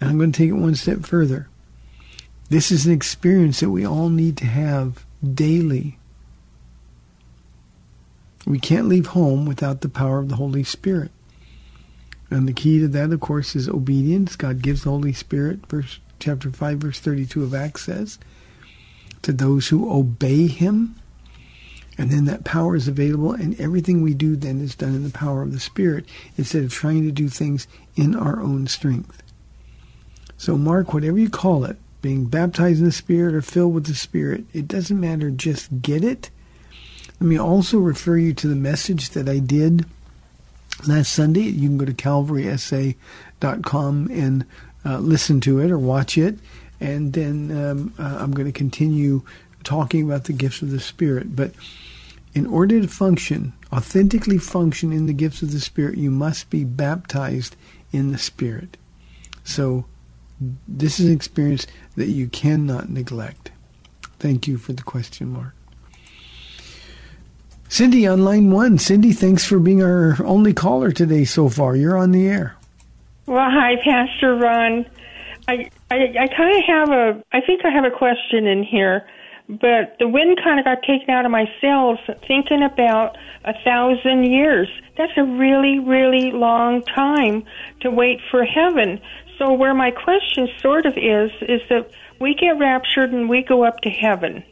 And 0.00 0.10
I'm 0.10 0.18
going 0.18 0.30
to 0.30 0.38
take 0.38 0.50
it 0.50 0.52
one 0.52 0.76
step 0.76 1.04
further. 1.04 1.48
This 2.50 2.70
is 2.70 2.86
an 2.86 2.92
experience 2.92 3.58
that 3.60 3.70
we 3.70 3.84
all 3.84 4.10
need 4.10 4.36
to 4.38 4.46
have 4.46 5.04
daily. 5.24 5.98
We 8.46 8.60
can't 8.60 8.88
leave 8.88 9.06
home 9.06 9.44
without 9.44 9.80
the 9.80 9.88
power 9.88 10.20
of 10.20 10.28
the 10.28 10.36
Holy 10.36 10.62
Spirit. 10.62 11.10
And 12.30 12.46
the 12.46 12.52
key 12.52 12.78
to 12.80 12.88
that, 12.88 13.12
of 13.12 13.20
course, 13.20 13.56
is 13.56 13.68
obedience. 13.68 14.36
God 14.36 14.62
gives 14.62 14.84
the 14.84 14.90
Holy 14.90 15.12
Spirit, 15.12 15.66
verse 15.66 15.98
chapter 16.20 16.50
5, 16.50 16.78
verse 16.78 17.00
32 17.00 17.42
of 17.42 17.54
Acts 17.54 17.84
says, 17.84 18.18
to 19.22 19.32
those 19.32 19.68
who 19.68 19.92
obey 19.92 20.46
him. 20.46 20.94
And 21.98 22.10
then 22.10 22.24
that 22.26 22.44
power 22.44 22.76
is 22.76 22.88
available, 22.88 23.32
and 23.32 23.60
everything 23.60 24.00
we 24.00 24.14
do 24.14 24.36
then 24.36 24.60
is 24.60 24.74
done 24.74 24.94
in 24.94 25.02
the 25.04 25.10
power 25.10 25.42
of 25.42 25.52
the 25.52 25.60
Spirit 25.60 26.06
instead 26.38 26.64
of 26.64 26.72
trying 26.72 27.04
to 27.04 27.12
do 27.12 27.28
things 27.28 27.66
in 27.94 28.14
our 28.14 28.40
own 28.40 28.68
strength. 28.68 29.22
So, 30.38 30.56
Mark, 30.56 30.94
whatever 30.94 31.18
you 31.18 31.28
call 31.28 31.64
it, 31.64 31.76
being 32.00 32.24
baptized 32.24 32.78
in 32.78 32.86
the 32.86 32.92
Spirit 32.92 33.34
or 33.34 33.42
filled 33.42 33.74
with 33.74 33.84
the 33.84 33.94
Spirit, 33.94 34.44
it 34.54 34.66
doesn't 34.66 34.98
matter. 34.98 35.30
Just 35.30 35.82
get 35.82 36.02
it. 36.02 36.30
Let 37.20 37.28
me 37.28 37.38
also 37.38 37.78
refer 37.78 38.16
you 38.16 38.32
to 38.32 38.48
the 38.48 38.56
message 38.56 39.10
that 39.10 39.28
I 39.28 39.38
did 39.38 39.84
last 40.86 41.12
Sunday. 41.12 41.42
You 41.42 41.68
can 41.68 41.78
go 41.78 41.84
to 41.84 41.92
calvarysa.com 41.92 44.08
and 44.10 44.46
uh, 44.84 44.98
listen 44.98 45.40
to 45.42 45.58
it 45.58 45.70
or 45.70 45.78
watch 45.78 46.18
it. 46.18 46.38
And 46.80 47.12
then 47.12 47.50
um, 47.50 47.94
uh, 47.98 48.18
I'm 48.20 48.32
going 48.32 48.46
to 48.46 48.52
continue 48.52 49.22
talking 49.64 50.04
about 50.04 50.24
the 50.24 50.32
gifts 50.32 50.62
of 50.62 50.70
the 50.70 50.80
Spirit. 50.80 51.36
But 51.36 51.52
in 52.32 52.46
order 52.46 52.80
to 52.80 52.88
function, 52.88 53.52
authentically 53.72 54.38
function 54.38 54.92
in 54.92 55.06
the 55.06 55.12
gifts 55.12 55.42
of 55.42 55.52
the 55.52 55.60
Spirit, 55.60 55.98
you 55.98 56.10
must 56.10 56.50
be 56.50 56.64
baptized 56.64 57.56
in 57.92 58.12
the 58.12 58.18
Spirit. 58.18 58.76
So 59.44 59.84
this 60.66 60.98
is 60.98 61.06
an 61.06 61.14
experience 61.14 61.66
that 61.96 62.06
you 62.06 62.28
cannot 62.28 62.88
neglect. 62.88 63.50
Thank 64.18 64.48
you 64.48 64.58
for 64.58 64.72
the 64.72 64.82
question, 64.82 65.30
Mark. 65.30 65.54
Cindy 67.70 68.04
on 68.04 68.24
line 68.24 68.50
one. 68.50 68.78
Cindy, 68.78 69.12
thanks 69.12 69.46
for 69.46 69.60
being 69.60 69.80
our 69.80 70.16
only 70.24 70.52
caller 70.52 70.90
today 70.90 71.24
so 71.24 71.48
far. 71.48 71.76
You're 71.76 71.96
on 71.96 72.10
the 72.10 72.26
air. 72.26 72.56
Well, 73.26 73.48
hi, 73.48 73.76
Pastor 73.76 74.34
Ron. 74.34 74.86
I 75.46 75.70
I, 75.88 76.14
I 76.18 76.26
kind 76.36 76.56
of 76.56 76.64
have 76.66 76.90
a. 76.90 77.24
I 77.32 77.40
think 77.40 77.64
I 77.64 77.70
have 77.70 77.84
a 77.84 77.96
question 77.96 78.48
in 78.48 78.64
here, 78.64 79.06
but 79.48 79.96
the 80.00 80.08
wind 80.08 80.40
kind 80.42 80.58
of 80.58 80.64
got 80.64 80.82
taken 80.82 81.10
out 81.10 81.24
of 81.24 81.30
my 81.30 81.48
sails 81.60 82.00
thinking 82.26 82.64
about 82.64 83.16
a 83.44 83.54
thousand 83.62 84.24
years. 84.24 84.68
That's 84.96 85.12
a 85.16 85.22
really, 85.22 85.78
really 85.78 86.32
long 86.32 86.82
time 86.82 87.44
to 87.82 87.90
wait 87.92 88.18
for 88.32 88.44
heaven. 88.44 89.00
So 89.38 89.52
where 89.52 89.74
my 89.74 89.92
question 89.92 90.48
sort 90.58 90.86
of 90.86 90.98
is 90.98 91.30
is 91.42 91.60
that 91.68 91.88
we 92.20 92.34
get 92.34 92.58
raptured 92.58 93.12
and 93.12 93.28
we 93.28 93.44
go 93.44 93.62
up 93.62 93.80
to 93.82 93.90
heaven. 93.90 94.42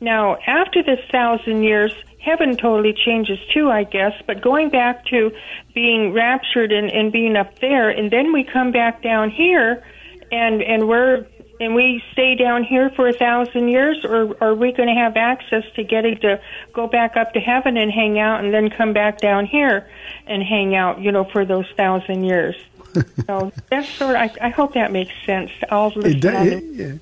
Now, 0.00 0.38
after 0.44 0.82
this 0.82 0.98
thousand 1.12 1.62
years, 1.62 1.94
heaven 2.24 2.56
totally 2.56 2.94
changes 2.94 3.38
too, 3.52 3.70
I 3.70 3.84
guess. 3.84 4.14
But 4.26 4.40
going 4.40 4.70
back 4.70 5.04
to 5.06 5.30
being 5.74 6.12
raptured 6.12 6.72
and, 6.72 6.90
and 6.90 7.12
being 7.12 7.36
up 7.36 7.58
there, 7.60 7.90
and 7.90 8.10
then 8.10 8.32
we 8.32 8.44
come 8.44 8.72
back 8.72 9.02
down 9.02 9.30
here, 9.30 9.84
and 10.32 10.62
and 10.62 10.88
we're 10.88 11.26
and 11.60 11.74
we 11.74 12.02
stay 12.12 12.34
down 12.34 12.64
here 12.64 12.90
for 12.90 13.08
a 13.08 13.12
thousand 13.12 13.68
years, 13.68 14.04
or, 14.04 14.36
are 14.42 14.54
we 14.54 14.72
going 14.72 14.88
to 14.88 14.94
have 14.94 15.16
access 15.16 15.64
to 15.76 15.84
getting 15.84 16.18
to 16.18 16.40
go 16.72 16.86
back 16.86 17.16
up 17.16 17.32
to 17.34 17.40
heaven 17.40 17.76
and 17.76 17.92
hang 17.92 18.18
out, 18.18 18.42
and 18.42 18.52
then 18.52 18.70
come 18.70 18.92
back 18.92 19.18
down 19.18 19.46
here 19.46 19.88
and 20.26 20.42
hang 20.42 20.74
out, 20.74 21.00
you 21.00 21.12
know, 21.12 21.24
for 21.24 21.44
those 21.44 21.66
thousand 21.76 22.24
years? 22.24 22.56
so 23.26 23.52
that's 23.70 23.88
sort. 23.88 24.16
Of, 24.16 24.22
I, 24.22 24.46
I 24.46 24.48
hope 24.48 24.74
that 24.74 24.92
makes 24.92 25.12
sense 25.26 25.50
to 25.60 25.72
all 25.72 25.90
the 25.90 26.08
It, 26.08 26.20
do, 26.20 26.28
it, 26.28 27.00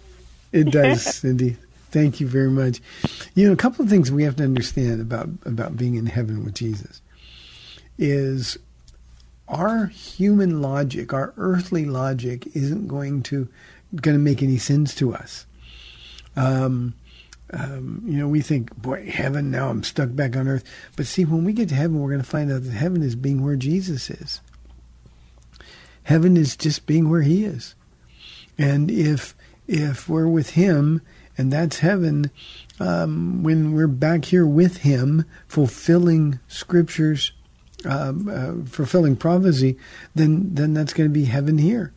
it 0.52 0.70
does, 0.70 1.02
Cindy. 1.02 1.56
Thank 1.92 2.20
you 2.20 2.26
very 2.26 2.50
much. 2.50 2.80
You 3.34 3.46
know, 3.46 3.52
a 3.52 3.56
couple 3.56 3.84
of 3.84 3.90
things 3.90 4.10
we 4.10 4.24
have 4.24 4.36
to 4.36 4.44
understand 4.44 5.00
about 5.00 5.28
about 5.44 5.76
being 5.76 5.94
in 5.94 6.06
heaven 6.06 6.42
with 6.44 6.54
Jesus 6.54 7.02
is 7.98 8.58
our 9.46 9.86
human 9.86 10.62
logic, 10.62 11.12
our 11.12 11.34
earthly 11.36 11.84
logic, 11.84 12.48
isn't 12.54 12.88
going 12.88 13.22
to 13.24 13.46
going 13.94 14.16
to 14.16 14.22
make 14.22 14.42
any 14.42 14.56
sense 14.56 14.94
to 14.96 15.14
us. 15.14 15.44
Um, 16.34 16.94
um, 17.52 18.02
you 18.06 18.16
know, 18.16 18.26
we 18.26 18.40
think, 18.40 18.74
boy, 18.74 19.10
heaven. 19.10 19.50
Now 19.50 19.68
I'm 19.68 19.82
stuck 19.82 20.14
back 20.14 20.34
on 20.34 20.48
earth. 20.48 20.64
But 20.96 21.06
see, 21.06 21.26
when 21.26 21.44
we 21.44 21.52
get 21.52 21.68
to 21.68 21.74
heaven, 21.74 22.00
we're 22.00 22.08
going 22.08 22.22
to 22.22 22.26
find 22.26 22.50
out 22.50 22.64
that 22.64 22.70
heaven 22.70 23.02
is 23.02 23.14
being 23.14 23.44
where 23.44 23.56
Jesus 23.56 24.08
is. 24.08 24.40
Heaven 26.04 26.38
is 26.38 26.56
just 26.56 26.86
being 26.86 27.10
where 27.10 27.20
He 27.20 27.44
is, 27.44 27.74
and 28.56 28.90
if 28.90 29.36
if 29.68 30.08
we're 30.08 30.26
with 30.26 30.50
Him 30.50 31.02
and 31.38 31.52
that's 31.52 31.78
heaven 31.78 32.30
um, 32.80 33.42
when 33.42 33.72
we're 33.72 33.86
back 33.86 34.26
here 34.26 34.46
with 34.46 34.78
Him, 34.78 35.24
fulfilling 35.48 36.40
Scriptures, 36.48 37.32
um, 37.84 38.28
uh, 38.28 38.68
fulfilling 38.68 39.16
prophecy. 39.16 39.78
Then, 40.14 40.54
then 40.54 40.74
that's 40.74 40.92
going 40.92 41.08
to 41.08 41.14
be 41.14 41.24
heaven 41.24 41.58
here. 41.58 41.92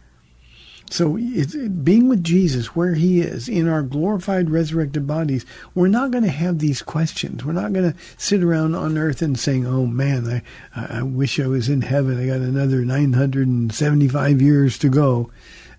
So 0.89 1.17
it's 1.19 1.55
being 1.55 2.07
with 2.07 2.23
Jesus 2.23 2.75
where 2.75 2.93
he 2.93 3.19
is 3.21 3.49
in 3.49 3.67
our 3.67 3.81
glorified 3.81 4.51
resurrected 4.51 5.07
bodies. 5.07 5.43
We're 5.73 5.88
not 5.88 6.11
going 6.11 6.23
to 6.23 6.29
have 6.29 6.59
these 6.59 6.83
questions. 6.83 7.43
We're 7.43 7.53
not 7.53 7.73
going 7.73 7.91
to 7.91 7.97
sit 8.17 8.43
around 8.43 8.75
on 8.75 8.97
earth 8.97 9.21
and 9.23 9.38
saying, 9.38 9.65
"Oh 9.65 9.88
man, 9.88 10.43
I 10.75 10.99
I 10.99 11.01
wish 11.01 11.39
I 11.39 11.47
was 11.47 11.69
in 11.69 11.81
heaven. 11.81 12.21
I 12.21 12.27
got 12.27 12.41
another 12.41 12.86
975 12.86 14.41
years 14.41 14.77
to 14.79 14.89
go." 14.89 15.31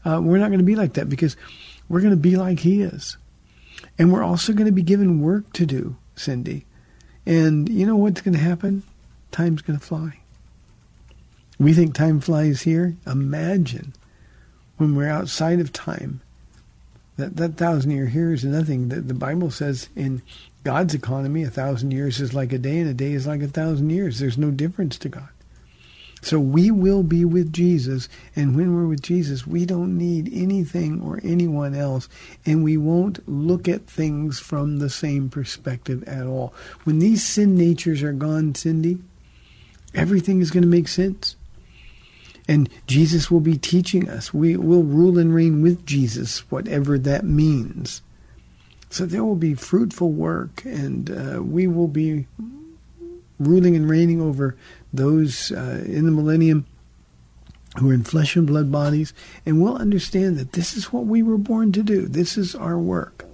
Uh, 0.05 0.21
we're 0.23 0.39
not 0.39 0.49
going 0.49 0.59
to 0.59 0.65
be 0.65 0.77
like 0.77 0.95
that 0.95 1.09
because 1.09 1.37
we're 1.89 2.01
going 2.01 2.11
to 2.11 2.17
be 2.17 2.37
like 2.37 2.61
he 2.61 2.83
is. 2.83 3.17
And 3.99 4.13
we're 4.13 4.23
also 4.23 4.53
going 4.53 4.67
to 4.67 4.73
be 4.73 4.83
given 4.83 5.23
work 5.23 5.53
to 5.55 5.67
do, 5.67 5.97
Cindy. 6.15 6.67
And 7.25 7.69
you 7.69 7.87
know 7.87 7.97
what's 7.97 8.21
going 8.21 8.35
to 8.35 8.41
happen? 8.41 8.83
Time's 9.33 9.63
going 9.63 9.79
to 9.79 9.85
fly. 9.85 10.21
We 11.59 11.73
think 11.73 11.95
time 11.95 12.21
flies 12.21 12.63
here. 12.63 12.97
Imagine 13.07 13.95
when 14.77 14.95
we're 14.95 15.09
outside 15.09 15.61
of 15.61 15.73
time. 15.73 16.21
That 17.17 17.37
that 17.37 17.57
thousand 17.57 17.93
year 17.93 18.07
here 18.07 18.33
is 18.33 18.45
nothing. 18.45 18.91
The, 18.91 19.01
the 19.01 19.15
Bible 19.15 19.51
says 19.51 19.89
in 19.97 20.21
God's 20.65 20.93
economy, 20.93 21.45
a 21.45 21.51
thousand 21.51 21.93
years 21.93 22.21
is 22.21 22.35
like 22.35 22.53
a 22.53 22.59
day, 22.59 22.79
and 22.79 22.91
a 22.91 22.95
day 22.95 23.13
is 23.13 23.27
like 23.27 23.41
a 23.41 23.49
thousand 23.49 23.89
years. 23.89 24.19
There's 24.19 24.37
no 24.37 24.51
difference 24.51 24.99
to 24.99 25.09
God. 25.09 25.29
So 26.27 26.41
we 26.41 26.73
will 26.73 27.05
be 27.05 27.25
with 27.25 27.53
Jesus, 27.53 28.09
and 28.35 28.57
when 28.57 28.75
we're 28.75 28.89
with 28.89 29.01
Jesus, 29.01 29.47
we 29.47 29.65
don't 29.65 29.97
need 29.97 30.29
anything 30.35 31.01
or 31.01 31.21
anyone 31.23 31.73
else, 31.73 32.09
and 32.45 32.65
we 32.65 32.77
won't 32.77 33.21
look 33.29 33.69
at 33.69 33.87
things 33.87 34.41
from 34.41 34.81
the 34.81 34.91
same 34.91 35.31
perspective 35.31 36.03
at 36.09 36.27
all. 36.27 36.53
When 36.83 36.99
these 36.99 37.25
sin 37.25 37.55
natures 37.55 38.03
are 38.03 38.13
gone, 38.13 38.57
Cindy, 38.57 38.99
everything 39.95 40.41
is 40.41 40.51
going 40.51 40.65
to 40.65 40.69
make 40.69 40.89
sense. 40.89 41.37
And 42.49 42.69
Jesus 42.89 43.31
will 43.31 43.39
be 43.39 43.57
teaching 43.57 44.09
us. 44.09 44.35
We 44.35 44.57
will 44.57 44.83
rule 44.83 45.21
and 45.21 45.33
reign 45.33 45.63
with 45.63 45.87
Jesus, 45.87 46.41
whatever 46.51 46.99
that 46.99 47.25
means. 47.25 48.03
So 48.91 49.07
there 49.07 49.23
will 49.23 49.37
be 49.37 49.55
fruitful 49.55 50.11
work, 50.11 50.65
and 50.65 51.09
uh, 51.09 51.41
we 51.41 51.69
will 51.69 51.87
be 51.87 52.27
ruling 53.39 53.77
and 53.77 53.89
reigning 53.89 54.21
over 54.21 54.57
those 54.97 55.53
uh, 55.53 55.85
in 55.87 56.05
the 56.07 56.13
millennium 56.13 56.67
who 57.79 57.91
are 57.91 57.95
in 57.95 58.05
flesh 58.05 58.37
and 58.37 58.47
blood 58.47 58.73
bodies, 58.73 59.13
and 59.45 59.61
we'll 59.61 59.77
understand 59.77 60.39
that 60.39 60.53
this 60.53 60.77
is 60.77 60.93
what 60.93 61.05
we 61.05 61.23
were 61.23 61.39
born 61.39 61.73
to 61.73 61.83
do. 61.83 62.07
This 62.07 62.37
is 62.39 62.55
our 62.55 62.79
work. 62.79 63.25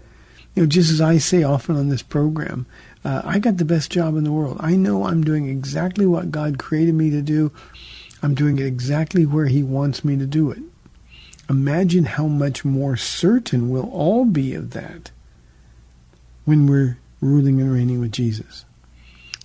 You 0.54 0.62
know, 0.62 0.68
just 0.68 0.90
as 0.90 1.00
I 1.00 1.18
say 1.18 1.42
often 1.42 1.76
on 1.76 1.88
this 1.88 2.02
program, 2.02 2.66
uh, 3.04 3.22
I 3.24 3.38
got 3.38 3.56
the 3.56 3.64
best 3.64 3.90
job 3.90 4.16
in 4.16 4.24
the 4.24 4.32
world. 4.32 4.58
I 4.60 4.76
know 4.76 5.06
I'm 5.06 5.24
doing 5.24 5.48
exactly 5.48 6.06
what 6.06 6.30
God 6.30 6.58
created 6.58 6.94
me 6.94 7.10
to 7.10 7.22
do. 7.22 7.52
I'm 8.22 8.34
doing 8.34 8.58
it 8.58 8.66
exactly 8.66 9.26
where 9.26 9.46
He 9.46 9.62
wants 9.62 10.04
me 10.04 10.16
to 10.16 10.26
do 10.26 10.50
it. 10.50 10.62
Imagine 11.48 12.04
how 12.04 12.26
much 12.26 12.64
more 12.64 12.96
certain 12.96 13.68
we'll 13.70 13.90
all 13.90 14.24
be 14.24 14.54
of 14.54 14.70
that 14.70 15.10
when 16.44 16.66
we're 16.66 16.98
ruling 17.20 17.60
and 17.60 17.72
reigning 17.72 18.00
with 18.00 18.12
Jesus. 18.12 18.64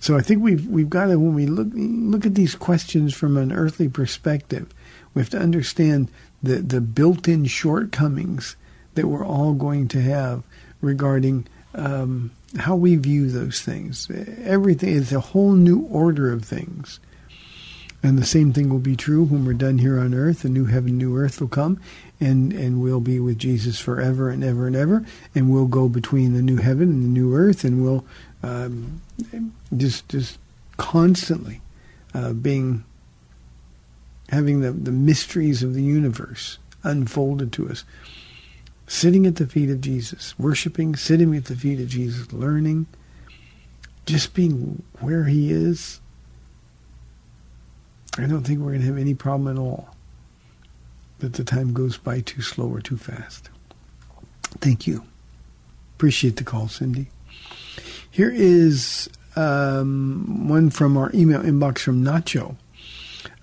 So 0.00 0.16
I 0.16 0.22
think 0.22 0.42
we've 0.42 0.66
we've 0.66 0.90
got 0.90 1.06
to 1.06 1.18
when 1.18 1.34
we 1.34 1.46
look 1.46 1.68
look 1.72 2.24
at 2.24 2.34
these 2.34 2.54
questions 2.54 3.14
from 3.14 3.36
an 3.36 3.52
earthly 3.52 3.88
perspective, 3.88 4.72
we 5.14 5.20
have 5.20 5.30
to 5.30 5.38
understand 5.38 6.10
the 6.42 6.56
the 6.56 6.80
built-in 6.80 7.46
shortcomings 7.46 8.56
that 8.94 9.06
we're 9.08 9.26
all 9.26 9.54
going 9.54 9.88
to 9.88 10.00
have 10.00 10.42
regarding 10.80 11.46
um, 11.74 12.30
how 12.56 12.76
we 12.76 12.96
view 12.96 13.30
those 13.30 13.60
things. 13.60 14.08
Everything 14.42 14.90
is 14.90 15.12
a 15.12 15.20
whole 15.20 15.52
new 15.52 15.80
order 15.82 16.32
of 16.32 16.44
things. 16.44 17.00
And 18.00 18.16
the 18.16 18.24
same 18.24 18.52
thing 18.52 18.68
will 18.68 18.78
be 18.78 18.94
true 18.94 19.24
when 19.24 19.44
we're 19.44 19.54
done 19.54 19.78
here 19.78 19.98
on 19.98 20.14
earth. 20.14 20.44
A 20.44 20.48
new 20.48 20.66
heaven, 20.66 20.96
new 20.96 21.16
earth 21.16 21.40
will 21.40 21.48
come, 21.48 21.80
and, 22.20 22.52
and 22.52 22.80
we'll 22.80 23.00
be 23.00 23.18
with 23.18 23.38
Jesus 23.38 23.80
forever 23.80 24.30
and 24.30 24.44
ever 24.44 24.68
and 24.68 24.76
ever. 24.76 25.04
And 25.34 25.50
we'll 25.52 25.66
go 25.66 25.88
between 25.88 26.34
the 26.34 26.42
new 26.42 26.58
heaven 26.58 26.90
and 26.90 27.02
the 27.02 27.08
new 27.08 27.34
earth, 27.34 27.64
and 27.64 27.82
we'll 27.82 28.04
um, 28.44 29.02
just 29.76 30.08
just 30.08 30.38
constantly 30.76 31.60
uh, 32.14 32.32
being 32.34 32.84
having 34.28 34.60
the, 34.60 34.70
the 34.70 34.92
mysteries 34.92 35.64
of 35.64 35.74
the 35.74 35.82
universe 35.82 36.58
unfolded 36.84 37.52
to 37.54 37.68
us. 37.68 37.84
sitting 38.88 39.26
at 39.26 39.36
the 39.36 39.46
feet 39.46 39.70
of 39.70 39.80
Jesus, 39.80 40.36
worshiping, 40.38 40.96
sitting 40.96 41.36
at 41.36 41.44
the 41.44 41.54
feet 41.56 41.78
of 41.78 41.88
Jesus, 41.88 42.32
learning, 42.32 42.86
just 44.06 44.34
being 44.34 44.82
where 45.00 45.24
he 45.24 45.52
is, 45.52 46.00
I 48.18 48.26
don't 48.26 48.42
think 48.42 48.60
we're 48.60 48.70
going 48.70 48.80
to 48.80 48.86
have 48.86 48.98
any 48.98 49.14
problem 49.14 49.56
at 49.56 49.60
all 49.60 49.94
that 51.20 51.34
the 51.34 51.44
time 51.44 51.72
goes 51.72 51.96
by 51.96 52.20
too 52.20 52.42
slow 52.42 52.66
or 52.68 52.80
too 52.80 52.96
fast. 52.96 53.48
Thank 54.60 54.86
you. 54.86 55.04
Appreciate 55.96 56.36
the 56.36 56.44
call, 56.44 56.68
Cindy. 56.68 57.08
Here 58.10 58.32
is 58.34 59.08
um, 59.36 60.48
one 60.48 60.70
from 60.70 60.96
our 60.96 61.10
email 61.14 61.40
inbox 61.40 61.78
from 61.78 62.04
Nacho. 62.04 62.56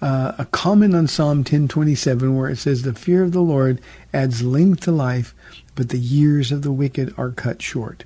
Uh, 0.01 0.33
a 0.37 0.45
comment 0.45 0.95
on 0.95 1.07
Psalm 1.07 1.39
1027 1.39 2.35
where 2.35 2.49
it 2.49 2.57
says, 2.57 2.81
The 2.81 2.93
fear 2.93 3.23
of 3.23 3.31
the 3.31 3.41
Lord 3.41 3.81
adds 4.13 4.43
length 4.43 4.81
to 4.81 4.91
life, 4.91 5.33
but 5.75 5.89
the 5.89 5.97
years 5.97 6.51
of 6.51 6.61
the 6.61 6.71
wicked 6.71 7.13
are 7.17 7.31
cut 7.31 7.61
short. 7.61 8.03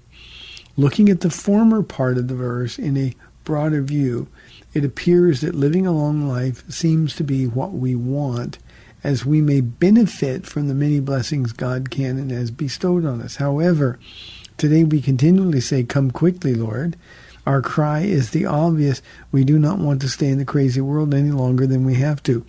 Looking 0.77 1.09
at 1.09 1.21
the 1.21 1.29
former 1.29 1.83
part 1.83 2.17
of 2.17 2.27
the 2.27 2.35
verse 2.35 2.77
in 2.77 2.95
a 2.97 3.15
broader 3.43 3.81
view, 3.81 4.27
it 4.73 4.85
appears 4.85 5.41
that 5.41 5.55
living 5.55 5.87
a 5.87 5.91
long 5.91 6.27
life 6.27 6.69
seems 6.71 7.15
to 7.15 7.23
be 7.23 7.47
what 7.47 7.71
we 7.71 7.95
want, 7.95 8.59
as 9.03 9.25
we 9.25 9.41
may 9.41 9.61
benefit 9.61 10.45
from 10.45 10.67
the 10.67 10.73
many 10.73 10.99
blessings 10.99 11.53
God 11.53 11.89
can 11.89 12.17
and 12.17 12.31
has 12.31 12.51
bestowed 12.51 13.05
on 13.05 13.21
us. 13.21 13.37
However, 13.37 13.97
today 14.57 14.83
we 14.83 15.01
continually 15.01 15.61
say, 15.61 15.83
Come 15.83 16.11
quickly, 16.11 16.53
Lord. 16.53 16.95
Our 17.45 17.61
cry 17.61 18.01
is 18.01 18.29
the 18.29 18.45
obvious. 18.45 19.01
We 19.31 19.43
do 19.43 19.57
not 19.57 19.79
want 19.79 20.01
to 20.01 20.09
stay 20.09 20.27
in 20.27 20.37
the 20.37 20.45
crazy 20.45 20.81
world 20.81 21.13
any 21.13 21.31
longer 21.31 21.65
than 21.65 21.85
we 21.85 21.95
have 21.95 22.21
to. 22.23 22.45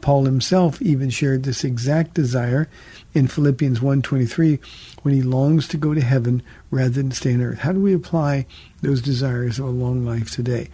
Paul 0.00 0.26
himself 0.26 0.80
even 0.82 1.10
shared 1.10 1.42
this 1.42 1.64
exact 1.64 2.14
desire 2.14 2.68
in 3.14 3.28
Philippians 3.28 3.80
1:23 3.80 4.58
when 5.02 5.14
he 5.14 5.22
longs 5.22 5.68
to 5.68 5.76
go 5.76 5.94
to 5.94 6.00
heaven 6.00 6.42
rather 6.70 6.90
than 6.90 7.12
stay 7.12 7.34
on 7.34 7.42
earth. 7.42 7.58
How 7.58 7.72
do 7.72 7.80
we 7.80 7.94
apply 7.94 8.46
those 8.82 9.00
desires 9.00 9.58
of 9.58 9.66
a 9.66 9.70
long 9.70 10.04
life 10.04 10.30
today? 10.30 10.68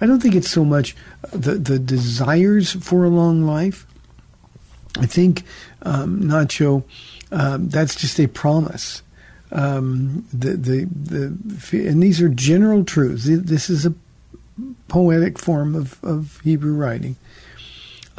I 0.00 0.06
don't 0.06 0.20
think 0.20 0.34
it's 0.34 0.50
so 0.50 0.64
much 0.64 0.96
the 1.32 1.54
the 1.54 1.78
desires 1.78 2.72
for 2.72 3.04
a 3.04 3.10
long 3.10 3.42
life. 3.42 3.86
I 4.98 5.06
think 5.06 5.44
um, 5.82 6.22
Nacho, 6.22 6.84
um, 7.30 7.68
that's 7.68 7.94
just 7.94 8.18
a 8.18 8.26
promise. 8.26 9.02
Um, 9.52 10.26
the, 10.32 10.50
the 10.56 10.84
the 10.90 11.88
and 11.88 12.02
these 12.02 12.20
are 12.20 12.28
general 12.28 12.84
truths. 12.84 13.24
This 13.26 13.68
is 13.68 13.84
a 13.84 13.94
poetic 14.88 15.38
form 15.38 15.74
of, 15.74 16.02
of 16.04 16.40
Hebrew 16.42 16.74
writing. 16.74 17.16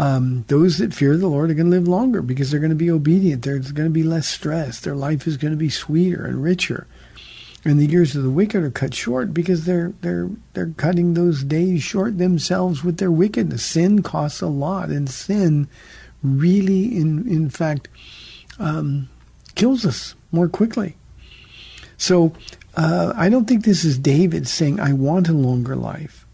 Um, 0.01 0.45
those 0.47 0.79
that 0.79 0.95
fear 0.95 1.15
the 1.15 1.27
Lord 1.27 1.51
are 1.51 1.53
going 1.53 1.69
to 1.69 1.77
live 1.77 1.87
longer 1.87 2.23
because 2.23 2.49
they're 2.49 2.59
going 2.59 2.71
to 2.71 2.75
be 2.75 2.89
obedient. 2.89 3.43
There's 3.43 3.71
going 3.71 3.87
to 3.87 3.93
be 3.93 4.01
less 4.01 4.27
stress. 4.27 4.79
Their 4.79 4.95
life 4.95 5.27
is 5.27 5.37
going 5.37 5.51
to 5.51 5.57
be 5.57 5.69
sweeter 5.69 6.25
and 6.25 6.41
richer. 6.41 6.87
And 7.63 7.79
the 7.79 7.85
years 7.85 8.15
of 8.15 8.23
the 8.23 8.31
wicked 8.31 8.63
are 8.63 8.71
cut 8.71 8.95
short 8.95 9.31
because 9.31 9.65
they're 9.65 9.93
they're 10.01 10.31
they're 10.53 10.73
cutting 10.75 11.13
those 11.13 11.43
days 11.43 11.83
short 11.83 12.17
themselves 12.17 12.83
with 12.83 12.97
their 12.97 13.11
wickedness. 13.11 13.63
Sin 13.63 14.01
costs 14.01 14.41
a 14.41 14.47
lot, 14.47 14.89
and 14.89 15.07
sin 15.07 15.67
really, 16.23 16.97
in 16.97 17.27
in 17.27 17.51
fact, 17.51 17.87
um, 18.57 19.07
kills 19.53 19.85
us 19.85 20.15
more 20.31 20.49
quickly. 20.49 20.97
So 21.97 22.33
uh, 22.75 23.13
I 23.15 23.29
don't 23.29 23.45
think 23.45 23.65
this 23.65 23.85
is 23.85 23.99
David 23.99 24.47
saying, 24.47 24.79
"I 24.79 24.93
want 24.93 25.29
a 25.29 25.33
longer 25.33 25.75
life." 25.75 26.25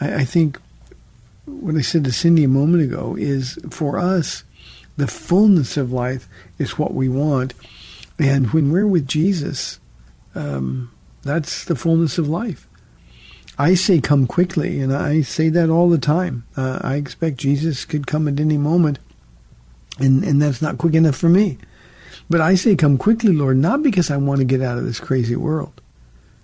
I, 0.00 0.14
I 0.14 0.24
think 0.24 0.58
what 1.46 1.76
I 1.76 1.80
said 1.80 2.04
to 2.04 2.12
Cindy 2.12 2.44
a 2.44 2.48
moment 2.48 2.82
ago 2.82 3.16
is 3.18 3.58
for 3.70 3.98
us, 3.98 4.44
the 4.96 5.06
fullness 5.06 5.76
of 5.76 5.92
life 5.92 6.28
is 6.58 6.78
what 6.78 6.94
we 6.94 7.08
want, 7.08 7.54
and 8.18 8.52
when 8.52 8.70
we're 8.70 8.86
with 8.86 9.08
Jesus, 9.08 9.80
um, 10.34 10.90
that's 11.22 11.64
the 11.64 11.76
fullness 11.76 12.18
of 12.18 12.28
life. 12.28 12.68
I 13.58 13.74
say 13.74 14.00
come 14.00 14.26
quickly, 14.26 14.80
and 14.80 14.94
I 14.94 15.22
say 15.22 15.48
that 15.50 15.70
all 15.70 15.88
the 15.88 15.98
time. 15.98 16.44
Uh, 16.56 16.78
I 16.82 16.96
expect 16.96 17.36
Jesus 17.36 17.84
could 17.84 18.06
come 18.06 18.28
at 18.28 18.40
any 18.40 18.58
moment, 18.58 18.98
and, 19.98 20.24
and 20.24 20.40
that's 20.40 20.62
not 20.62 20.78
quick 20.78 20.94
enough 20.94 21.16
for 21.16 21.28
me. 21.28 21.58
But 22.30 22.40
I 22.40 22.54
say 22.54 22.76
come 22.76 22.98
quickly, 22.98 23.32
Lord, 23.32 23.58
not 23.58 23.82
because 23.82 24.10
I 24.10 24.16
want 24.16 24.38
to 24.38 24.44
get 24.44 24.62
out 24.62 24.78
of 24.78 24.84
this 24.84 25.00
crazy 25.00 25.36
world. 25.36 25.80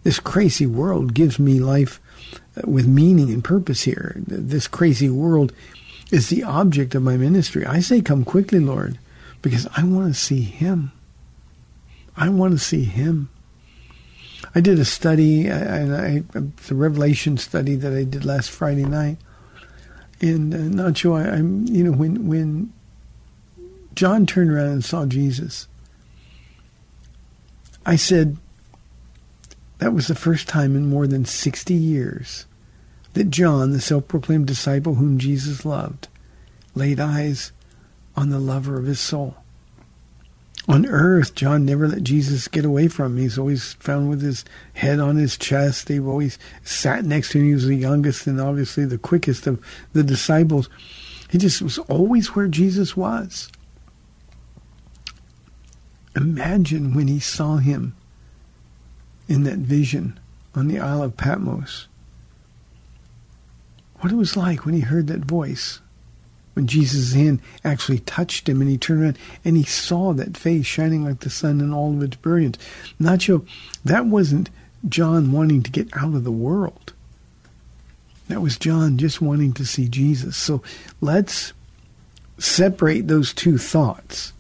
This 0.02 0.20
crazy 0.20 0.66
world 0.66 1.14
gives 1.14 1.38
me 1.38 1.60
life 1.60 2.00
with 2.64 2.86
meaning 2.86 3.30
and 3.30 3.44
purpose 3.44 3.82
here. 3.82 4.14
This 4.26 4.66
crazy 4.66 5.08
world 5.08 5.52
is 6.10 6.28
the 6.28 6.42
object 6.42 6.94
of 6.94 7.02
my 7.02 7.16
ministry. 7.16 7.66
I 7.66 7.80
say 7.80 8.00
come 8.00 8.24
quickly, 8.24 8.60
Lord, 8.60 8.98
because 9.42 9.66
I 9.76 9.84
want 9.84 10.08
to 10.08 10.18
see 10.18 10.42
Him. 10.42 10.92
I 12.16 12.28
want 12.28 12.52
to 12.52 12.58
see 12.58 12.84
Him. 12.84 13.28
I 14.54 14.60
did 14.60 14.78
a 14.78 14.84
study, 14.84 15.46
and 15.46 15.94
I, 15.94 16.22
a 16.34 16.74
Revelation 16.74 17.36
study 17.36 17.74
that 17.76 17.92
I 17.92 18.04
did 18.04 18.24
last 18.24 18.50
Friday 18.50 18.84
night. 18.84 19.18
And 20.20 20.54
uh, 20.54 20.82
Nacho, 20.82 21.14
I, 21.14 21.36
am 21.36 21.66
you 21.66 21.84
know, 21.84 21.92
when 21.92 22.26
when 22.26 22.72
John 23.94 24.26
turned 24.26 24.50
around 24.50 24.68
and 24.68 24.84
saw 24.84 25.06
Jesus, 25.06 25.68
I 27.86 27.96
said, 27.96 28.36
that 29.78 29.92
was 29.92 30.06
the 30.06 30.14
first 30.14 30.48
time 30.48 30.76
in 30.76 30.88
more 30.88 31.06
than 31.06 31.24
60 31.24 31.74
years 31.74 32.46
that 33.14 33.30
John, 33.30 33.72
the 33.72 33.80
self 33.80 34.08
proclaimed 34.08 34.46
disciple 34.46 34.96
whom 34.96 35.18
Jesus 35.18 35.64
loved, 35.64 36.08
laid 36.74 37.00
eyes 37.00 37.52
on 38.16 38.30
the 38.30 38.38
lover 38.38 38.78
of 38.78 38.86
his 38.86 39.00
soul 39.00 39.36
on 40.68 40.84
earth, 40.84 41.34
John 41.34 41.64
never 41.64 41.88
let 41.88 42.02
Jesus 42.02 42.46
get 42.46 42.66
away 42.66 42.88
from 42.88 43.16
him. 43.16 43.22
He's 43.22 43.38
always 43.38 43.72
found 43.74 44.10
with 44.10 44.20
his 44.20 44.44
head 44.74 45.00
on 45.00 45.16
his 45.16 45.38
chest. 45.38 45.86
They've 45.86 46.06
always 46.06 46.38
sat 46.62 47.06
next 47.06 47.30
to 47.30 47.38
him. 47.38 47.46
He 47.46 47.54
was 47.54 47.66
the 47.66 47.74
youngest 47.74 48.26
and 48.26 48.38
obviously 48.38 48.84
the 48.84 48.98
quickest 48.98 49.46
of 49.46 49.64
the 49.94 50.02
disciples. 50.02 50.68
He 51.30 51.38
just 51.38 51.62
was 51.62 51.78
always 51.78 52.36
where 52.36 52.48
Jesus 52.48 52.94
was. 52.96 53.50
Imagine 56.14 56.94
when 56.94 57.08
he 57.08 57.20
saw 57.20 57.56
him 57.56 57.96
in 59.28 59.44
that 59.44 59.58
vision 59.58 60.18
on 60.54 60.68
the 60.68 60.78
Isle 60.78 61.02
of 61.02 61.16
Patmos. 61.16 61.86
What 64.00 64.12
it 64.12 64.16
was 64.16 64.36
like 64.36 64.64
when 64.64 64.74
he 64.74 64.80
heard 64.80 65.06
that 65.08 65.24
voice 65.24 65.80
when 66.58 66.66
Jesus' 66.66 67.12
hand 67.12 67.40
actually 67.62 68.00
touched 68.00 68.48
him 68.48 68.60
and 68.60 68.68
he 68.68 68.76
turned 68.76 69.02
around 69.02 69.18
and 69.44 69.56
he 69.56 69.62
saw 69.62 70.12
that 70.12 70.36
face 70.36 70.66
shining 70.66 71.04
like 71.04 71.20
the 71.20 71.30
sun 71.30 71.60
in 71.60 71.72
all 71.72 71.92
of 71.94 72.02
its 72.02 72.16
brilliance. 72.16 72.58
Nacho, 73.00 73.46
that 73.84 74.06
wasn't 74.06 74.50
John 74.88 75.30
wanting 75.30 75.62
to 75.62 75.70
get 75.70 75.88
out 75.96 76.14
of 76.16 76.24
the 76.24 76.32
world. 76.32 76.92
That 78.26 78.42
was 78.42 78.58
John 78.58 78.98
just 78.98 79.22
wanting 79.22 79.52
to 79.52 79.64
see 79.64 79.86
Jesus. 79.86 80.36
So 80.36 80.60
let's 81.00 81.52
separate 82.38 83.06
those 83.06 83.32
two 83.32 83.56
thoughts. 83.56 84.32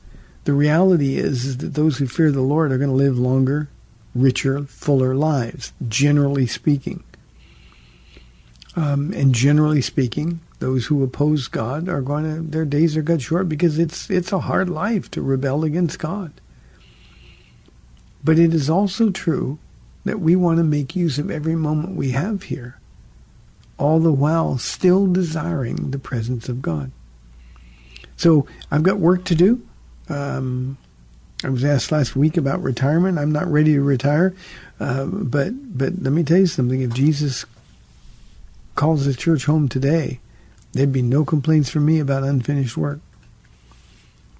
The 0.42 0.54
reality 0.54 1.18
is, 1.18 1.44
is 1.44 1.58
that 1.58 1.74
those 1.74 1.98
who 1.98 2.08
fear 2.08 2.32
the 2.32 2.40
Lord 2.40 2.72
are 2.72 2.78
going 2.78 2.90
to 2.90 2.96
live 2.96 3.16
longer, 3.16 3.68
richer, 4.14 4.64
fuller 4.64 5.14
lives, 5.14 5.72
generally 5.88 6.46
speaking. 6.46 7.04
Um, 8.76 9.12
and 9.12 9.34
generally 9.34 9.82
speaking, 9.82 10.40
those 10.60 10.86
who 10.86 11.02
oppose 11.02 11.48
God 11.48 11.88
are 11.88 12.00
going 12.00 12.24
to 12.24 12.42
their 12.42 12.64
days 12.64 12.96
are 12.96 13.02
cut 13.02 13.22
short 13.22 13.48
because 13.48 13.78
it's 13.78 14.10
it's 14.10 14.32
a 14.32 14.40
hard 14.40 14.68
life 14.68 15.10
to 15.12 15.22
rebel 15.22 15.64
against 15.64 15.98
God. 15.98 16.32
But 18.22 18.38
it 18.38 18.52
is 18.52 18.68
also 18.68 19.10
true 19.10 19.58
that 20.04 20.20
we 20.20 20.36
want 20.36 20.58
to 20.58 20.64
make 20.64 20.96
use 20.96 21.18
of 21.18 21.30
every 21.30 21.54
moment 21.54 21.96
we 21.96 22.10
have 22.10 22.44
here, 22.44 22.78
all 23.78 24.00
the 24.00 24.12
while 24.12 24.58
still 24.58 25.06
desiring 25.06 25.90
the 25.90 25.98
presence 25.98 26.48
of 26.48 26.62
God. 26.62 26.90
So 28.16 28.46
I've 28.70 28.82
got 28.82 28.98
work 28.98 29.24
to 29.26 29.34
do. 29.34 29.62
Um, 30.08 30.78
I 31.44 31.50
was 31.50 31.64
asked 31.64 31.92
last 31.92 32.16
week 32.16 32.36
about 32.36 32.62
retirement. 32.62 33.18
I'm 33.18 33.32
not 33.32 33.46
ready 33.46 33.74
to 33.74 33.82
retire, 33.82 34.34
uh, 34.80 35.04
but 35.06 35.78
but 35.78 36.02
let 36.02 36.12
me 36.12 36.24
tell 36.24 36.38
you 36.38 36.46
something. 36.46 36.80
If 36.80 36.92
Jesus 36.94 37.44
calls 38.74 39.04
the 39.04 39.14
church 39.14 39.46
home 39.46 39.68
today, 39.68 40.20
There'd 40.72 40.92
be 40.92 41.02
no 41.02 41.24
complaints 41.24 41.70
from 41.70 41.86
me 41.86 41.98
about 41.98 42.24
unfinished 42.24 42.76
work. 42.76 43.00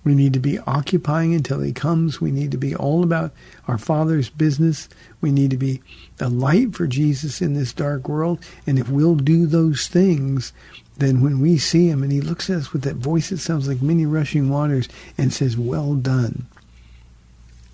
We 0.05 0.15
need 0.15 0.33
to 0.35 0.41
be 0.41 0.59
occupying 0.61 1.35
until 1.35 1.61
he 1.61 1.73
comes. 1.73 2.21
We 2.21 2.31
need 2.31 2.51
to 2.53 2.57
be 2.57 2.75
all 2.75 3.03
about 3.03 3.33
our 3.67 3.77
Father's 3.77 4.31
business. 4.31 4.89
We 5.21 5.33
need 5.33 5.51
to 5.51 5.57
be 5.57 5.83
a 6.21 6.29
light 6.29 6.75
for 6.75 6.87
Jesus 6.87 7.43
in 7.43 7.55
this 7.55 7.73
dark 7.73 8.09
world. 8.09 8.39
And 8.67 8.79
if 8.79 8.89
we'll 8.89 9.17
do 9.17 9.47
those 9.47 9.89
things, 9.89 10.53
then 10.97 11.21
when 11.21 11.41
we 11.41 11.59
see 11.59 11.89
him 11.89 12.03
and 12.03 12.13
he 12.13 12.21
looks 12.21 12.49
at 12.49 12.57
us 12.57 12.73
with 12.73 12.83
that 12.83 12.97
voice 12.97 13.31
that 13.31 13.39
sounds 13.39 13.69
like 13.69 13.83
many 13.83 14.07
rushing 14.07 14.49
waters 14.49 14.89
and 15.19 15.33
says, 15.33 15.57
Well 15.57 15.95
done, 15.95 16.47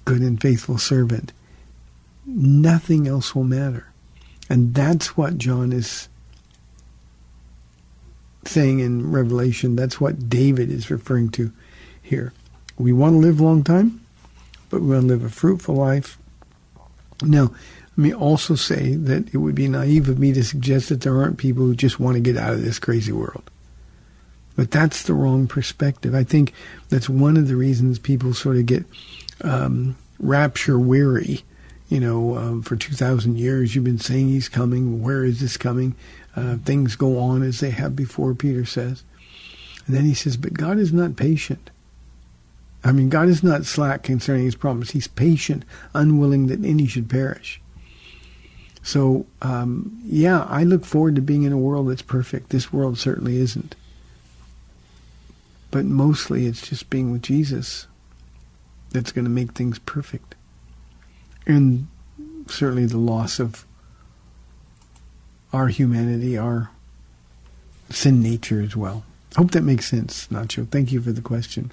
good 0.05 0.21
and 0.21 0.41
faithful 0.41 0.79
servant, 0.79 1.33
nothing 2.27 3.07
else 3.09 3.35
will 3.35 3.45
matter. 3.45 3.87
And 4.49 4.75
that's 4.75 5.17
what 5.17 5.39
John 5.39 5.73
is 5.73 6.09
saying 8.45 8.81
in 8.81 9.11
Revelation. 9.11 9.75
That's 9.77 10.01
what 10.01 10.29
David 10.29 10.71
is 10.71 10.91
referring 10.91 11.31
to 11.31 11.51
here. 12.03 12.33
We 12.77 12.93
want 12.93 13.15
to 13.15 13.19
live 13.19 13.41
a 13.41 13.45
long 13.45 13.65
time. 13.65 14.01
but 14.71 14.83
we 14.83 14.89
want 14.89 15.03
to 15.03 15.07
live 15.09 15.25
a 15.25 15.29
fruitful 15.29 15.77
life. 15.77 16.19
Now, 17.23 17.53
let 17.97 17.99
me 17.99 18.13
also 18.13 18.57
say 18.57 18.97
that 18.97 19.33
it 19.33 19.39
would 19.39 19.55
be 19.55 19.69
naive 19.69 20.09
of 20.09 20.19
me 20.19 20.33
to 20.33 20.43
suggest 20.43 20.89
that 20.89 21.03
there 21.03 21.17
aren't 21.17 21.39
people 21.39 21.63
who 21.63 21.77
just 21.77 22.01
want 22.01 22.17
to 22.17 22.21
get 22.21 22.37
out 22.37 22.55
of 22.55 22.65
this 22.65 22.81
crazy 22.81 23.13
world. 23.13 23.49
But 24.57 24.73
that's 24.73 25.05
the 25.05 25.15
wrong 25.15 25.47
perspective. 25.47 26.15
I 26.15 26.25
think 26.25 26.53
that's 26.89 27.09
one 27.09 27.37
of 27.37 27.47
the 27.47 27.57
reasons 27.57 27.99
people 27.99 28.35
sort 28.35 28.57
of 28.57 28.67
get 28.67 28.85
um, 29.43 29.97
rapture 30.19 30.79
weary. 30.79 31.43
You 31.89 32.01
know, 32.01 32.37
um, 32.37 32.63
for 32.63 32.77
2,000 32.77 33.39
years 33.39 33.75
you've 33.75 33.85
been 33.85 33.99
saying 33.99 34.29
he's 34.29 34.49
coming. 34.49 35.03
Where 35.03 35.25
is 35.25 35.41
this 35.41 35.57
coming? 35.57 35.95
Uh, 36.35 36.57
things 36.57 36.97
go 36.97 37.19
on 37.19 37.43
as 37.43 37.61
they 37.61 37.71
have 37.71 37.95
before, 37.95 38.35
Peter 38.35 38.65
says. 38.65 39.05
And 39.87 39.95
then 39.95 40.05
he 40.05 40.15
says, 40.15 40.37
but 40.37 40.55
God 40.55 40.79
is 40.79 40.93
not 40.93 41.17
patient. 41.17 41.71
I 42.83 42.93
mean, 42.93 43.09
God 43.09 43.29
is 43.29 43.43
not 43.43 43.65
slack 43.65 44.03
concerning 44.03 44.45
his 44.45 44.57
promise. 44.57 44.91
He's 44.91 45.09
patient, 45.09 45.65
unwilling 45.95 46.47
that 46.49 46.65
any 46.65 46.87
should 46.87 47.09
perish. 47.09 47.61
So, 48.83 49.27
um, 49.41 49.99
yeah, 50.05 50.43
I 50.43 50.65
look 50.65 50.85
forward 50.85 51.15
to 51.17 51.23
being 51.23 51.45
in 51.45 51.53
a 51.53 51.59
world 51.59 51.89
that's 51.89 52.03
perfect. 52.03 52.51
This 52.51 52.73
world 52.73 52.99
certainly 52.99 53.39
isn't. 53.39 53.75
But 55.71 55.87
mostly 55.87 56.47
it's 56.47 56.69
just 56.69 56.91
being 56.91 57.11
with 57.11 57.23
Jesus 57.23 57.87
that's 58.95 59.13
going 59.13 59.27
to 59.27 59.31
make 59.31 59.53
things 59.53 59.79
perfect. 59.81 60.35
And 61.47 61.89
certainly 62.47 62.87
the 62.87 62.97
loss 62.97 63.39
of 63.41 63.67
our 65.53 65.69
humanity, 65.69 66.39
our 66.39 66.71
sin 67.91 68.23
nature 68.23 68.63
as 68.63 68.75
well. 68.75 69.05
Hope 69.37 69.51
that 69.51 69.61
makes 69.63 69.87
sense, 69.87 70.27
Nacho. 70.29 70.67
Thank 70.69 70.93
you 70.93 71.03
for 71.03 71.13
the 71.13 71.21
question. 71.21 71.71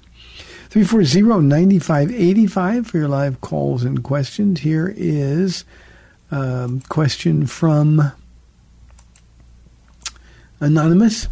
340-9585 0.70 2.86
for 2.86 2.98
your 2.98 3.08
live 3.08 3.40
calls 3.40 3.84
and 3.84 4.02
questions. 4.02 4.58
Here 4.60 4.92
is 4.96 5.64
a 6.32 6.64
um, 6.64 6.80
question 6.88 7.46
from 7.46 8.10
Anonymous. 10.60 11.28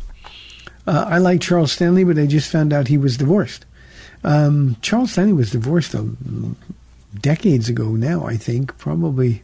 Uh, 0.86 1.07
I 1.09 1.18
like 1.18 1.41
Charles 1.41 1.72
Stanley, 1.72 2.05
but 2.05 2.16
I 2.18 2.26
just 2.26 2.53
found 2.53 2.72
out 2.72 2.86
he 2.88 2.99
was 2.99 3.16
divorced. 3.16 3.64
Um, 4.22 4.76
Charles 4.82 5.12
Stanley 5.12 5.32
was 5.32 5.50
divorced 5.50 5.92
though, 5.92 6.10
decades 7.18 7.68
ago 7.68 7.90
now, 7.90 8.26
I 8.26 8.36
think, 8.36 8.76
probably 8.78 9.42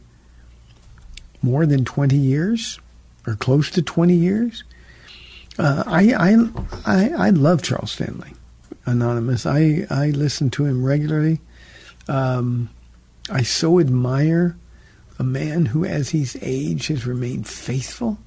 more 1.41 1.65
than 1.65 1.85
20 1.85 2.15
years 2.15 2.79
or 3.25 3.35
close 3.35 3.69
to 3.71 3.81
20 3.81 4.13
years. 4.13 4.63
Uh, 5.59 5.83
I, 5.87 6.13
I, 6.13 6.49
I, 6.85 7.27
I 7.27 7.29
love 7.31 7.63
Charles 7.63 7.91
Stanley, 7.91 8.33
Anonymous. 8.85 9.45
I, 9.45 9.87
I 9.89 10.11
listen 10.11 10.49
to 10.51 10.65
him 10.65 10.85
regularly. 10.85 11.39
Um, 12.07 12.69
I 13.29 13.41
so 13.41 13.79
admire 13.79 14.55
a 15.19 15.23
man 15.23 15.65
who, 15.65 15.83
as 15.83 16.09
he's 16.09 16.37
aged, 16.41 16.89
has 16.89 17.05
remained 17.05 17.47
faithful 17.47 18.19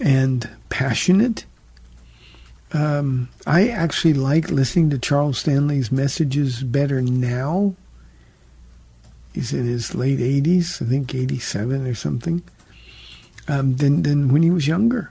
and 0.00 0.48
passionate. 0.68 1.44
Um, 2.72 3.28
I 3.46 3.68
actually 3.68 4.14
like 4.14 4.50
listening 4.50 4.90
to 4.90 4.98
Charles 4.98 5.38
Stanley's 5.38 5.90
messages 5.90 6.62
better 6.62 7.00
now. 7.00 7.74
He's 9.34 9.52
in 9.52 9.66
his 9.66 9.94
late 9.94 10.18
80s, 10.18 10.82
I 10.82 10.86
think 10.88 11.14
87 11.14 11.86
or 11.86 11.94
something, 11.94 12.42
um, 13.48 13.76
than, 13.76 14.02
than 14.02 14.32
when 14.32 14.42
he 14.42 14.50
was 14.50 14.66
younger. 14.66 15.10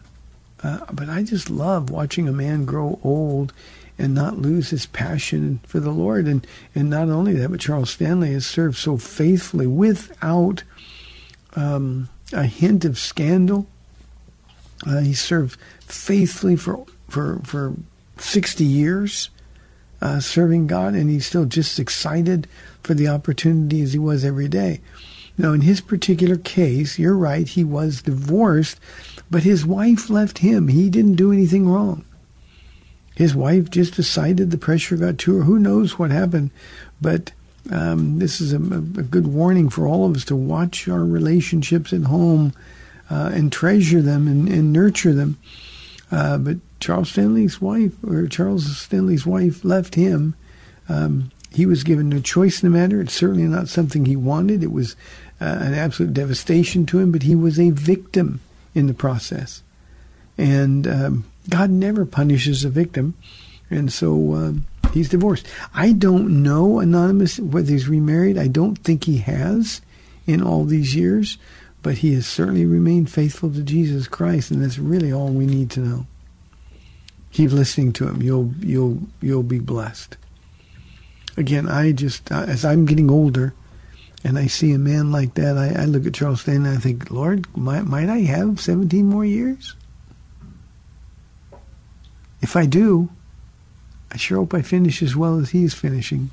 Uh, 0.62 0.80
but 0.91 1.10
I 1.10 1.24
just 1.24 1.49
love 1.49 1.89
watching 1.89 2.28
a 2.28 2.34
man 2.34 2.66
grow 2.66 2.99
old 3.03 3.53
and 3.97 4.14
not 4.14 4.38
lose 4.38 4.70
his 4.70 4.86
passion 4.86 5.60
for 5.66 5.80
the 5.80 5.91
Lord. 5.91 6.26
And, 6.26 6.45
and 6.74 6.89
not 6.89 7.10
only 7.10 7.34
that, 7.36 7.49
but 7.49 7.60
Charles 7.60 7.91
Stanley 7.91 8.34
has 8.34 8.45
served 8.45 8.78
so 8.78 8.97
faithfully 8.97 9.68
without 9.68 10.64
um, 11.55 12.10
a 12.32 12.43
hint 12.43 12.86
of 12.86 12.97
scandal. 12.97 13.68
Uh, 14.86 14.99
he 14.99 15.14
served 15.14 15.60
faithfully 15.82 16.55
for, 16.55 16.86
for, 17.10 17.39
for 17.43 17.74
60 18.18 18.64
years, 18.64 19.30
uh, 20.01 20.20
serving 20.20 20.68
God, 20.68 20.93
and 20.93 21.10
he's 21.10 21.26
still 21.26 21.45
just 21.45 21.80
excited 21.80 22.47
for 22.84 22.93
the 22.93 23.07
opportunity 23.07 23.82
as 23.82 23.93
he 23.93 23.99
was 23.99 24.24
every 24.24 24.47
day. 24.47 24.82
Now, 25.38 25.53
in 25.53 25.62
his 25.62 25.82
particular 25.82 26.36
case, 26.36 26.99
you're 26.99 27.16
right, 27.16 27.47
he 27.47 27.64
was 27.64 28.01
divorced, 28.01 28.80
but 29.32 29.43
his 29.43 29.66
wife 29.66 30.10
left 30.10 30.39
him. 30.39 30.68
He 30.68 30.89
didn't 30.89 31.16
do 31.16 31.32
anything 31.32 31.68
wrong. 31.68 32.03
His 33.16 33.36
wife 33.36 33.70
just 33.70 33.95
decided 33.95 34.51
the 34.51 34.57
pressure 34.57 34.95
got 34.95 35.18
to 35.20 35.38
her. 35.38 35.43
Who 35.43 35.60
knows 35.60 35.99
what 35.99 36.12
happened? 36.12 36.51
But 37.01 37.32
um, 37.72 38.20
this 38.20 38.41
is 38.41 38.53
a, 38.53 38.57
a, 38.57 38.60
good 38.60 39.28
warning 39.28 39.70
for 39.70 39.86
all 39.86 40.05
of 40.05 40.16
us 40.16 40.26
to 40.26 40.36
watch 40.36 40.88
our 40.88 41.03
relationships 41.03 41.93
at 41.93 42.03
home 42.03 42.53
uh, 43.10 43.32
and 43.34 43.51
treasure 43.51 44.01
them 44.01 44.28
and, 44.28 44.47
and 44.47 44.74
nurture 44.74 45.14
them. 45.14 45.38
Uh, 46.12 46.38
but 46.38 46.57
Charles 46.80 47.12
Stanley's 47.12 47.62
wife, 47.62 47.94
or 48.04 48.28
Charles 48.28 48.78
Stanley's 48.78 49.26
wife, 49.26 49.64
left 49.64 49.96
him. 49.96 50.36
Um, 50.88 51.32
he 51.52 51.66
was 51.66 51.84
given 51.84 52.10
no 52.10 52.20
choice 52.20 52.62
in 52.62 52.72
the 52.72 52.78
matter. 52.78 53.02
It's 53.02 53.14
certainly 53.14 53.44
not 53.44 53.70
something 53.70 54.06
he 54.06 54.16
wanted. 54.16 54.64
It 54.64 54.72
was 54.72 54.96
uh, 55.42 55.46
an 55.46 55.74
absolute 55.74 56.14
devastation 56.14 56.86
to 56.88 57.00
him, 57.00 57.12
but 57.12 57.24
he 57.24 57.36
was 57.36 57.60
a 57.60 57.72
victim 57.72 58.42
in 58.76 58.88
the 58.88 58.94
process. 58.94 59.64
And 60.38 60.88
um, 60.88 61.26
God 61.50 61.70
never 61.70 62.06
punishes 62.06 62.64
a 62.64 62.70
victim. 62.70 63.16
And 63.70 63.92
so 63.92 64.34
um, 64.36 64.66
he's 64.94 65.10
divorced. 65.10 65.48
I 65.74 65.92
don't 65.92 66.44
know, 66.44 66.80
Anonymous, 66.80 67.40
whether 67.40 67.72
he's 67.72 67.90
remarried. 67.90 68.38
I 68.38 68.48
don't 68.48 68.78
think 68.78 69.04
he 69.04 69.18
has 69.18 69.82
in 70.28 70.42
all 70.42 70.66
these 70.66 70.96
years, 70.96 71.38
but 71.82 72.00
he 72.00 72.14
has 72.14 72.28
certainly 72.28 72.66
remained 72.66 73.12
faithful 73.12 73.52
to 73.52 73.62
Jesus 73.64 74.08
Christ, 74.08 74.52
and 74.52 74.64
that's 74.64 74.78
really 74.78 75.12
all 75.12 75.30
we 75.30 75.46
need 75.46 75.72
to 75.72 75.80
know. 75.80 76.06
Keep 77.32 77.52
listening 77.52 77.94
to 77.94 78.08
him. 78.08 78.22
You'll 78.22 78.54
you'll 78.60 79.00
you'll 79.22 79.44
be 79.44 79.60
blessed. 79.60 80.18
Again, 81.38 81.70
I 81.70 81.92
just 81.92 82.32
uh, 82.32 82.46
as 82.48 82.66
I'm 82.66 82.86
getting 82.86 83.10
older, 83.10 83.54
and 84.24 84.38
I 84.38 84.48
see 84.48 84.74
a 84.74 84.80
man 84.80 85.12
like 85.12 85.36
that, 85.36 85.58
I, 85.58 85.84
I 85.84 85.86
look 85.86 86.06
at 86.06 86.14
Charles 86.14 86.42
Stanley 86.42 86.70
and 86.70 86.78
I 86.78 86.82
think, 86.82 87.10
Lord, 87.10 87.46
might, 87.58 87.86
might 87.86 88.10
I 88.10 88.20
have 88.20 88.60
17 88.60 89.06
more 89.06 89.26
years? 89.26 89.76
If 92.42 92.56
I 92.56 92.66
do, 92.66 93.10
I 94.12 94.18
sure 94.18 94.38
hope 94.38 94.54
I 94.54 94.62
finish 94.62 95.02
as 95.02 95.16
well 95.16 95.40
as 95.40 95.52
he's 95.52 95.74
finishing. 95.74 96.32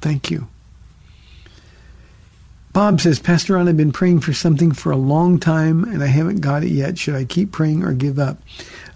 Thank 0.00 0.30
you. 0.30 0.48
Bob 2.72 3.00
says, 3.00 3.18
Pastor 3.18 3.54
Ron, 3.54 3.68
I've 3.68 3.76
been 3.76 3.92
praying 3.92 4.20
for 4.20 4.34
something 4.34 4.70
for 4.70 4.92
a 4.92 4.96
long 4.96 5.38
time 5.38 5.84
and 5.84 6.02
I 6.02 6.08
haven't 6.08 6.40
got 6.40 6.62
it 6.62 6.70
yet. 6.70 6.98
Should 6.98 7.14
I 7.14 7.24
keep 7.24 7.50
praying 7.50 7.82
or 7.82 7.94
give 7.94 8.18
up? 8.18 8.38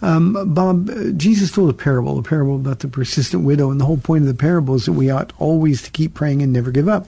Um, 0.03 0.55
Bob, 0.55 0.91
Jesus 1.19 1.53
told 1.53 1.69
a 1.69 1.75
parable, 1.75 2.19
a 2.19 2.23
parable 2.23 2.57
about 2.57 2.79
the 2.79 2.89
persistent 2.89 3.45
widow, 3.45 3.71
and 3.71 3.81
the 3.81 3.85
whole 3.85 3.99
point 3.99 4.23
of 4.23 4.29
the 4.29 4.35
parable 4.35 4.75
is 4.75 4.87
that 4.87 4.93
we 4.93 5.11
ought 5.11 5.33
always 5.39 5.83
to 5.83 5.91
keep 5.91 6.15
praying 6.15 6.43
and 6.43 6.53
never 6.53 6.71
give 6.71 6.89
up. 6.89 7.07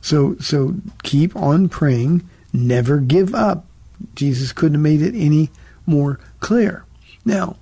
So, 0.00 0.36
so 0.38 0.74
keep 1.02 1.36
on 1.36 1.68
praying, 1.68 2.28
never 2.52 2.98
give 2.98 3.34
up. 3.34 3.66
Jesus 4.14 4.52
couldn't 4.52 4.74
have 4.74 4.82
made 4.82 5.02
it 5.02 5.14
any 5.14 5.50
more 5.86 6.18
clear. 6.40 6.84
Now, 7.24 7.56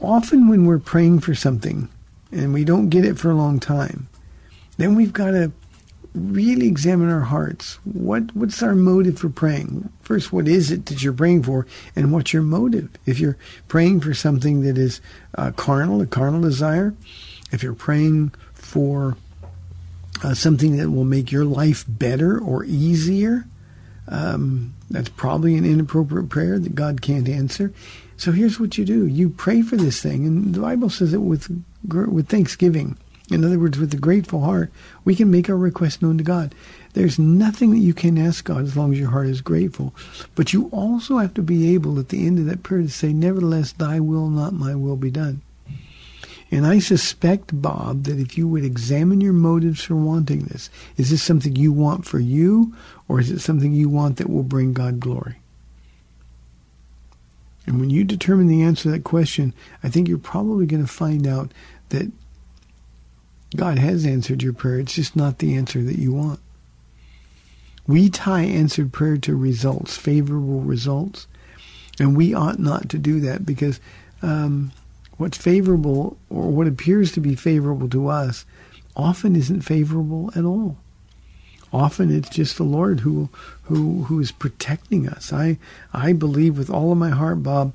often 0.00 0.48
when 0.48 0.66
we're 0.66 0.78
praying 0.78 1.20
for 1.20 1.34
something 1.34 1.88
and 2.30 2.52
we 2.52 2.64
don't 2.64 2.90
get 2.90 3.04
it 3.04 3.18
for 3.18 3.30
a 3.30 3.36
long 3.36 3.58
time, 3.58 4.08
then 4.76 4.94
we've 4.94 5.12
got 5.12 5.30
to 5.30 5.52
really 6.16 6.66
examine 6.66 7.10
our 7.10 7.20
hearts. 7.20 7.78
What 7.84 8.34
what's 8.34 8.62
our 8.62 8.74
motive 8.74 9.18
for 9.18 9.28
praying? 9.28 9.88
First, 10.02 10.32
what 10.32 10.48
is 10.48 10.70
it 10.70 10.86
that 10.86 11.02
you're 11.02 11.12
praying 11.12 11.42
for, 11.44 11.66
and 11.94 12.12
what's 12.12 12.32
your 12.32 12.42
motive? 12.42 12.88
If 13.04 13.18
you're 13.18 13.36
praying 13.68 14.00
for 14.00 14.14
something 14.14 14.62
that 14.62 14.78
is 14.78 15.00
uh, 15.34 15.52
carnal, 15.52 16.00
a 16.00 16.06
carnal 16.06 16.40
desire, 16.40 16.94
if 17.52 17.62
you're 17.62 17.74
praying 17.74 18.32
for 18.54 19.16
uh, 20.24 20.34
something 20.34 20.76
that 20.76 20.90
will 20.90 21.04
make 21.04 21.30
your 21.30 21.44
life 21.44 21.84
better 21.86 22.38
or 22.38 22.64
easier, 22.64 23.44
um, 24.08 24.74
that's 24.90 25.10
probably 25.10 25.56
an 25.56 25.64
inappropriate 25.64 26.28
prayer 26.28 26.58
that 26.58 26.74
God 26.74 27.02
can't 27.02 27.28
answer. 27.28 27.72
So 28.16 28.32
here's 28.32 28.58
what 28.58 28.78
you 28.78 28.84
do: 28.84 29.06
you 29.06 29.28
pray 29.28 29.62
for 29.62 29.76
this 29.76 30.00
thing, 30.00 30.26
and 30.26 30.54
the 30.54 30.60
Bible 30.60 30.90
says 30.90 31.12
it 31.12 31.20
with 31.20 31.62
with 31.86 32.28
thanksgiving. 32.28 32.96
In 33.30 33.44
other 33.44 33.58
words, 33.58 33.76
with 33.76 33.92
a 33.92 33.96
grateful 33.96 34.42
heart, 34.42 34.70
we 35.04 35.16
can 35.16 35.30
make 35.30 35.50
our 35.50 35.56
request 35.56 36.00
known 36.00 36.16
to 36.18 36.24
God. 36.24 36.54
There's 36.92 37.18
nothing 37.18 37.72
that 37.72 37.78
you 37.78 37.92
can 37.92 38.16
ask 38.18 38.44
God 38.44 38.62
as 38.62 38.76
long 38.76 38.92
as 38.92 39.00
your 39.00 39.10
heart 39.10 39.26
is 39.26 39.40
grateful. 39.40 39.94
But 40.36 40.52
you 40.52 40.68
also 40.72 41.18
have 41.18 41.34
to 41.34 41.42
be 41.42 41.74
able 41.74 41.98
at 41.98 42.10
the 42.10 42.24
end 42.24 42.38
of 42.38 42.46
that 42.46 42.62
prayer 42.62 42.82
to 42.82 42.88
say, 42.88 43.12
Nevertheless, 43.12 43.72
thy 43.72 43.98
will, 43.98 44.28
not 44.28 44.52
my 44.52 44.76
will, 44.76 44.96
be 44.96 45.10
done. 45.10 45.42
And 46.52 46.64
I 46.64 46.78
suspect, 46.78 47.60
Bob, 47.60 48.04
that 48.04 48.20
if 48.20 48.38
you 48.38 48.46
would 48.46 48.64
examine 48.64 49.20
your 49.20 49.32
motives 49.32 49.82
for 49.82 49.96
wanting 49.96 50.44
this, 50.44 50.70
is 50.96 51.10
this 51.10 51.22
something 51.22 51.56
you 51.56 51.72
want 51.72 52.06
for 52.06 52.20
you, 52.20 52.74
or 53.08 53.18
is 53.18 53.30
it 53.30 53.40
something 53.40 53.72
you 53.72 53.88
want 53.88 54.18
that 54.18 54.30
will 54.30 54.44
bring 54.44 54.72
God 54.72 55.00
glory? 55.00 55.40
And 57.66 57.80
when 57.80 57.90
you 57.90 58.04
determine 58.04 58.46
the 58.46 58.62
answer 58.62 58.84
to 58.84 58.90
that 58.90 59.02
question, 59.02 59.52
I 59.82 59.88
think 59.88 60.06
you're 60.06 60.18
probably 60.18 60.66
going 60.66 60.86
to 60.86 60.92
find 60.92 61.26
out 61.26 61.50
that 61.88 62.12
God 63.56 63.78
has 63.78 64.06
answered 64.06 64.42
your 64.42 64.52
prayer. 64.52 64.78
It's 64.78 64.94
just 64.94 65.16
not 65.16 65.38
the 65.38 65.56
answer 65.56 65.82
that 65.82 65.98
you 65.98 66.12
want. 66.12 66.40
We 67.86 68.08
tie 68.08 68.42
answered 68.42 68.92
prayer 68.92 69.16
to 69.18 69.36
results, 69.36 69.96
favorable 69.96 70.60
results, 70.60 71.26
and 71.98 72.16
we 72.16 72.34
ought 72.34 72.58
not 72.58 72.88
to 72.90 72.98
do 72.98 73.20
that 73.20 73.46
because 73.46 73.80
um, 74.22 74.72
what's 75.18 75.38
favorable 75.38 76.16
or 76.28 76.50
what 76.50 76.66
appears 76.66 77.12
to 77.12 77.20
be 77.20 77.34
favorable 77.34 77.88
to 77.90 78.08
us 78.08 78.44
often 78.96 79.36
isn't 79.36 79.62
favorable 79.62 80.32
at 80.34 80.44
all. 80.44 80.76
Often 81.72 82.14
it's 82.14 82.28
just 82.28 82.56
the 82.56 82.64
Lord 82.64 83.00
who 83.00 83.28
who 83.64 84.04
who 84.04 84.20
is 84.20 84.32
protecting 84.32 85.08
us. 85.08 85.32
I 85.32 85.58
I 85.92 86.12
believe 86.12 86.56
with 86.56 86.70
all 86.70 86.92
of 86.92 86.98
my 86.98 87.10
heart, 87.10 87.42
Bob, 87.42 87.72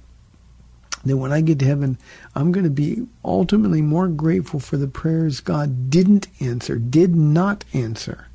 that 1.04 1.18
when 1.18 1.32
I 1.32 1.42
get 1.42 1.60
to 1.60 1.66
heaven, 1.66 1.98
I'm 2.36 2.52
going 2.52 2.64
to 2.64 2.70
be 2.70 3.08
ultimately 3.26 3.82
more 3.82 4.08
grateful 4.08 4.60
for 4.60 4.78
the 4.78 4.88
prayers 4.88 5.40
God 5.40 5.90
didn't 5.90 6.28
answer, 6.40 6.78
did 6.78 7.16
not 7.16 7.66
answer, 7.74 8.28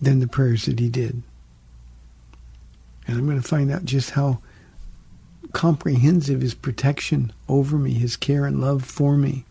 than 0.00 0.20
the 0.20 0.28
prayers 0.28 0.66
that 0.66 0.80
He 0.80 0.88
did. 0.88 1.22
And 3.06 3.18
I'm 3.18 3.26
going 3.26 3.40
to 3.40 3.46
find 3.46 3.70
out 3.70 3.84
just 3.84 4.10
how 4.10 4.40
comprehensive 5.52 6.40
His 6.40 6.54
protection 6.54 7.32
over 7.48 7.78
me, 7.78 7.94
His 7.94 8.16
care 8.16 8.44
and 8.44 8.60
love 8.60 8.84
for 8.84 9.16
me 9.16 9.44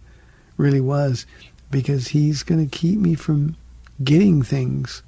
really 0.58 0.82
was, 0.82 1.26
because 1.72 2.10
He's 2.10 2.44
going 2.44 2.68
to 2.68 2.78
keep 2.78 3.00
me 3.00 3.16
from 3.16 3.56
getting 4.04 4.44
things 4.44 5.02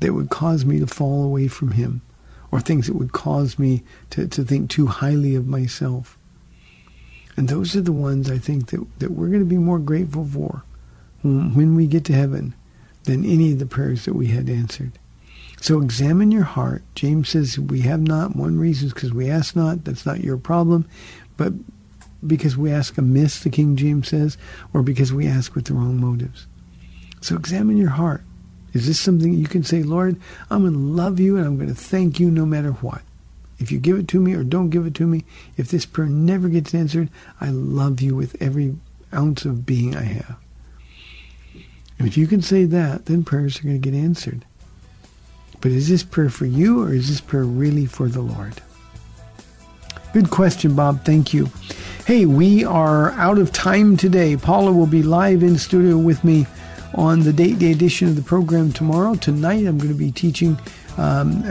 that 0.00 0.12
would 0.12 0.28
cause 0.28 0.64
me 0.64 0.78
to 0.80 0.86
fall 0.86 1.24
away 1.24 1.48
from 1.48 1.70
Him 1.70 2.02
or 2.54 2.60
things 2.60 2.86
that 2.86 2.94
would 2.94 3.10
cause 3.10 3.58
me 3.58 3.82
to, 4.10 4.28
to 4.28 4.44
think 4.44 4.70
too 4.70 4.86
highly 4.86 5.34
of 5.34 5.44
myself. 5.44 6.16
And 7.36 7.48
those 7.48 7.74
are 7.74 7.80
the 7.80 7.90
ones 7.90 8.30
I 8.30 8.38
think 8.38 8.68
that, 8.68 8.86
that 9.00 9.10
we're 9.10 9.26
going 9.26 9.40
to 9.40 9.44
be 9.44 9.58
more 9.58 9.80
grateful 9.80 10.24
for 10.24 10.62
when 11.22 11.74
we 11.74 11.88
get 11.88 12.04
to 12.04 12.12
heaven 12.12 12.54
than 13.04 13.24
any 13.24 13.50
of 13.50 13.58
the 13.58 13.66
prayers 13.66 14.04
that 14.04 14.14
we 14.14 14.28
had 14.28 14.48
answered. 14.48 14.92
So 15.60 15.82
examine 15.82 16.30
your 16.30 16.44
heart. 16.44 16.84
James 16.94 17.30
says 17.30 17.58
we 17.58 17.80
have 17.80 18.00
not. 18.00 18.36
One 18.36 18.56
reason 18.56 18.86
is 18.86 18.94
because 18.94 19.12
we 19.12 19.28
ask 19.28 19.56
not. 19.56 19.84
That's 19.84 20.06
not 20.06 20.22
your 20.22 20.36
problem. 20.36 20.88
But 21.36 21.54
because 22.24 22.56
we 22.56 22.70
ask 22.70 22.96
amiss, 22.96 23.40
the 23.40 23.50
King 23.50 23.74
James 23.74 24.06
says, 24.10 24.38
or 24.72 24.84
because 24.84 25.12
we 25.12 25.26
ask 25.26 25.56
with 25.56 25.64
the 25.64 25.74
wrong 25.74 26.00
motives. 26.00 26.46
So 27.20 27.34
examine 27.34 27.78
your 27.78 27.90
heart. 27.90 28.22
Is 28.74 28.86
this 28.86 28.98
something 28.98 29.32
you 29.32 29.46
can 29.46 29.62
say, 29.62 29.82
Lord, 29.82 30.20
I'm 30.50 30.62
going 30.62 30.72
to 30.72 30.78
love 30.78 31.20
you 31.20 31.36
and 31.36 31.46
I'm 31.46 31.56
going 31.56 31.68
to 31.68 31.74
thank 31.74 32.20
you 32.20 32.30
no 32.30 32.44
matter 32.44 32.72
what? 32.72 33.02
If 33.58 33.70
you 33.70 33.78
give 33.78 33.98
it 33.98 34.08
to 34.08 34.20
me 34.20 34.34
or 34.34 34.42
don't 34.42 34.70
give 34.70 34.84
it 34.84 34.94
to 34.96 35.06
me, 35.06 35.24
if 35.56 35.68
this 35.68 35.86
prayer 35.86 36.08
never 36.08 36.48
gets 36.48 36.74
answered, 36.74 37.08
I 37.40 37.50
love 37.50 38.00
you 38.00 38.16
with 38.16 38.36
every 38.42 38.76
ounce 39.14 39.44
of 39.44 39.64
being 39.64 39.96
I 39.96 40.02
have. 40.02 40.36
And 41.98 42.08
if 42.08 42.16
you 42.16 42.26
can 42.26 42.42
say 42.42 42.64
that, 42.64 43.06
then 43.06 43.22
prayers 43.22 43.60
are 43.60 43.62
going 43.62 43.80
to 43.80 43.90
get 43.90 43.96
answered. 43.96 44.44
But 45.60 45.70
is 45.70 45.88
this 45.88 46.02
prayer 46.02 46.28
for 46.28 46.46
you 46.46 46.82
or 46.82 46.92
is 46.92 47.08
this 47.08 47.20
prayer 47.20 47.44
really 47.44 47.86
for 47.86 48.08
the 48.08 48.20
Lord? 48.20 48.60
Good 50.12 50.30
question, 50.30 50.74
Bob. 50.74 51.04
Thank 51.04 51.32
you. 51.32 51.48
Hey, 52.06 52.26
we 52.26 52.64
are 52.64 53.12
out 53.12 53.38
of 53.38 53.52
time 53.52 53.96
today. 53.96 54.36
Paula 54.36 54.72
will 54.72 54.86
be 54.86 55.02
live 55.02 55.42
in 55.42 55.56
studio 55.58 55.96
with 55.96 56.22
me 56.24 56.46
on 56.94 57.20
the 57.20 57.32
date 57.32 57.58
day 57.58 57.72
edition 57.72 58.08
of 58.08 58.16
the 58.16 58.22
program 58.22 58.72
tomorrow. 58.72 59.14
Tonight, 59.14 59.66
I'm 59.66 59.78
going 59.78 59.90
to 59.90 59.94
be 59.94 60.12
teaching 60.12 60.58
um, 60.96 61.42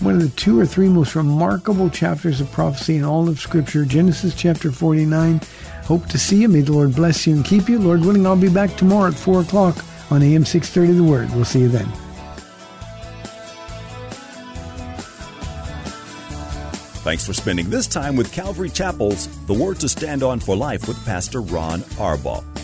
one 0.00 0.14
of 0.14 0.20
the 0.20 0.32
two 0.36 0.58
or 0.58 0.66
three 0.66 0.88
most 0.88 1.14
remarkable 1.14 1.88
chapters 1.88 2.40
of 2.40 2.50
prophecy 2.50 2.96
in 2.96 3.04
all 3.04 3.28
of 3.28 3.38
Scripture, 3.38 3.84
Genesis 3.84 4.34
chapter 4.34 4.72
49. 4.72 5.40
Hope 5.84 6.06
to 6.06 6.18
see 6.18 6.42
you. 6.42 6.48
May 6.48 6.62
the 6.62 6.72
Lord 6.72 6.94
bless 6.94 7.26
you 7.26 7.34
and 7.34 7.44
keep 7.44 7.68
you. 7.68 7.78
Lord 7.78 8.00
willing, 8.00 8.26
I'll 8.26 8.36
be 8.36 8.48
back 8.48 8.74
tomorrow 8.76 9.08
at 9.08 9.14
4 9.14 9.42
o'clock 9.42 9.76
on 10.10 10.22
AM 10.22 10.44
630 10.44 10.98
The 10.98 11.04
Word. 11.04 11.30
We'll 11.34 11.44
see 11.44 11.60
you 11.60 11.68
then. 11.68 11.88
Thanks 17.04 17.26
for 17.26 17.34
spending 17.34 17.68
this 17.68 17.86
time 17.86 18.16
with 18.16 18.32
Calvary 18.32 18.70
Chapel's 18.70 19.28
The 19.46 19.52
Word 19.52 19.78
to 19.80 19.90
Stand 19.90 20.22
On 20.22 20.40
for 20.40 20.56
Life 20.56 20.88
with 20.88 21.04
Pastor 21.04 21.42
Ron 21.42 21.80
Arbaugh. 21.98 22.63